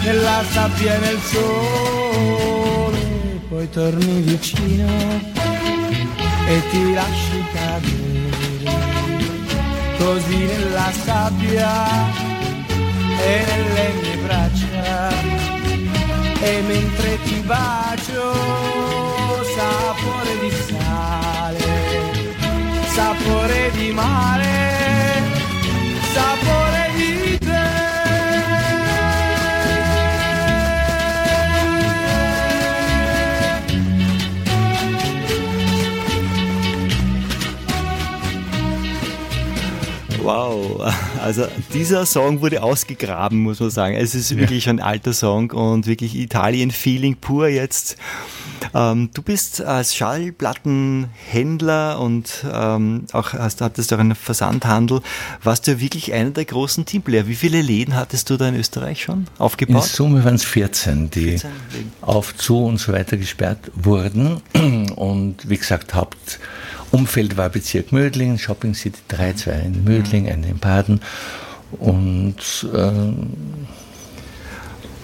Nella 0.02 0.42
sabbia 0.50 0.94
e 0.94 0.98
nel 0.98 1.20
sole, 1.20 3.00
poi 3.48 3.68
torni 3.70 4.20
vicino 4.22 4.86
e 6.46 6.62
ti 6.70 6.92
lasci 6.94 7.44
cadere. 7.52 8.06
Così 9.98 10.36
nella 10.36 10.90
sabbia 11.04 11.70
e 13.20 13.44
nelle 13.48 13.92
mie 14.00 14.16
braccia 14.24 14.67
e 16.40 16.60
mentre 16.62 17.18
ti 17.24 17.40
bacio 17.40 18.32
sapore 19.56 20.38
di 20.40 20.50
sale 20.68 21.66
sapore 22.94 23.70
di 23.72 23.90
mare 23.92 24.58
sapore 26.12 26.90
di 26.96 27.38
te. 27.38 27.66
Wow, 40.20 40.84
also 41.18 41.46
dieser 41.74 42.06
Song 42.06 42.40
wurde 42.40 42.62
ausgegraben, 42.62 43.40
muss 43.40 43.60
man 43.60 43.70
sagen. 43.70 43.96
Es 43.96 44.14
ist 44.14 44.30
ja. 44.30 44.38
wirklich 44.38 44.68
ein 44.68 44.80
alter 44.80 45.12
Song 45.12 45.50
und 45.50 45.86
wirklich 45.86 46.16
Italien-Feeling 46.16 47.16
pur 47.16 47.48
jetzt. 47.48 47.96
Ähm, 48.74 49.10
du 49.14 49.22
bist 49.22 49.60
als 49.60 49.94
Schallplattenhändler 49.94 52.00
und 52.00 52.44
ähm, 52.52 53.06
auch 53.12 53.32
hast, 53.32 53.60
hattest 53.60 53.92
auch 53.92 53.98
einen 53.98 54.14
Versandhandel. 54.14 55.00
Warst 55.42 55.66
du 55.66 55.80
wirklich 55.80 56.12
einer 56.12 56.30
der 56.30 56.44
großen 56.44 56.86
Teamplayer? 56.86 57.26
Wie 57.26 57.34
viele 57.34 57.62
Läden 57.62 57.96
hattest 57.96 58.30
du 58.30 58.36
da 58.36 58.48
in 58.48 58.56
Österreich 58.56 59.02
schon 59.02 59.26
aufgebaut? 59.38 59.84
In 59.84 59.88
Summe 59.88 60.24
waren 60.24 60.34
es 60.34 60.44
14, 60.44 61.10
die 61.10 61.38
14 61.38 61.50
auf, 62.02 62.36
zu 62.36 62.64
und 62.64 62.78
so 62.78 62.92
weiter 62.92 63.16
gesperrt 63.16 63.70
wurden. 63.74 64.40
Und 64.96 65.48
wie 65.48 65.56
gesagt, 65.56 65.94
Haupt 65.94 66.38
Umfeld 66.90 67.36
war 67.36 67.48
Bezirk 67.48 67.92
Mödling, 67.92 68.38
Shopping 68.38 68.74
City 68.74 69.00
3, 69.08 69.32
zwei 69.34 69.52
in 69.52 69.84
Mödling, 69.84 70.24
mhm. 70.24 70.32
eine 70.32 70.48
in 70.48 70.58
Baden. 70.58 71.00
Und 71.78 72.66
äh, 72.72 73.12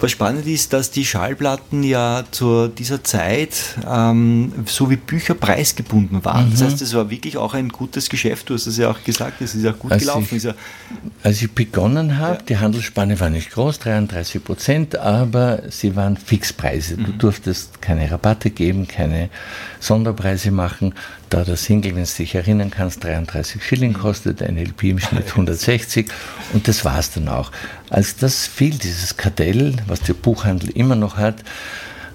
was 0.01 0.11
spannend 0.11 0.45
ist, 0.45 0.73
dass 0.73 0.91
die 0.91 1.05
Schallplatten 1.05 1.81
ja 1.81 2.23
zu 2.29 2.67
dieser 2.67 3.03
Zeit 3.03 3.75
ähm, 3.89 4.51
so 4.65 4.89
wie 4.89 4.97
Bücher 4.97 5.35
preisgebunden 5.35 6.25
waren. 6.25 6.47
Mhm. 6.47 6.51
Das 6.51 6.63
heißt, 6.63 6.81
es 6.81 6.93
war 6.93 7.09
wirklich 7.09 7.37
auch 7.37 7.53
ein 7.53 7.69
gutes 7.69 8.09
Geschäft. 8.09 8.49
Du 8.49 8.55
hast 8.55 8.67
es 8.67 8.77
ja 8.77 8.91
auch 8.91 9.03
gesagt, 9.03 9.41
es 9.41 9.55
ist 9.55 9.65
auch 9.65 9.79
gut 9.79 9.93
als 9.93 10.01
gelaufen. 10.01 10.35
Ich, 10.35 10.43
ja 10.43 10.53
als 11.23 11.41
ich 11.41 11.51
begonnen 11.51 12.17
habe, 12.17 12.35
ja. 12.35 12.41
die 12.41 12.57
Handelsspanne 12.57 13.19
war 13.19 13.29
nicht 13.29 13.51
groß, 13.51 13.79
33 13.79 14.43
Prozent, 14.43 14.95
aber 14.97 15.63
sie 15.69 15.95
waren 15.95 16.17
Fixpreise. 16.17 16.97
Mhm. 16.97 17.05
Du 17.05 17.11
durftest 17.13 17.81
keine 17.81 18.11
Rabatte 18.11 18.49
geben, 18.49 18.87
keine 18.87 19.29
Sonderpreise 19.79 20.51
machen. 20.51 20.93
Da 21.29 21.43
der 21.43 21.57
Single, 21.57 21.95
wenn 21.95 22.03
du 22.03 22.09
dich 22.09 22.35
erinnern 22.35 22.71
kannst, 22.71 23.03
33 23.03 23.63
Schilling 23.63 23.91
mhm. 23.91 23.97
kostet, 23.97 24.41
ein 24.41 24.57
LP 24.57 24.83
im 24.83 24.99
Schnitt 24.99 25.27
160 25.29 26.07
und 26.53 26.67
das 26.67 26.85
war 26.85 26.99
es 26.99 27.11
dann 27.11 27.27
auch. 27.27 27.51
Als 27.89 28.15
das 28.15 28.45
fiel, 28.47 28.77
dieses 28.77 29.17
Kartell, 29.17 29.75
was 29.87 30.01
der 30.01 30.13
Buchhandel 30.13 30.69
immer 30.71 30.95
noch 30.95 31.17
hat, 31.17 31.43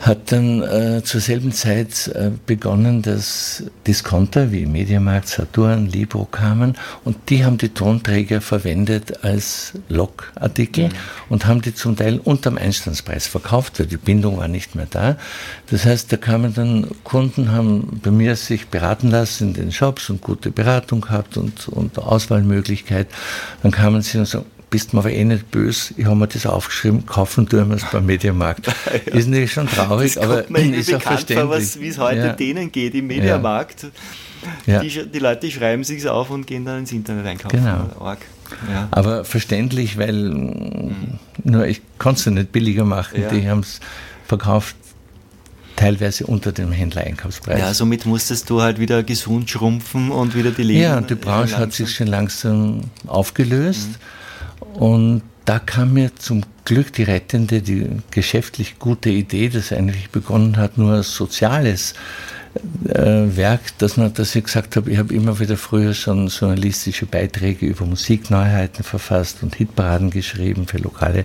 hat 0.01 0.33
dann 0.33 0.63
äh, 0.63 1.03
zur 1.05 1.21
selben 1.21 1.53
Zeit 1.53 2.09
äh, 2.09 2.31
begonnen, 2.47 3.03
dass 3.03 3.65
Discounter 3.87 4.51
wie 4.51 4.65
Mediamarkt, 4.65 5.29
Saturn, 5.29 5.87
Libro 5.87 6.25
kamen 6.25 6.75
und 7.05 7.17
die 7.29 7.45
haben 7.45 7.59
die 7.59 7.69
Tonträger 7.69 8.41
verwendet 8.41 9.23
als 9.23 9.75
Logartikel 9.91 10.89
mhm. 10.89 10.93
und 11.29 11.47
haben 11.47 11.61
die 11.61 11.75
zum 11.75 11.97
Teil 11.97 12.19
unterm 12.19 12.57
Einstandspreis 12.57 13.27
verkauft, 13.27 13.79
weil 13.79 13.87
die 13.87 13.99
Bindung 13.99 14.39
war 14.39 14.49
nicht 14.49 14.75
mehr 14.75 14.87
da. 14.89 15.17
Das 15.69 15.85
heißt, 15.85 16.11
da 16.11 16.17
kamen 16.17 16.55
dann 16.55 16.87
Kunden, 17.05 17.53
haben 17.53 18.01
bei 18.03 18.11
mir 18.11 18.37
sich 18.37 18.69
beraten 18.69 19.11
lassen 19.11 19.49
in 19.49 19.55
den 19.55 19.73
Shops 19.73 20.09
und 20.09 20.23
gute 20.23 20.51
Beratung 20.51 21.03
gehabt 21.03 21.37
und, 21.37 21.69
und 21.69 21.99
Auswahlmöglichkeit. 21.99 23.09
Dann 23.63 23.71
kamen 23.71 24.01
sie 24.01 24.17
und 24.17 24.27
sagen, 24.27 24.47
bist 24.71 24.95
mir 24.95 25.01
aber 25.01 25.11
eh 25.11 25.25
nicht 25.25 25.51
böse, 25.51 25.95
ich 25.97 26.05
habe 26.05 26.17
mir 26.17 26.29
das 26.29 26.47
aufgeschrieben, 26.47 27.05
kaufen 27.05 27.49
tun 27.49 27.69
wir 27.69 27.77
es 27.77 27.85
beim 27.91 28.07
Mediamarkt. 28.07 28.67
ja. 29.07 29.13
Ist 29.13 29.29
natürlich 29.29 29.53
schon 29.53 29.67
traurig, 29.67 30.15
das 30.15 30.25
aber 30.25 30.45
mir 30.49 30.61
ist 30.77 30.95
auch 30.95 31.03
verständlich. 31.03 31.81
Wie 31.81 31.89
es 31.89 31.99
heute 31.99 32.19
ja. 32.19 32.33
denen 32.33 32.71
geht 32.71 32.95
im 32.95 33.09
Mediamarkt. 33.09 33.89
Ja. 34.67 34.81
Die, 34.81 34.89
die, 34.89 35.19
Leute 35.19 35.51
schreiben 35.51 35.85
sich 35.85 36.09
auf 36.09 36.31
und 36.31 36.47
gehen 36.47 36.65
dann 36.65 36.79
ins 36.79 36.93
Internet 36.93 37.27
einkaufen. 37.27 37.59
Genau. 37.59 38.17
Ja. 38.73 38.89
Aber 38.91 39.25
verständlich, 39.25 39.99
weil 39.99 40.15
mhm. 40.15 41.19
nur 41.45 41.67
ich 41.67 41.83
konnte 41.99 42.21
es 42.21 42.27
nicht 42.27 42.53
billiger 42.53 42.85
machen. 42.85 43.23
Die 43.31 43.49
haben 43.49 43.61
es 43.61 43.81
verkauft 44.27 44.77
teilweise 45.77 46.27
unter 46.27 46.53
dem 46.53 46.73
Händler-Einkaufspreis. 46.73 47.59
Ja, 47.59 47.75
somit 47.75 48.07
musstest 48.07 48.49
du 48.51 48.63
halt 48.63 48.79
wieder 48.79 49.03
gesund 49.03 49.51
schrumpfen 49.51 50.11
und 50.11 50.35
wieder 50.35 50.51
die 50.53 50.63
Läden. 50.63 50.83
Ja, 50.83 50.97
und 50.99 51.11
die 51.11 51.15
Branche 51.15 51.57
hat 51.59 51.73
sich 51.73 51.95
schon 51.95 52.07
langsam 52.07 52.83
aufgelöst. 53.07 53.89
Mhm. 53.89 54.20
Und 54.75 55.23
da 55.45 55.59
kam 55.59 55.95
mir 55.95 56.15
zum 56.17 56.43
Glück 56.65 56.93
die 56.93 57.03
rettende, 57.03 57.63
die 57.63 57.89
geschäftlich 58.11 58.79
gute 58.79 59.11
Idee, 59.11 59.49
das 59.49 59.73
eigentlich 59.73 60.11
begonnen 60.11 60.57
hat, 60.57 60.79
nur 60.79 60.93
als 60.93 61.15
soziales 61.15 61.95
äh, 62.89 63.37
Werk, 63.37 63.61
dass, 63.79 63.97
man, 63.97 64.13
dass 64.13 64.35
ich 64.35 64.45
gesagt 64.45 64.75
habe, 64.77 64.91
ich 64.91 64.99
habe 64.99 65.15
immer 65.15 65.39
wieder 65.39 65.57
früher 65.57 65.95
schon 65.95 66.29
journalistische 66.29 67.07
Beiträge 67.07 67.67
über 67.67 67.87
Musikneuheiten 67.87 68.83
verfasst 68.83 69.43
und 69.43 69.55
Hitparaden 69.55 70.11
geschrieben 70.11 70.67
für 70.67 70.79
lokale 70.79 71.25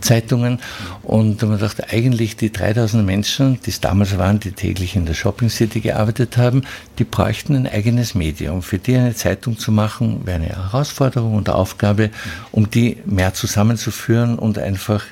Zeitungen. 0.00 0.60
Und 1.02 1.42
man 1.42 1.58
dachte, 1.58 1.88
eigentlich 1.90 2.36
die 2.36 2.52
3000 2.52 3.04
Menschen, 3.04 3.58
die 3.66 3.70
es 3.70 3.80
damals 3.80 4.16
waren, 4.16 4.38
die 4.38 4.52
täglich 4.52 4.94
in 4.94 5.06
der 5.06 5.14
Shopping 5.14 5.50
City 5.50 5.80
gearbeitet 5.80 6.36
haben, 6.36 6.62
die 6.98 7.04
bräuchten 7.04 7.56
ein 7.56 7.66
eigenes 7.66 8.14
Medium. 8.14 8.62
Für 8.62 8.78
die 8.78 8.96
eine 8.96 9.14
Zeitung 9.14 9.58
zu 9.58 9.72
machen, 9.72 10.24
wäre 10.24 10.36
eine 10.36 10.48
Herausforderung 10.48 11.34
und 11.34 11.50
Aufgabe, 11.50 12.10
um 12.52 12.70
die 12.70 12.98
mehr 13.04 13.34
zusammenzuführen 13.34 14.38
und 14.38 14.58
einfach 14.58 15.04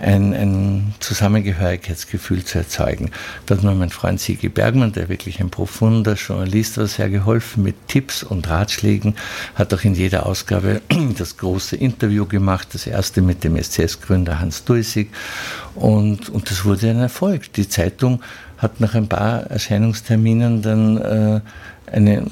ein, 0.00 0.34
ein 0.34 0.94
Zusammengehörigkeitsgefühl 1.00 2.44
zu 2.44 2.58
erzeugen. 2.58 3.10
Da 3.46 3.56
hat 3.56 3.64
mir 3.64 3.74
mein 3.74 3.90
Freund 3.90 4.20
Sigi 4.20 4.48
Bergmann, 4.48 4.92
der 4.92 5.08
wirklich 5.08 5.40
ein 5.40 5.50
profunder 5.50 6.14
Journalist 6.14 6.78
war, 6.78 6.86
sehr 6.86 7.08
geholfen 7.08 7.62
mit 7.62 7.88
Tipps 7.88 8.22
und 8.22 8.48
Ratschlägen, 8.48 9.14
hat 9.54 9.72
auch 9.72 9.84
in 9.84 9.94
jeder 9.94 10.26
Ausgabe 10.26 10.82
das 11.18 11.36
große 11.36 11.76
Interview 11.76 12.26
gemacht, 12.26 12.68
das 12.72 12.86
erste 12.86 13.22
mit 13.22 13.44
dem 13.44 13.56
SCS-Gründer 13.56 14.40
Hans 14.40 14.64
Dulsig 14.64 15.10
und, 15.74 16.28
und 16.28 16.50
das 16.50 16.64
wurde 16.64 16.90
ein 16.90 17.00
Erfolg. 17.00 17.52
Die 17.52 17.68
Zeitung 17.68 18.20
hat 18.58 18.80
nach 18.80 18.94
ein 18.94 19.08
paar 19.08 19.42
Erscheinungsterminen 19.50 20.62
dann 20.62 20.96
äh, 20.96 21.40
eine, 21.90 22.24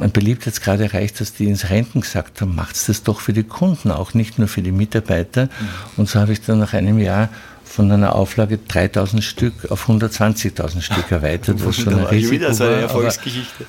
ein 0.00 0.10
Beliebtheitsgrad 0.10 0.80
erreicht, 0.80 1.20
dass 1.20 1.34
die 1.34 1.46
ins 1.46 1.70
Renten 1.70 2.00
gesagt 2.00 2.40
haben, 2.40 2.54
macht's 2.54 2.86
das 2.86 3.02
doch 3.02 3.20
für 3.20 3.32
die 3.32 3.44
Kunden, 3.44 3.90
auch 3.90 4.14
nicht 4.14 4.38
nur 4.38 4.48
für 4.48 4.62
die 4.62 4.72
Mitarbeiter. 4.72 5.44
Mhm. 5.44 5.48
Und 5.96 6.08
so 6.08 6.20
habe 6.20 6.32
ich 6.32 6.40
dann 6.40 6.58
nach 6.58 6.72
einem 6.72 6.98
Jahr 6.98 7.28
von 7.64 7.92
einer 7.92 8.14
Auflage 8.14 8.58
3000 8.58 9.22
Stück 9.22 9.70
auf 9.70 9.88
120.000 9.88 10.80
Stück 10.82 11.10
erweitert, 11.10 11.64
was 11.64 11.76
schon 11.76 11.94
ein 11.94 12.04
Risiko 12.04 12.32
wieder 12.32 12.54
so 12.54 12.64
eine 12.64 12.82
Erfolgsgeschichte. 12.82 13.66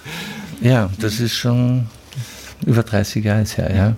Aber, 0.59 0.67
ja, 0.67 0.89
das 0.99 1.19
ist 1.19 1.35
schon 1.35 1.87
über 2.65 2.83
30 2.83 3.23
Jahre 3.23 3.45
her, 3.45 3.75
ja. 3.75 3.95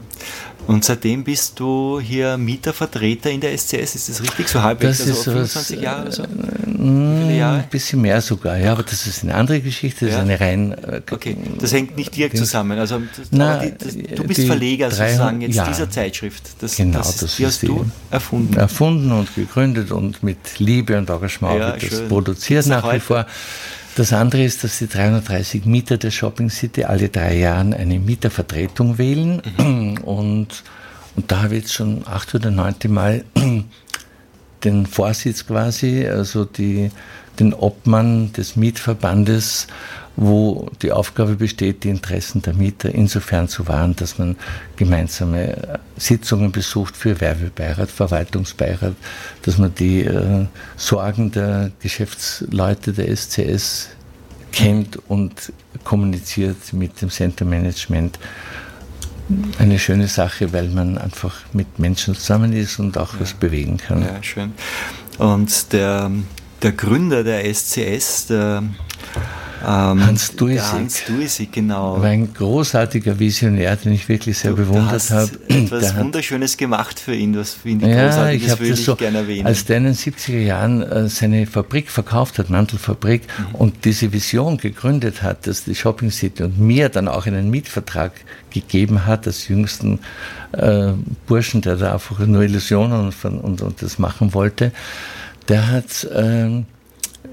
Und 0.67 0.85
seitdem 0.85 1.23
bist 1.23 1.59
du 1.59 1.99
hier 1.99 2.37
Mietervertreter 2.37 3.29
in 3.29 3.41
der 3.41 3.57
SCS, 3.57 3.95
ist 3.95 4.09
das 4.09 4.21
richtig? 4.21 4.47
So 4.47 4.61
halbwegs, 4.61 4.99
das 4.99 5.07
also 5.07 5.19
ist 5.19 5.23
25 5.25 5.77
was, 5.77 5.83
Jahre 5.83 6.01
oder 6.03 6.11
so? 6.11 6.23
Äh, 6.23 7.37
Jahre? 7.37 7.57
Ein 7.59 7.69
bisschen 7.69 8.01
mehr 8.01 8.21
sogar, 8.21 8.57
ja, 8.57 8.71
aber 8.71 8.83
das 8.83 9.07
ist 9.07 9.23
eine 9.23 9.35
andere 9.35 9.61
Geschichte, 9.61 10.05
das 10.05 10.13
ja. 10.13 10.19
ist 10.19 10.23
eine 10.23 10.39
rein... 10.39 10.71
Äh, 10.73 11.01
okay, 11.11 11.35
das 11.59 11.73
hängt 11.73 11.97
nicht 11.97 12.15
direkt 12.15 12.37
zusammen, 12.37 12.77
also 12.79 12.99
das, 12.99 13.27
Na, 13.31 13.57
die, 13.57 13.73
das, 13.77 13.95
du 14.15 14.23
bist 14.23 14.41
Verleger 14.41 14.89
drei, 14.89 15.07
sozusagen 15.07 15.41
jetzt 15.41 15.55
ja, 15.55 15.67
dieser 15.67 15.89
Zeitschrift. 15.89 16.43
Das, 16.59 16.75
genau, 16.75 16.99
das, 16.99 17.09
ist, 17.09 17.21
das 17.23 17.35
die 17.35 17.45
hast 17.45 17.63
du 17.63 17.85
erfunden. 18.09 18.55
Erfunden 18.55 19.11
und 19.11 19.33
gegründet 19.35 19.91
und 19.91 20.23
mit 20.23 20.59
Liebe 20.59 20.97
und 20.97 21.09
Engagement 21.09 21.59
ja, 21.59 21.67
wird 21.73 21.83
das 21.83 21.89
schön. 21.89 22.07
produziert 22.07 22.67
nach 22.67 22.93
wie 22.93 22.99
vor. 22.99 23.25
Das 23.95 24.13
andere 24.13 24.43
ist, 24.43 24.63
dass 24.63 24.79
die 24.79 24.87
330 24.87 25.65
Mieter 25.65 25.97
der 25.97 26.11
Shopping 26.11 26.49
City 26.49 26.85
alle 26.85 27.09
drei 27.09 27.37
Jahre 27.37 27.75
eine 27.75 27.99
Mietervertretung 27.99 28.97
wählen. 28.97 29.41
Mhm. 29.57 29.97
Und, 29.99 30.63
und 31.15 31.31
da 31.31 31.43
habe 31.43 31.55
ich 31.55 31.63
jetzt 31.63 31.73
schon 31.73 32.07
acht 32.07 32.33
oder 32.33 32.51
neunte 32.51 32.87
Mal 32.87 33.25
den 34.63 34.85
Vorsitz 34.85 35.45
quasi, 35.45 36.07
also 36.07 36.45
die, 36.45 36.89
den 37.39 37.53
Obmann 37.53 38.31
des 38.33 38.55
Mietverbandes 38.55 39.67
wo 40.15 40.69
die 40.81 40.91
Aufgabe 40.91 41.35
besteht, 41.35 41.83
die 41.83 41.89
Interessen 41.89 42.41
der 42.41 42.53
Mieter 42.53 42.93
insofern 42.93 43.47
zu 43.47 43.67
wahren, 43.67 43.95
dass 43.95 44.17
man 44.17 44.35
gemeinsame 44.75 45.57
äh, 45.57 45.77
Sitzungen 45.97 46.51
besucht 46.51 46.95
für 46.97 47.19
Werbebeirat, 47.21 47.89
Verwaltungsbeirat, 47.89 48.93
dass 49.43 49.57
man 49.57 49.73
die 49.73 50.01
äh, 50.01 50.45
Sorgen 50.75 51.31
der 51.31 51.71
Geschäftsleute 51.79 52.93
der 52.93 53.15
SCS 53.15 53.89
kennt 54.51 54.97
und 55.09 55.53
kommuniziert 55.83 56.73
mit 56.73 57.01
dem 57.01 57.09
Center 57.09 57.45
Management. 57.45 58.19
Eine 59.59 59.79
schöne 59.79 60.07
Sache, 60.07 60.51
weil 60.51 60.67
man 60.67 60.97
einfach 60.97 61.35
mit 61.53 61.79
Menschen 61.79 62.15
zusammen 62.15 62.51
ist 62.51 62.79
und 62.79 62.97
auch 62.97 63.13
ja. 63.13 63.21
was 63.21 63.33
bewegen 63.33 63.77
kann. 63.77 64.01
Ja, 64.01 64.21
schön. 64.21 64.51
Und 65.17 65.71
der, 65.71 66.11
der 66.61 66.71
Gründer 66.73 67.23
der 67.23 67.45
SCS, 67.53 68.27
der 68.27 68.63
ähm, 69.65 70.05
Hans 70.05 70.35
Duisig. 70.35 70.71
Hans 70.71 71.03
Duisig, 71.05 71.51
genau. 71.51 72.01
War 72.01 72.09
ein 72.09 72.33
großartiger 72.33 73.19
Visionär, 73.19 73.75
den 73.75 73.93
ich 73.93 74.07
wirklich 74.09 74.37
sehr 74.37 74.51
du, 74.51 74.57
bewundert 74.57 75.09
habe. 75.09 75.31
etwas 75.47 75.93
der 75.93 75.97
Wunderschönes 75.97 76.57
gemacht 76.57 76.99
für 76.99 77.13
ihn, 77.15 77.33
das 77.33 77.53
finde 77.53 77.87
ich 77.87 77.95
ja, 77.95 78.07
großartig, 78.07 78.41
ich 78.41 78.49
das 78.49 78.59
würde 78.59 78.73
ich 78.73 78.83
so, 78.83 78.95
gerne 78.95 79.19
erwähnen. 79.19 79.45
Als 79.45 79.65
der 79.65 79.77
in 79.77 79.83
den 79.85 79.95
70er 79.95 80.39
Jahren 80.39 80.81
äh, 80.81 81.07
seine 81.09 81.45
Fabrik 81.45 81.89
verkauft 81.89 82.39
hat, 82.39 82.49
Mantelfabrik, 82.49 83.23
mhm. 83.23 83.55
und 83.55 83.85
diese 83.85 84.11
Vision 84.11 84.57
gegründet 84.57 85.21
hat, 85.21 85.47
dass 85.47 85.63
die 85.63 85.75
Shopping 85.75 86.11
City 86.11 86.43
und 86.43 86.59
mir 86.59 86.89
dann 86.89 87.07
auch 87.07 87.25
einen 87.25 87.49
Mietvertrag 87.49 88.11
gegeben 88.49 89.05
hat, 89.05 89.27
als 89.27 89.47
jüngsten 89.47 89.99
äh, 90.53 90.91
Burschen, 91.27 91.61
der 91.61 91.75
da 91.75 91.93
einfach 91.93 92.19
nur 92.19 92.41
Illusionen 92.41 93.11
und, 93.23 93.43
und, 93.43 93.61
und 93.61 93.81
das 93.81 93.99
machen 93.99 94.33
wollte, 94.33 94.71
der 95.47 95.67
hat... 95.67 96.03
Äh, 96.05 96.63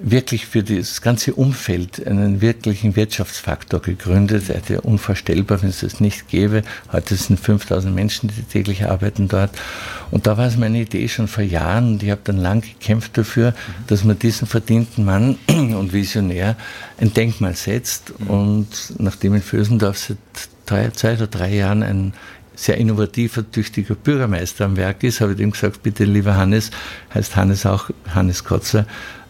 wirklich 0.00 0.46
für 0.46 0.62
das 0.62 1.02
ganze 1.02 1.34
Umfeld 1.34 2.06
einen 2.06 2.40
wirklichen 2.40 2.96
Wirtschaftsfaktor 2.96 3.80
gegründet. 3.80 4.48
Er 4.48 4.56
hätte 4.56 4.80
unvorstellbar, 4.80 5.62
wenn 5.62 5.70
es 5.70 5.80
das 5.80 6.00
nicht 6.00 6.28
gäbe. 6.28 6.62
Heute 6.92 7.16
sind 7.16 7.38
5000 7.40 7.94
Menschen, 7.94 8.30
die 8.30 8.42
täglich 8.42 8.86
arbeiten 8.86 9.28
dort. 9.28 9.50
Und 10.10 10.26
da 10.26 10.36
war 10.38 10.46
es 10.46 10.56
meine 10.56 10.80
Idee 10.80 11.08
schon 11.08 11.28
vor 11.28 11.44
Jahren 11.44 11.92
und 11.92 12.02
ich 12.02 12.10
habe 12.10 12.20
dann 12.24 12.38
lang 12.38 12.60
gekämpft 12.60 13.18
dafür, 13.18 13.54
dass 13.86 14.04
man 14.04 14.18
diesen 14.18 14.46
verdienten 14.46 15.04
Mann 15.04 15.36
und 15.48 15.92
Visionär 15.92 16.56
ein 16.98 17.12
Denkmal 17.12 17.54
setzt. 17.54 18.12
Und 18.26 18.94
nachdem 18.98 19.34
in 19.34 19.42
Vösendorf 19.42 19.98
seit 19.98 20.18
drei, 20.66 20.90
zwei 20.90 21.14
oder 21.14 21.26
drei 21.26 21.54
Jahren 21.54 21.82
ein 21.82 22.12
sehr 22.58 22.76
innovativer, 22.76 23.48
tüchtiger 23.48 23.94
Bürgermeister 23.94 24.64
am 24.64 24.76
Werk 24.76 25.04
ist, 25.04 25.20
habe 25.20 25.32
ich 25.32 25.38
ihm 25.38 25.52
gesagt, 25.52 25.82
bitte 25.84 26.04
lieber 26.04 26.36
Hannes, 26.36 26.72
heißt 27.14 27.36
Hannes 27.36 27.64
auch 27.64 27.90
Hannes 28.12 28.42
Kotzer, 28.42 28.84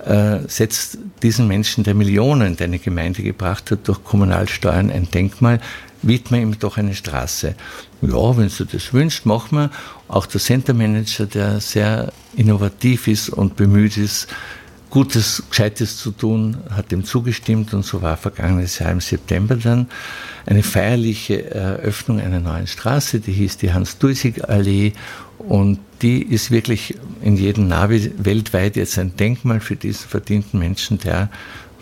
äh, 0.04 0.38
setzt 0.46 0.98
diesen 1.22 1.48
Menschen, 1.48 1.84
der 1.84 1.94
Millionen 1.94 2.48
in 2.48 2.56
deine 2.56 2.78
Gemeinde 2.78 3.22
gebracht 3.22 3.70
hat, 3.70 3.88
durch 3.88 4.02
Kommunalsteuern 4.04 4.90
ein 4.90 5.10
Denkmal, 5.10 5.60
widme 6.02 6.40
ihm 6.40 6.58
doch 6.58 6.76
eine 6.76 6.94
Straße. 6.94 7.54
Ja, 8.02 8.36
wenn 8.36 8.50
du 8.56 8.64
das 8.64 8.92
wünschst, 8.92 9.26
machen 9.26 9.58
wir. 9.58 9.70
Auch 10.06 10.26
der 10.26 10.40
Center 10.40 10.74
Manager, 10.74 11.26
der 11.26 11.60
sehr 11.60 12.12
innovativ 12.36 13.08
ist 13.08 13.28
und 13.28 13.56
bemüht 13.56 13.96
ist, 13.96 14.28
Gutes, 14.90 15.42
Gescheites 15.50 15.98
zu 15.98 16.12
tun, 16.12 16.56
hat 16.70 16.90
dem 16.92 17.04
zugestimmt 17.04 17.74
und 17.74 17.84
so 17.84 18.00
war 18.00 18.16
vergangenes 18.16 18.78
Jahr 18.78 18.90
im 18.90 19.00
September 19.00 19.56
dann 19.56 19.86
eine 20.46 20.62
feierliche 20.62 21.50
Eröffnung 21.50 22.20
einer 22.20 22.40
neuen 22.40 22.66
Straße, 22.66 23.20
die 23.20 23.32
hieß 23.32 23.58
die 23.58 23.74
Hans-Duisig-Allee 23.74 24.94
und 25.38 25.78
die 26.02 26.22
ist 26.22 26.50
wirklich 26.50 26.96
in 27.22 27.36
jedem 27.36 27.68
Navi 27.68 28.12
weltweit 28.18 28.76
jetzt 28.76 28.98
ein 28.98 29.16
Denkmal 29.16 29.60
für 29.60 29.76
diesen 29.76 30.08
verdienten 30.08 30.58
Menschen, 30.58 30.98
der 30.98 31.28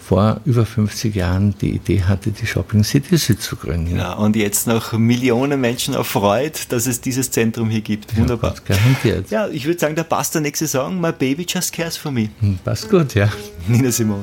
vor 0.07 0.41
über 0.45 0.65
50 0.65 1.17
Jahren 1.17 1.57
die 1.61 1.71
Idee 1.71 2.03
hatte, 2.03 2.31
die 2.31 2.47
Shopping 2.47 2.85
City 2.85 3.17
Süd 3.17 3.43
zu 3.43 3.57
gründen. 3.57 3.97
Ja, 3.97 4.13
und 4.13 4.37
jetzt 4.37 4.69
noch 4.69 4.93
Millionen 4.93 5.61
Menschen 5.61 5.95
erfreut, 5.95 6.67
dass 6.69 6.87
es 6.87 7.01
dieses 7.01 7.33
Zentrum 7.33 7.71
hier 7.71 7.81
gibt. 7.81 8.17
Wunderbar. 8.17 8.55
Ja, 8.55 8.77
garantiert. 8.77 9.31
Ja, 9.31 9.49
ich 9.49 9.67
würde 9.67 9.81
sagen, 9.81 9.97
da 9.97 10.05
passt 10.05 10.35
der 10.35 10.43
nächste 10.43 10.69
Song, 10.69 11.01
My 11.01 11.11
Baby 11.11 11.45
Just 11.49 11.73
Cares 11.73 11.97
For 11.97 12.13
Me. 12.13 12.29
Hm, 12.39 12.59
passt 12.65 12.89
gut, 12.89 13.15
ja. 13.15 13.29
Nina 13.67 13.91
Simone. 13.91 14.23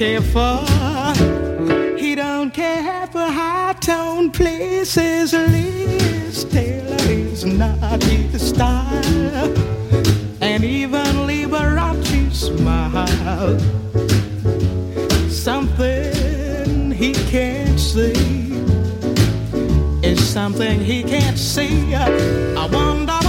Care 0.00 0.22
for. 0.22 0.64
He 1.98 2.14
don't 2.14 2.54
care 2.54 3.06
for 3.08 3.18
high-tone 3.18 4.30
places, 4.30 5.34
Liz 5.34 6.44
Taylor 6.44 6.96
is 7.10 7.44
not 7.44 8.02
his 8.04 8.48
style, 8.48 9.52
and 10.40 10.64
even 10.64 11.04
Liberace 11.28 12.32
smile. 12.32 13.58
Something 15.28 16.92
he 16.92 17.12
can't 17.12 17.78
see 17.78 18.54
is 20.02 20.18
something 20.26 20.80
he 20.80 21.02
can't 21.02 21.38
see. 21.38 21.94
I 21.94 22.66
wonder 22.72 23.19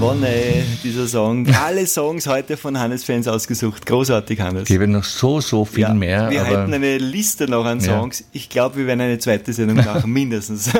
Wonne, 0.00 0.28
dieser 0.82 1.06
Song. 1.06 1.46
Alle 1.54 1.86
Songs 1.86 2.26
heute 2.26 2.56
von 2.56 2.78
Hannes 2.78 3.04
Fans 3.04 3.26
ausgesucht. 3.28 3.86
Großartig, 3.86 4.40
Hannes. 4.40 4.64
Gäbe 4.66 4.86
noch 4.88 5.04
so, 5.04 5.40
so 5.40 5.64
viel 5.64 5.82
Ja, 5.82 5.94
mehr. 5.94 6.30
wir 6.30 6.40
aber 6.42 6.62
hätten 6.62 6.74
eine 6.74 6.98
Liste 6.98 7.48
noch 7.48 7.64
an 7.64 7.80
Ja. 7.80 7.86
Songs. 8.00 8.24
Ich 8.32 8.48
glaube, 8.48 8.76
wir 8.76 8.86
werden 8.86 9.00
eine 9.00 9.18
zweite 9.18 9.52
Sendung 9.52 9.76
machen, 9.84 10.10
mindestens. 10.12 10.70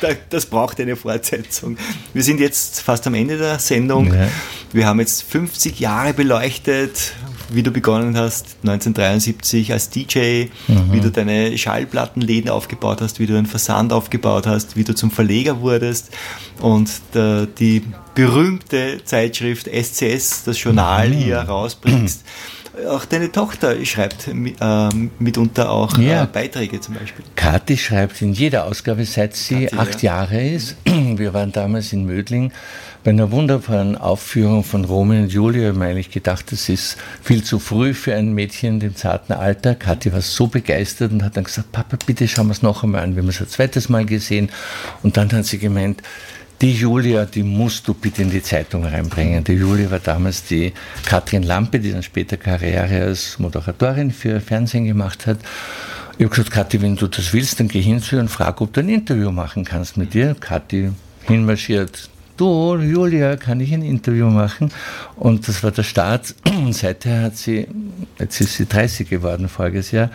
Da- 0.00 0.08
das 0.30 0.46
braucht 0.46 0.80
eine 0.80 0.96
Fortsetzung. 0.96 1.76
Wir 2.12 2.22
sind 2.22 2.40
jetzt 2.40 2.80
fast 2.80 3.06
am 3.06 3.14
Ende 3.14 3.38
der 3.38 3.58
Sendung. 3.58 4.12
Ja. 4.12 4.28
Wir 4.72 4.86
haben 4.86 5.00
jetzt 5.00 5.22
50 5.24 5.80
Jahre 5.80 6.12
beleuchtet, 6.14 7.12
wie 7.54 7.62
du 7.62 7.70
begonnen 7.70 8.16
hast, 8.16 8.56
1973 8.62 9.72
als 9.72 9.90
DJ, 9.90 10.46
Mhm. 10.68 10.92
wie 10.92 11.00
du 11.00 11.10
deine 11.10 11.56
Schallplattenläden 11.58 12.50
aufgebaut 12.50 13.00
hast, 13.00 13.18
wie 13.20 13.26
du 13.26 13.36
einen 13.36 13.46
Versand 13.46 13.92
aufgebaut 13.92 14.46
hast, 14.46 14.76
wie 14.76 14.84
du 14.84 14.94
zum 14.94 15.10
Verleger 15.10 15.60
wurdest 15.60 16.10
und 16.60 16.90
der, 17.14 17.46
die 17.46 17.82
berühmte 18.14 19.00
Zeitschrift 19.04 19.66
SCS, 19.68 20.44
das 20.44 20.62
Journal 20.62 21.08
Mhm. 21.08 21.14
hier 21.14 21.38
rausbringst. 21.38 22.24
Auch 22.88 23.04
deine 23.04 23.30
Tochter 23.30 23.84
schreibt 23.84 24.28
ähm, 24.28 25.10
mitunter 25.18 25.70
auch 25.70 25.98
Ja. 25.98 26.22
äh, 26.22 26.26
Beiträge 26.26 26.80
zum 26.80 26.94
Beispiel. 26.94 27.22
Kathi 27.36 27.76
schreibt 27.76 28.22
in 28.22 28.32
jeder 28.32 28.64
Ausgabe, 28.64 29.04
seit 29.04 29.36
sie 29.36 29.66
Kathi, 29.66 29.76
acht 29.76 30.02
ja. 30.02 30.14
Jahre 30.20 30.42
ist. 30.48 30.76
Wir 30.86 31.34
waren 31.34 31.52
damals 31.52 31.92
in 31.92 32.06
Mödling 32.06 32.50
bei 33.04 33.10
einer 33.10 33.32
wunderbaren 33.32 33.96
Aufführung 33.96 34.62
von 34.62 34.84
Romeo 34.84 35.22
und 35.22 35.32
Julia. 35.32 35.70
Ich 35.70 35.76
mir 35.76 35.86
eigentlich 35.86 36.10
gedacht, 36.10 36.52
das 36.52 36.68
ist 36.68 36.96
viel 37.22 37.42
zu 37.42 37.58
früh 37.58 37.94
für 37.94 38.14
ein 38.14 38.32
Mädchen 38.32 38.74
in 38.74 38.80
dem 38.80 38.96
zarten 38.96 39.32
Alter. 39.32 39.74
Kathi 39.74 40.12
war 40.12 40.20
so 40.20 40.46
begeistert 40.46 41.10
und 41.10 41.24
hat 41.24 41.36
dann 41.36 41.44
gesagt, 41.44 41.72
Papa, 41.72 41.96
bitte 42.06 42.28
schauen 42.28 42.46
wir 42.46 42.52
es 42.52 42.62
noch 42.62 42.84
einmal 42.84 43.02
an. 43.02 43.16
Wir 43.16 43.22
haben 43.22 43.28
es 43.28 43.40
ein 43.40 43.48
zweites 43.48 43.88
Mal 43.88 44.06
gesehen. 44.06 44.50
Und 45.02 45.16
dann 45.16 45.32
hat 45.32 45.46
sie 45.46 45.58
gemeint, 45.58 46.02
die 46.60 46.72
Julia, 46.72 47.24
die 47.24 47.42
musst 47.42 47.88
du 47.88 47.94
bitte 47.94 48.22
in 48.22 48.30
die 48.30 48.42
Zeitung 48.42 48.84
reinbringen. 48.84 49.42
Die 49.42 49.54
Julia 49.54 49.90
war 49.90 49.98
damals 49.98 50.44
die 50.44 50.72
Katrin 51.04 51.42
Lampe, 51.42 51.80
die 51.80 51.90
dann 51.90 52.04
später 52.04 52.36
Karriere 52.36 53.02
als 53.02 53.36
Moderatorin 53.40 54.12
für 54.12 54.40
Fernsehen 54.40 54.84
gemacht 54.84 55.26
hat. 55.26 55.38
Ich 56.18 56.24
habe 56.24 56.36
gesagt, 56.36 56.52
Kathi, 56.52 56.80
wenn 56.80 56.94
du 56.94 57.08
das 57.08 57.32
willst, 57.32 57.58
dann 57.58 57.66
geh 57.66 57.80
hin 57.80 58.00
zu 58.00 58.14
ihr 58.14 58.20
und 58.20 58.28
frag, 58.28 58.60
ob 58.60 58.72
du 58.72 58.78
ein 58.78 58.88
Interview 58.88 59.32
machen 59.32 59.64
kannst 59.64 59.96
mit 59.96 60.14
dir. 60.14 60.36
Kathi 60.38 60.92
hinmarschiert. 61.26 62.11
Du, 62.36 62.76
Julia, 62.76 63.36
kann 63.36 63.60
ich 63.60 63.72
ein 63.74 63.82
Interview 63.82 64.28
machen? 64.28 64.70
Und 65.16 65.48
das 65.48 65.62
war 65.62 65.70
der 65.70 65.82
Start. 65.82 66.34
Und 66.46 66.74
seither 66.74 67.22
hat 67.22 67.36
sie, 67.36 67.66
jetzt 68.18 68.40
ist 68.40 68.56
sie 68.56 68.66
30 68.66 69.08
geworden, 69.08 69.48
voriges 69.48 69.90
Jahr, 69.90 70.10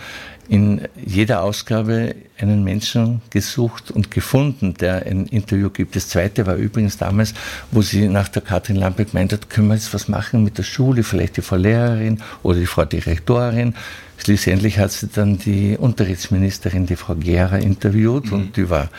in 0.50 0.88
jeder 1.06 1.44
Ausgabe 1.44 2.16
einen 2.40 2.64
Menschen 2.64 3.22
gesucht 3.30 3.92
und 3.92 4.12
gefunden, 4.12 4.74
der 4.76 5.06
ein 5.06 5.26
Interview 5.26 5.70
gibt. 5.70 5.96
Das 5.96 6.08
zweite 6.08 6.46
war 6.46 6.56
übrigens 6.56 6.98
damals, 6.98 7.34
wo 7.72 7.82
sie 7.82 8.08
nach 8.08 8.30
der 8.30 8.42
Katrin 8.42 8.78
Lampe 8.78 9.06
gemeint 9.06 9.34
hat, 9.34 9.50
können 9.50 9.68
wir 9.68 9.76
jetzt 9.76 9.94
was 9.94 10.08
machen 10.08 10.44
mit 10.44 10.58
der 10.58 10.64
Schule, 10.64 11.04
vielleicht 11.04 11.38
die 11.38 11.42
Frau 11.42 11.58
Lehrerin 11.58 12.22
oder 12.44 12.60
die 12.60 12.66
Frau 12.66 12.86
Direktorin. 12.86 13.76
Schließlich 14.18 14.80
hat 14.80 14.92
sie 14.92 15.08
dann 15.08 15.38
die 15.38 15.78
Unterrichtsministerin, 15.78 16.86
die 16.86 16.96
Frau 16.96 17.16
Gera, 17.16 17.58
interviewt 17.58 18.32
und 18.32 18.58
die 18.58 18.70
war 18.70 18.90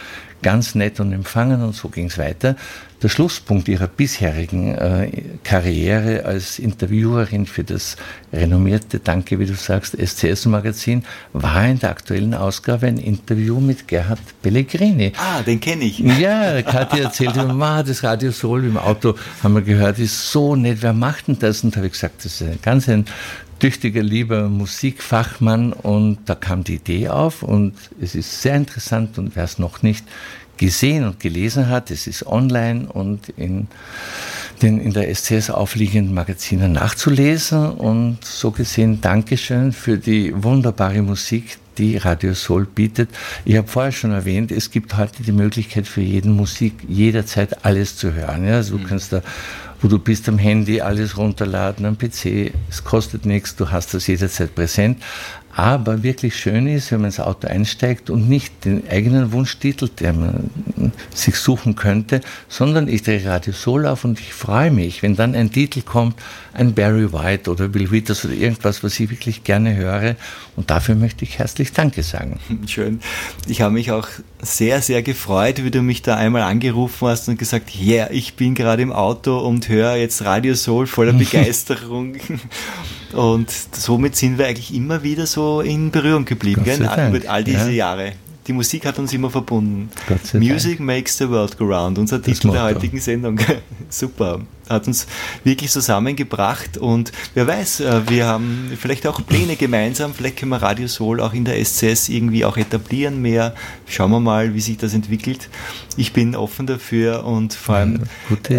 ganz 0.42 0.74
nett 0.74 1.00
und 1.00 1.12
empfangen 1.12 1.62
und 1.62 1.74
so 1.74 1.88
ging 1.88 2.06
es 2.06 2.18
weiter. 2.18 2.56
Der 3.00 3.08
Schlusspunkt 3.08 3.68
ihrer 3.68 3.86
bisherigen 3.86 4.74
äh, 4.74 5.10
Karriere 5.44 6.24
als 6.24 6.58
Interviewerin 6.58 7.46
für 7.46 7.62
das 7.62 7.96
renommierte, 8.32 8.98
danke 8.98 9.38
wie 9.38 9.46
du 9.46 9.54
sagst, 9.54 9.96
SCS-Magazin 9.96 11.04
war 11.32 11.64
in 11.64 11.78
der 11.78 11.90
aktuellen 11.90 12.34
Ausgabe 12.34 12.88
ein 12.88 12.96
Interview 12.98 13.60
mit 13.60 13.86
Gerhard 13.86 14.18
Pellegrini. 14.42 15.12
Ah, 15.16 15.42
den 15.42 15.60
kenne 15.60 15.84
ich. 15.84 16.00
Ja, 16.00 16.60
Kathi 16.62 17.00
erzählt 17.00 17.36
mir, 17.36 17.44
Ma, 17.44 17.82
das 17.84 18.02
Radio 18.02 18.32
Soul 18.32 18.64
im 18.64 18.76
Auto, 18.76 19.14
haben 19.44 19.54
wir 19.54 19.62
gehört, 19.62 20.00
ist 20.00 20.32
so 20.32 20.56
nett, 20.56 20.78
wer 20.80 20.92
macht 20.92 21.28
denn 21.28 21.38
das? 21.38 21.62
Und 21.62 21.74
da 21.74 21.76
habe 21.76 21.86
ich 21.86 21.92
gesagt, 21.92 22.24
das 22.24 22.40
ist 22.40 22.42
ein 22.42 22.58
ganz 22.62 22.88
ein 22.88 23.04
tüchtiger, 23.58 24.02
lieber 24.02 24.48
Musikfachmann 24.48 25.72
und 25.72 26.18
da 26.26 26.34
kam 26.34 26.64
die 26.64 26.76
Idee 26.76 27.08
auf 27.08 27.42
und 27.42 27.74
es 28.00 28.14
ist 28.14 28.42
sehr 28.42 28.56
interessant 28.56 29.18
und 29.18 29.36
wer 29.36 29.44
es 29.44 29.58
noch 29.58 29.82
nicht 29.82 30.04
gesehen 30.56 31.04
und 31.04 31.20
gelesen 31.20 31.68
hat, 31.68 31.90
es 31.90 32.06
ist 32.06 32.26
online 32.26 32.88
und 32.88 33.28
in 33.30 33.68
den 34.60 34.80
in 34.80 34.92
der 34.92 35.14
SCS 35.14 35.50
aufliegenden 35.50 36.14
Magazinen 36.14 36.72
nachzulesen 36.72 37.70
und 37.70 38.24
so 38.24 38.50
gesehen 38.50 39.00
Dankeschön 39.00 39.72
für 39.72 39.98
die 39.98 40.32
wunderbare 40.34 41.00
Musik, 41.00 41.58
die 41.78 41.96
Radio 41.96 42.34
Soul 42.34 42.66
bietet. 42.66 43.08
Ich 43.44 43.56
habe 43.56 43.68
vorher 43.68 43.92
schon 43.92 44.10
erwähnt, 44.10 44.50
es 44.50 44.70
gibt 44.70 44.96
heute 44.96 45.22
die 45.22 45.32
Möglichkeit 45.32 45.86
für 45.86 46.00
jeden 46.00 46.32
Musik 46.32 46.74
jederzeit 46.88 47.64
alles 47.64 47.96
zu 47.96 48.12
hören. 48.12 48.46
Ja? 48.46 48.56
Also 48.56 48.78
du 48.78 48.84
kannst 48.84 49.12
da, 49.12 49.22
wo 49.80 49.88
du 49.88 49.98
bist 49.98 50.28
am 50.28 50.38
Handy, 50.38 50.80
alles 50.80 51.16
runterladen 51.16 51.86
am 51.86 51.96
PC. 51.96 52.52
Es 52.68 52.84
kostet 52.84 53.26
nichts, 53.26 53.56
du 53.56 53.70
hast 53.70 53.94
das 53.94 54.06
jederzeit 54.06 54.54
präsent. 54.54 55.02
Aber 55.54 56.02
wirklich 56.02 56.36
schön 56.36 56.68
ist, 56.68 56.92
wenn 56.92 57.00
man 57.00 57.06
ins 57.06 57.18
Auto 57.18 57.48
einsteigt 57.48 58.10
und 58.10 58.28
nicht 58.28 58.64
den 58.64 58.88
eigenen 58.88 59.32
Wunschtitel, 59.32 59.88
der 59.88 60.12
man 60.12 60.50
sich 61.12 61.36
suchen 61.36 61.74
könnte, 61.74 62.20
sondern 62.48 62.86
ich 62.86 63.02
drehe 63.02 63.24
Radio 63.24 63.52
Soul 63.52 63.86
auf 63.86 64.04
und 64.04 64.20
ich 64.20 64.34
freue 64.34 64.70
mich, 64.70 65.02
wenn 65.02 65.16
dann 65.16 65.34
ein 65.34 65.50
Titel 65.50 65.82
kommt, 65.82 66.14
ein 66.54 66.74
Barry 66.74 67.12
White 67.12 67.50
oder 67.50 67.68
Bill 67.68 67.90
Withers 67.90 68.24
oder 68.24 68.34
irgendwas, 68.34 68.84
was 68.84 68.98
ich 69.00 69.10
wirklich 69.10 69.44
gerne 69.44 69.74
höre. 69.74 70.16
Und 70.54 70.70
dafür 70.70 70.94
möchte 70.94 71.24
ich 71.24 71.38
herzlich 71.38 71.72
Danke 71.72 72.02
sagen. 72.02 72.38
Schön. 72.66 73.00
Ich 73.46 73.60
habe 73.60 73.74
mich 73.74 73.90
auch 73.90 74.08
sehr, 74.40 74.80
sehr 74.82 75.02
gefreut, 75.02 75.64
wie 75.64 75.70
du 75.70 75.82
mich 75.82 76.02
da 76.02 76.16
einmal 76.16 76.42
angerufen 76.42 77.08
hast 77.08 77.28
und 77.28 77.38
gesagt, 77.38 77.70
ja, 77.70 78.04
yeah, 78.04 78.10
ich 78.10 78.34
bin 78.34 78.54
gerade 78.54 78.82
im 78.82 78.92
Auto 78.92 79.38
und 79.38 79.68
höre 79.68 79.96
jetzt 79.96 80.24
Radio 80.24 80.54
Soul 80.54 80.86
voller 80.86 81.12
Begeisterung. 81.14 82.16
Und 83.12 83.50
somit 83.50 84.16
sind 84.16 84.38
wir 84.38 84.46
eigentlich 84.46 84.74
immer 84.74 85.02
wieder 85.02 85.26
so 85.26 85.60
in 85.60 85.90
Berührung 85.90 86.24
geblieben, 86.24 86.62
gell? 86.64 86.80
Über 86.82 87.30
all 87.30 87.44
diese 87.44 87.70
ja. 87.70 87.96
Jahre. 87.96 88.12
Die 88.48 88.54
Musik 88.54 88.86
hat 88.86 88.98
uns 88.98 89.12
immer 89.12 89.28
verbunden. 89.28 89.90
Music 90.32 90.78
Dank. 90.78 90.80
makes 90.80 91.18
the 91.18 91.28
world 91.28 91.58
go 91.58 91.66
round, 91.66 91.98
unser 91.98 92.18
das 92.18 92.38
Titel 92.38 92.50
der 92.50 92.62
heutigen 92.62 92.98
Sendung. 92.98 93.38
Super. 93.90 94.40
Hat 94.70 94.86
uns 94.86 95.06
wirklich 95.44 95.70
zusammengebracht 95.70 96.78
und 96.78 97.12
wer 97.34 97.46
weiß, 97.46 97.82
wir 98.06 98.26
haben 98.26 98.70
vielleicht 98.78 99.06
auch 99.06 99.24
Pläne 99.24 99.56
gemeinsam, 99.56 100.12
vielleicht 100.12 100.38
können 100.38 100.50
wir 100.50 100.62
Radio 100.62 100.88
Soul 100.88 101.20
auch 101.20 101.32
in 101.32 101.44
der 101.44 101.62
SCS 101.62 102.10
irgendwie 102.10 102.44
auch 102.44 102.56
etablieren 102.56 103.20
mehr. 103.22 103.54
Schauen 103.86 104.10
wir 104.10 104.20
mal, 104.20 104.54
wie 104.54 104.60
sich 104.60 104.76
das 104.76 104.92
entwickelt. 104.94 105.48
Ich 105.96 106.12
bin 106.12 106.34
offen 106.36 106.66
dafür 106.66 107.24
und 107.24 107.54
vor 107.54 107.76
allem 107.76 108.02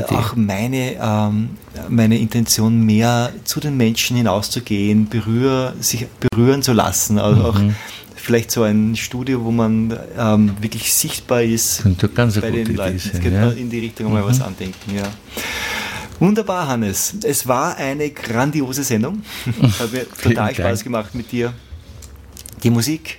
auch 0.07 0.35
meine, 0.35 0.97
ähm, 1.01 1.49
meine 1.89 2.17
Intention 2.19 2.85
mehr 2.85 3.31
zu 3.43 3.59
den 3.59 3.77
Menschen 3.77 4.17
hinauszugehen, 4.17 5.09
berühr, 5.09 5.73
sich 5.79 6.07
berühren 6.19 6.61
zu 6.61 6.73
lassen, 6.73 7.19
also 7.19 7.41
mhm. 7.41 7.45
auch 7.45 7.61
vielleicht 8.29 8.51
so 8.51 8.61
ein 8.61 8.95
Studio, 8.95 9.43
wo 9.43 9.49
man 9.49 9.97
ähm, 10.15 10.55
wirklich 10.61 10.93
sichtbar 10.93 11.41
ist 11.41 11.81
ganz 12.13 12.39
bei 12.39 12.51
den 12.51 12.75
Leuten. 12.75 12.99
Könnte 13.11 13.31
man 13.31 13.57
in 13.57 13.71
die 13.71 13.79
Richtung 13.79 14.13
mal 14.13 14.21
mhm. 14.21 14.27
was 14.27 14.39
andenken, 14.39 14.95
ja. 14.95 15.11
Wunderbar, 16.19 16.67
Hannes. 16.67 17.15
Es 17.23 17.47
war 17.47 17.75
eine 17.77 18.11
grandiose 18.11 18.83
Sendung. 18.83 19.23
Hat 19.79 19.91
mir 19.91 20.05
total 20.07 20.53
Spaß 20.53 20.83
gemacht 20.83 21.15
mit 21.15 21.31
dir. 21.31 21.53
Die 22.61 22.69
Musik 22.69 23.17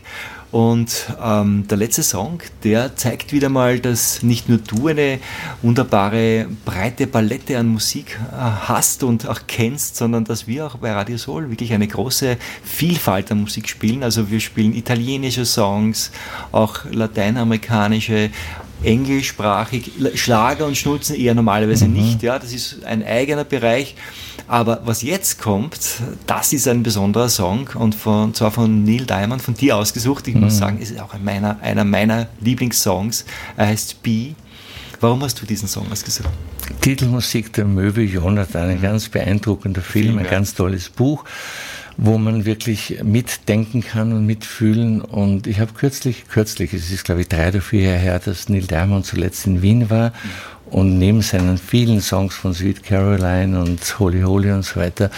und 0.53 1.07
ähm, 1.23 1.69
der 1.69 1.79
letzte 1.79 2.03
Song, 2.03 2.41
der 2.65 2.97
zeigt 2.97 3.33
wieder 3.33 3.49
mal, 3.49 3.79
dass 3.79 4.25
nicht 4.25 4.49
nur 4.49 4.59
du 4.59 4.89
eine 4.89 5.21
wunderbare 5.63 6.49
breite 6.65 7.07
Palette 7.07 7.57
an 7.57 7.69
Musik 7.69 8.19
äh, 8.33 8.37
hast 8.37 9.05
und 9.05 9.29
auch 9.29 9.41
kennst, 9.47 9.95
sondern 9.95 10.25
dass 10.25 10.49
wir 10.49 10.67
auch 10.67 10.77
bei 10.79 10.91
Radio 10.93 11.19
Soul 11.19 11.51
wirklich 11.51 11.73
eine 11.73 11.87
große 11.87 12.37
Vielfalt 12.65 13.31
an 13.31 13.43
Musik 13.43 13.69
spielen. 13.69 14.03
Also 14.03 14.29
wir 14.31 14.41
spielen 14.41 14.75
italienische 14.75 15.45
Songs, 15.45 16.11
auch 16.51 16.85
lateinamerikanische 16.91 18.31
englischsprachig. 18.83 19.93
Schlager 20.15 20.67
und 20.67 20.77
Schnulzen 20.77 21.17
eher 21.17 21.35
normalerweise 21.35 21.87
mhm. 21.87 21.95
nicht, 21.95 22.23
ja, 22.23 22.39
das 22.39 22.53
ist 22.53 22.85
ein 22.85 23.05
eigener 23.05 23.45
Bereich. 23.45 23.95
Aber 24.49 24.81
was 24.85 25.03
jetzt 25.03 25.41
kommt, 25.41 25.79
das 26.27 26.53
ist 26.53 26.67
ein 26.67 26.83
besonderer 26.83 27.29
Song 27.29 27.69
und 27.75 27.95
von, 27.95 28.35
zwar 28.35 28.51
von 28.51 28.85
Neil 28.85 29.07
Diamond, 29.07 29.43
von 29.43 29.55
dir 29.55 29.77
ausgesucht. 29.77 30.27
Ich 30.29 30.35
mhm. 30.35 30.43
muss 30.43 30.59
sagen, 30.59 30.79
ist 30.79 30.99
auch 31.01 31.17
meiner, 31.19 31.61
einer 31.61 31.85
meiner 31.85 32.29
Lieblingssongs. 32.41 33.25
Er 33.57 33.69
heißt 33.69 34.03
B. 34.03 34.33
Warum 35.01 35.23
hast 35.23 35.41
du 35.41 35.47
diesen 35.47 35.69
Song 35.69 35.91
ausgesucht? 35.91 36.29
Titelmusik 36.81 37.53
der 37.55 37.65
Möwe 37.65 38.03
Jonathan, 38.03 38.69
ein 38.69 38.83
ganz 38.83 39.09
beeindruckender 39.09 39.81
Film, 39.81 40.19
ein 40.19 40.29
ganz 40.29 40.55
tolles 40.55 40.89
Buch 40.91 41.25
wo 42.03 42.17
man 42.17 42.47
wirklich 42.47 43.01
mitdenken 43.03 43.83
kann 43.83 44.15
und 44.15 44.25
mitfühlen. 44.25 45.03
Und 45.03 45.47
ich 45.47 45.61
habe 45.61 45.73
kürzlich, 45.75 46.27
kürzlich, 46.29 46.73
es 46.73 46.91
ist 46.91 47.05
glaube 47.05 47.21
ich 47.21 47.29
drei 47.29 47.49
oder 47.49 47.61
vier 47.61 47.83
Jahre 47.83 47.99
her, 47.99 48.19
dass 48.19 48.49
Neil 48.49 48.63
Diamond 48.63 49.05
zuletzt 49.05 49.47
in 49.47 49.61
Wien 49.61 49.91
war 49.91 50.13
und 50.71 50.99
neben 50.99 51.21
seinen 51.21 51.59
vielen 51.59 52.01
Songs 52.01 52.35
von 52.35 52.55
Sweet 52.55 52.85
Caroline 52.85 53.61
und 53.61 53.99
Holy 53.99 54.23
Holy 54.23 54.51
und 54.51 54.65
so 54.65 54.81
weiter 54.81 55.11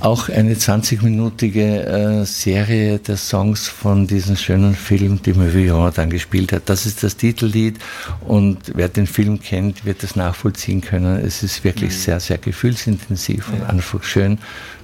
auch 0.00 0.28
eine 0.28 0.54
20-minütige 0.54 2.20
äh, 2.20 2.24
Serie 2.26 2.98
der 2.98 3.16
Songs 3.16 3.66
von 3.68 4.06
diesem 4.06 4.36
schönen 4.36 4.74
Film, 4.74 5.22
die 5.22 5.32
Mavillon 5.32 5.90
dann 5.94 6.10
gespielt 6.10 6.52
hat. 6.52 6.64
Das 6.66 6.84
ist 6.84 7.02
das 7.02 7.16
Titellied 7.16 7.78
und 8.26 8.58
wer 8.74 8.88
den 8.88 9.06
Film 9.06 9.40
kennt, 9.40 9.86
wird 9.86 10.02
das 10.02 10.16
nachvollziehen 10.16 10.82
können. 10.82 11.24
Es 11.24 11.42
ist 11.42 11.64
wirklich 11.64 11.92
mhm. 11.92 11.98
sehr, 11.98 12.20
sehr 12.20 12.38
gefühlsintensiv 12.38 13.48
und 13.52 13.62
einfach 13.62 14.02
schön 14.02 14.38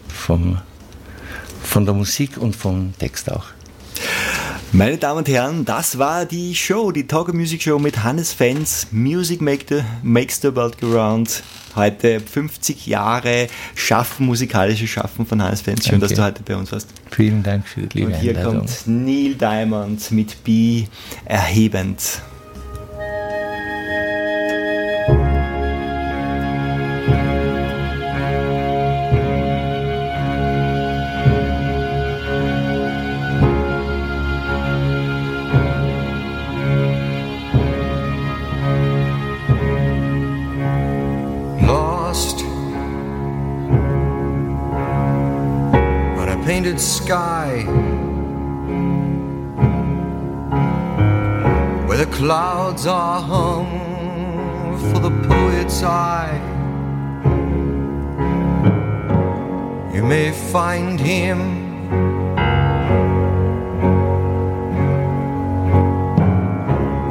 vom 0.08 0.58
von 1.62 1.84
der 1.84 1.94
Musik 1.94 2.36
und 2.38 2.56
vom 2.56 2.92
Text 2.98 3.30
auch. 3.30 3.44
Meine 4.72 4.98
Damen 4.98 5.18
und 5.18 5.28
Herren, 5.28 5.64
das 5.64 5.98
war 5.98 6.24
die 6.24 6.54
Show, 6.54 6.92
die 6.92 7.04
Talk 7.06 7.34
Music 7.34 7.60
Show 7.60 7.80
mit 7.80 8.04
Hannes 8.04 8.32
Fans. 8.32 8.86
Music 8.92 9.40
make 9.40 9.64
the, 9.68 9.82
makes 10.04 10.40
the 10.40 10.54
world 10.54 10.80
go 10.80 10.92
round. 10.92 11.42
Heute 11.74 12.20
50 12.20 12.86
Jahre 12.86 13.48
Schaffen, 13.74 14.26
musikalisches 14.26 14.88
Schaffen 14.88 15.26
von 15.26 15.42
Hannes 15.42 15.60
Fans. 15.60 15.84
Schön, 15.84 15.98
Danke. 15.98 16.14
dass 16.14 16.16
du 16.16 16.24
heute 16.24 16.42
bei 16.44 16.54
uns 16.56 16.70
warst. 16.70 16.88
Vielen 17.10 17.42
Dank 17.42 17.66
für 17.66 17.82
die 17.82 17.98
liebe 17.98 18.12
Und 18.12 18.20
hier 18.20 18.30
Einladung. 18.36 18.58
kommt 18.60 18.86
Neil 18.86 19.34
Diamond 19.34 20.10
mit 20.12 20.44
B 20.44 20.84
erhebend. 21.24 22.22
Sky 46.78 47.62
where 51.86 51.96
the 51.96 52.06
clouds 52.12 52.86
are 52.86 53.22
hung 53.22 54.78
for 54.92 54.98
the 54.98 55.10
poet's 55.26 55.82
eye. 55.82 56.38
You 59.94 60.02
may 60.02 60.32
find 60.32 61.00
him. 61.00 61.38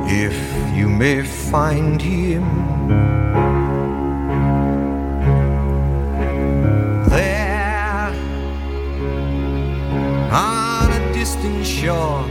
If 0.07 0.37
you 0.77 0.87
may 0.89 1.23
find 1.23 1.99
him. 1.99 2.58
Shore 11.79 12.23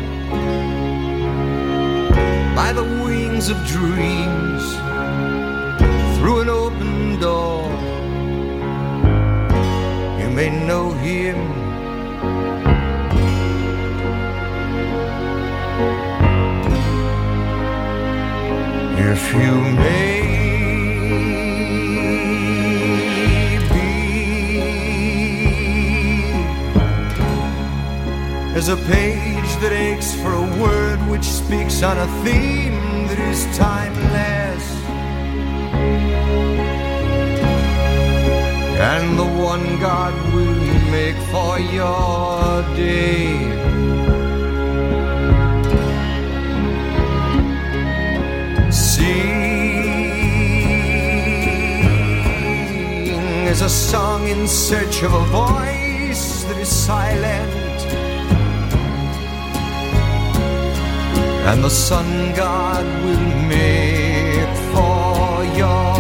by 2.55 2.71
the 2.75 2.85
wings 3.03 3.49
of 3.49 3.57
dreams 3.67 4.63
through 6.17 6.41
an 6.41 6.51
open 6.51 7.19
door. 7.19 7.63
You 10.21 10.29
may 10.39 10.51
know 10.67 10.93
him. 10.93 11.39
If 19.11 19.33
you 19.33 19.55
may. 19.83 20.29
There's 28.53 28.71
a 28.71 28.77
page 28.93 29.38
that 29.61 29.73
aches 29.73 30.15
for 30.15 30.33
a 30.33 30.47
word 30.63 31.01
which 31.11 31.25
speaks 31.25 31.83
on 31.83 31.99
a 31.99 32.07
theme 32.23 33.09
that 33.09 33.19
is 33.19 33.41
timeless. 33.59 34.65
And 38.79 39.19
the 39.19 39.25
one 39.25 39.67
God 39.81 40.15
will 40.33 40.55
make 40.93 41.19
for 41.33 41.59
your 41.59 42.63
day. 42.77 43.35
Sing 48.71 49.49
is 53.49 53.61
a 53.63 53.69
song 53.69 54.29
in 54.29 54.47
search 54.47 55.03
of 55.03 55.13
a 55.15 55.25
voice 55.27 56.45
that 56.45 56.59
is 56.59 56.69
silent 56.69 57.38
and 61.51 61.65
the 61.65 61.71
sun 61.71 62.35
god 62.35 62.85
will 63.05 63.29
make 63.55 64.53
for 64.73 65.45
your 65.57 65.98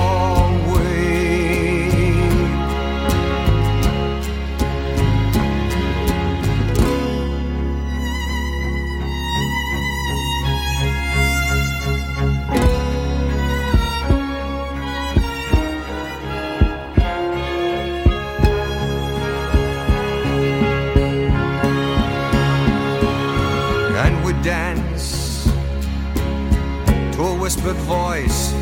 whispered 27.69 27.85
voice, 27.85 28.53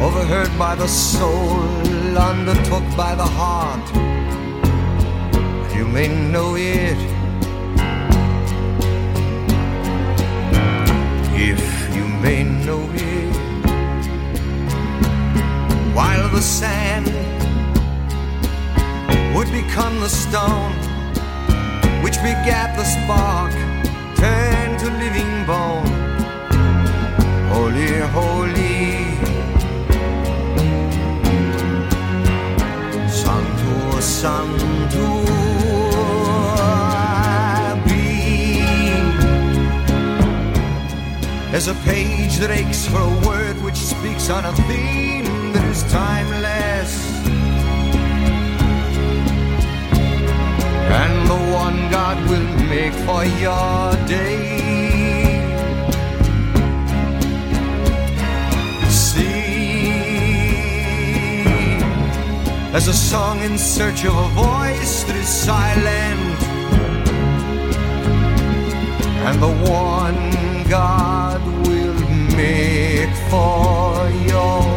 overheard 0.00 0.58
by 0.58 0.74
the 0.76 0.86
soul, 0.86 1.58
undertook 2.16 2.84
by 2.96 3.14
the 3.14 3.24
heart. 3.24 3.84
You 5.74 5.84
may 5.86 6.08
know 6.30 6.54
it 6.56 6.98
if 11.34 11.96
you 11.96 12.06
may 12.22 12.44
know 12.44 12.88
it. 12.94 13.34
While 15.94 16.28
the 16.28 16.42
sand 16.42 17.06
would 19.34 19.50
become 19.50 19.98
the 20.00 20.08
stone, 20.08 20.72
which 22.04 22.16
begat 22.18 22.76
the 22.76 22.84
spark, 22.84 23.52
turned 24.16 24.78
to 24.78 24.90
living 24.90 25.46
bone 25.46 26.03
holy, 27.64 27.98
holy. 28.12 28.84
Santo, 33.08 34.00
Santo. 34.00 35.24
There's 41.50 41.68
a 41.68 41.74
page 41.84 42.36
that 42.38 42.50
aches 42.50 42.86
for 42.86 42.98
a 42.98 43.26
word 43.26 43.56
which 43.62 43.76
speaks 43.76 44.28
on 44.28 44.44
a 44.44 44.52
theme 44.68 45.52
that 45.52 45.64
is 45.64 45.82
timeless. 45.84 46.92
And 51.02 51.28
the 51.28 51.40
one 51.62 51.78
God 51.90 52.18
will 52.28 52.50
make 52.68 52.92
for 53.06 53.24
your 53.24 54.06
day. 54.06 55.03
as 62.74 62.88
a 62.88 62.92
song 62.92 63.40
in 63.40 63.56
search 63.56 64.04
of 64.04 64.16
a 64.16 64.28
voice 64.30 65.04
that 65.04 65.14
is 65.14 65.28
silent. 65.28 66.38
And 69.26 69.40
the 69.40 69.54
one 69.70 70.68
God 70.68 71.40
will 71.68 72.00
make 72.36 73.14
for 73.30 74.10
your 74.28 74.73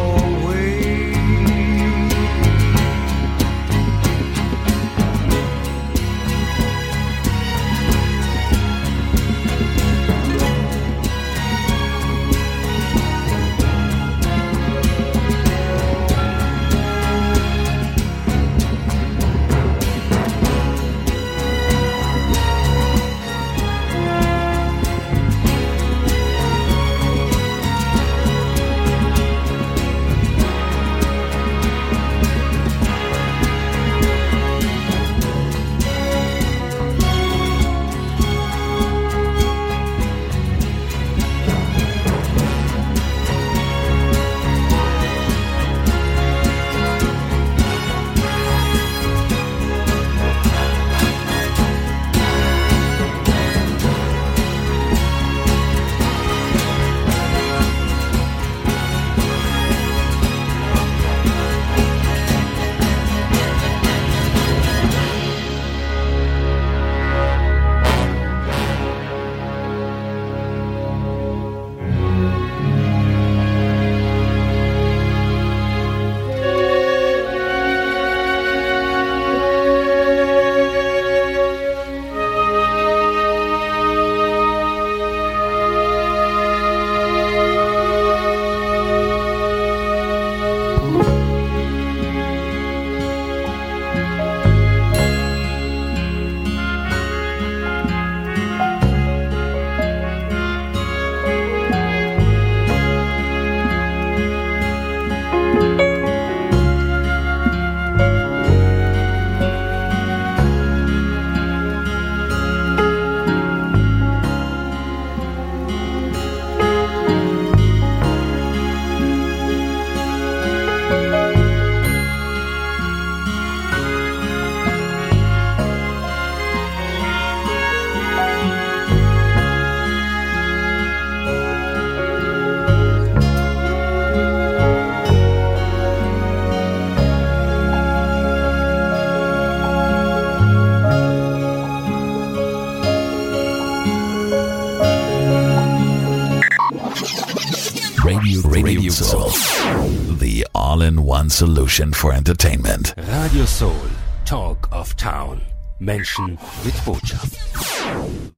all-in-one 151.28 151.30
solution 151.30 151.92
for 151.92 152.12
entertainment. 152.12 152.94
Radio 152.96 153.44
Soul. 153.44 153.88
Talk 154.24 154.68
of 154.72 154.94
Town. 154.96 155.40
Menschen 155.80 156.38
mit 156.64 156.74
Botschaft. 156.84 157.37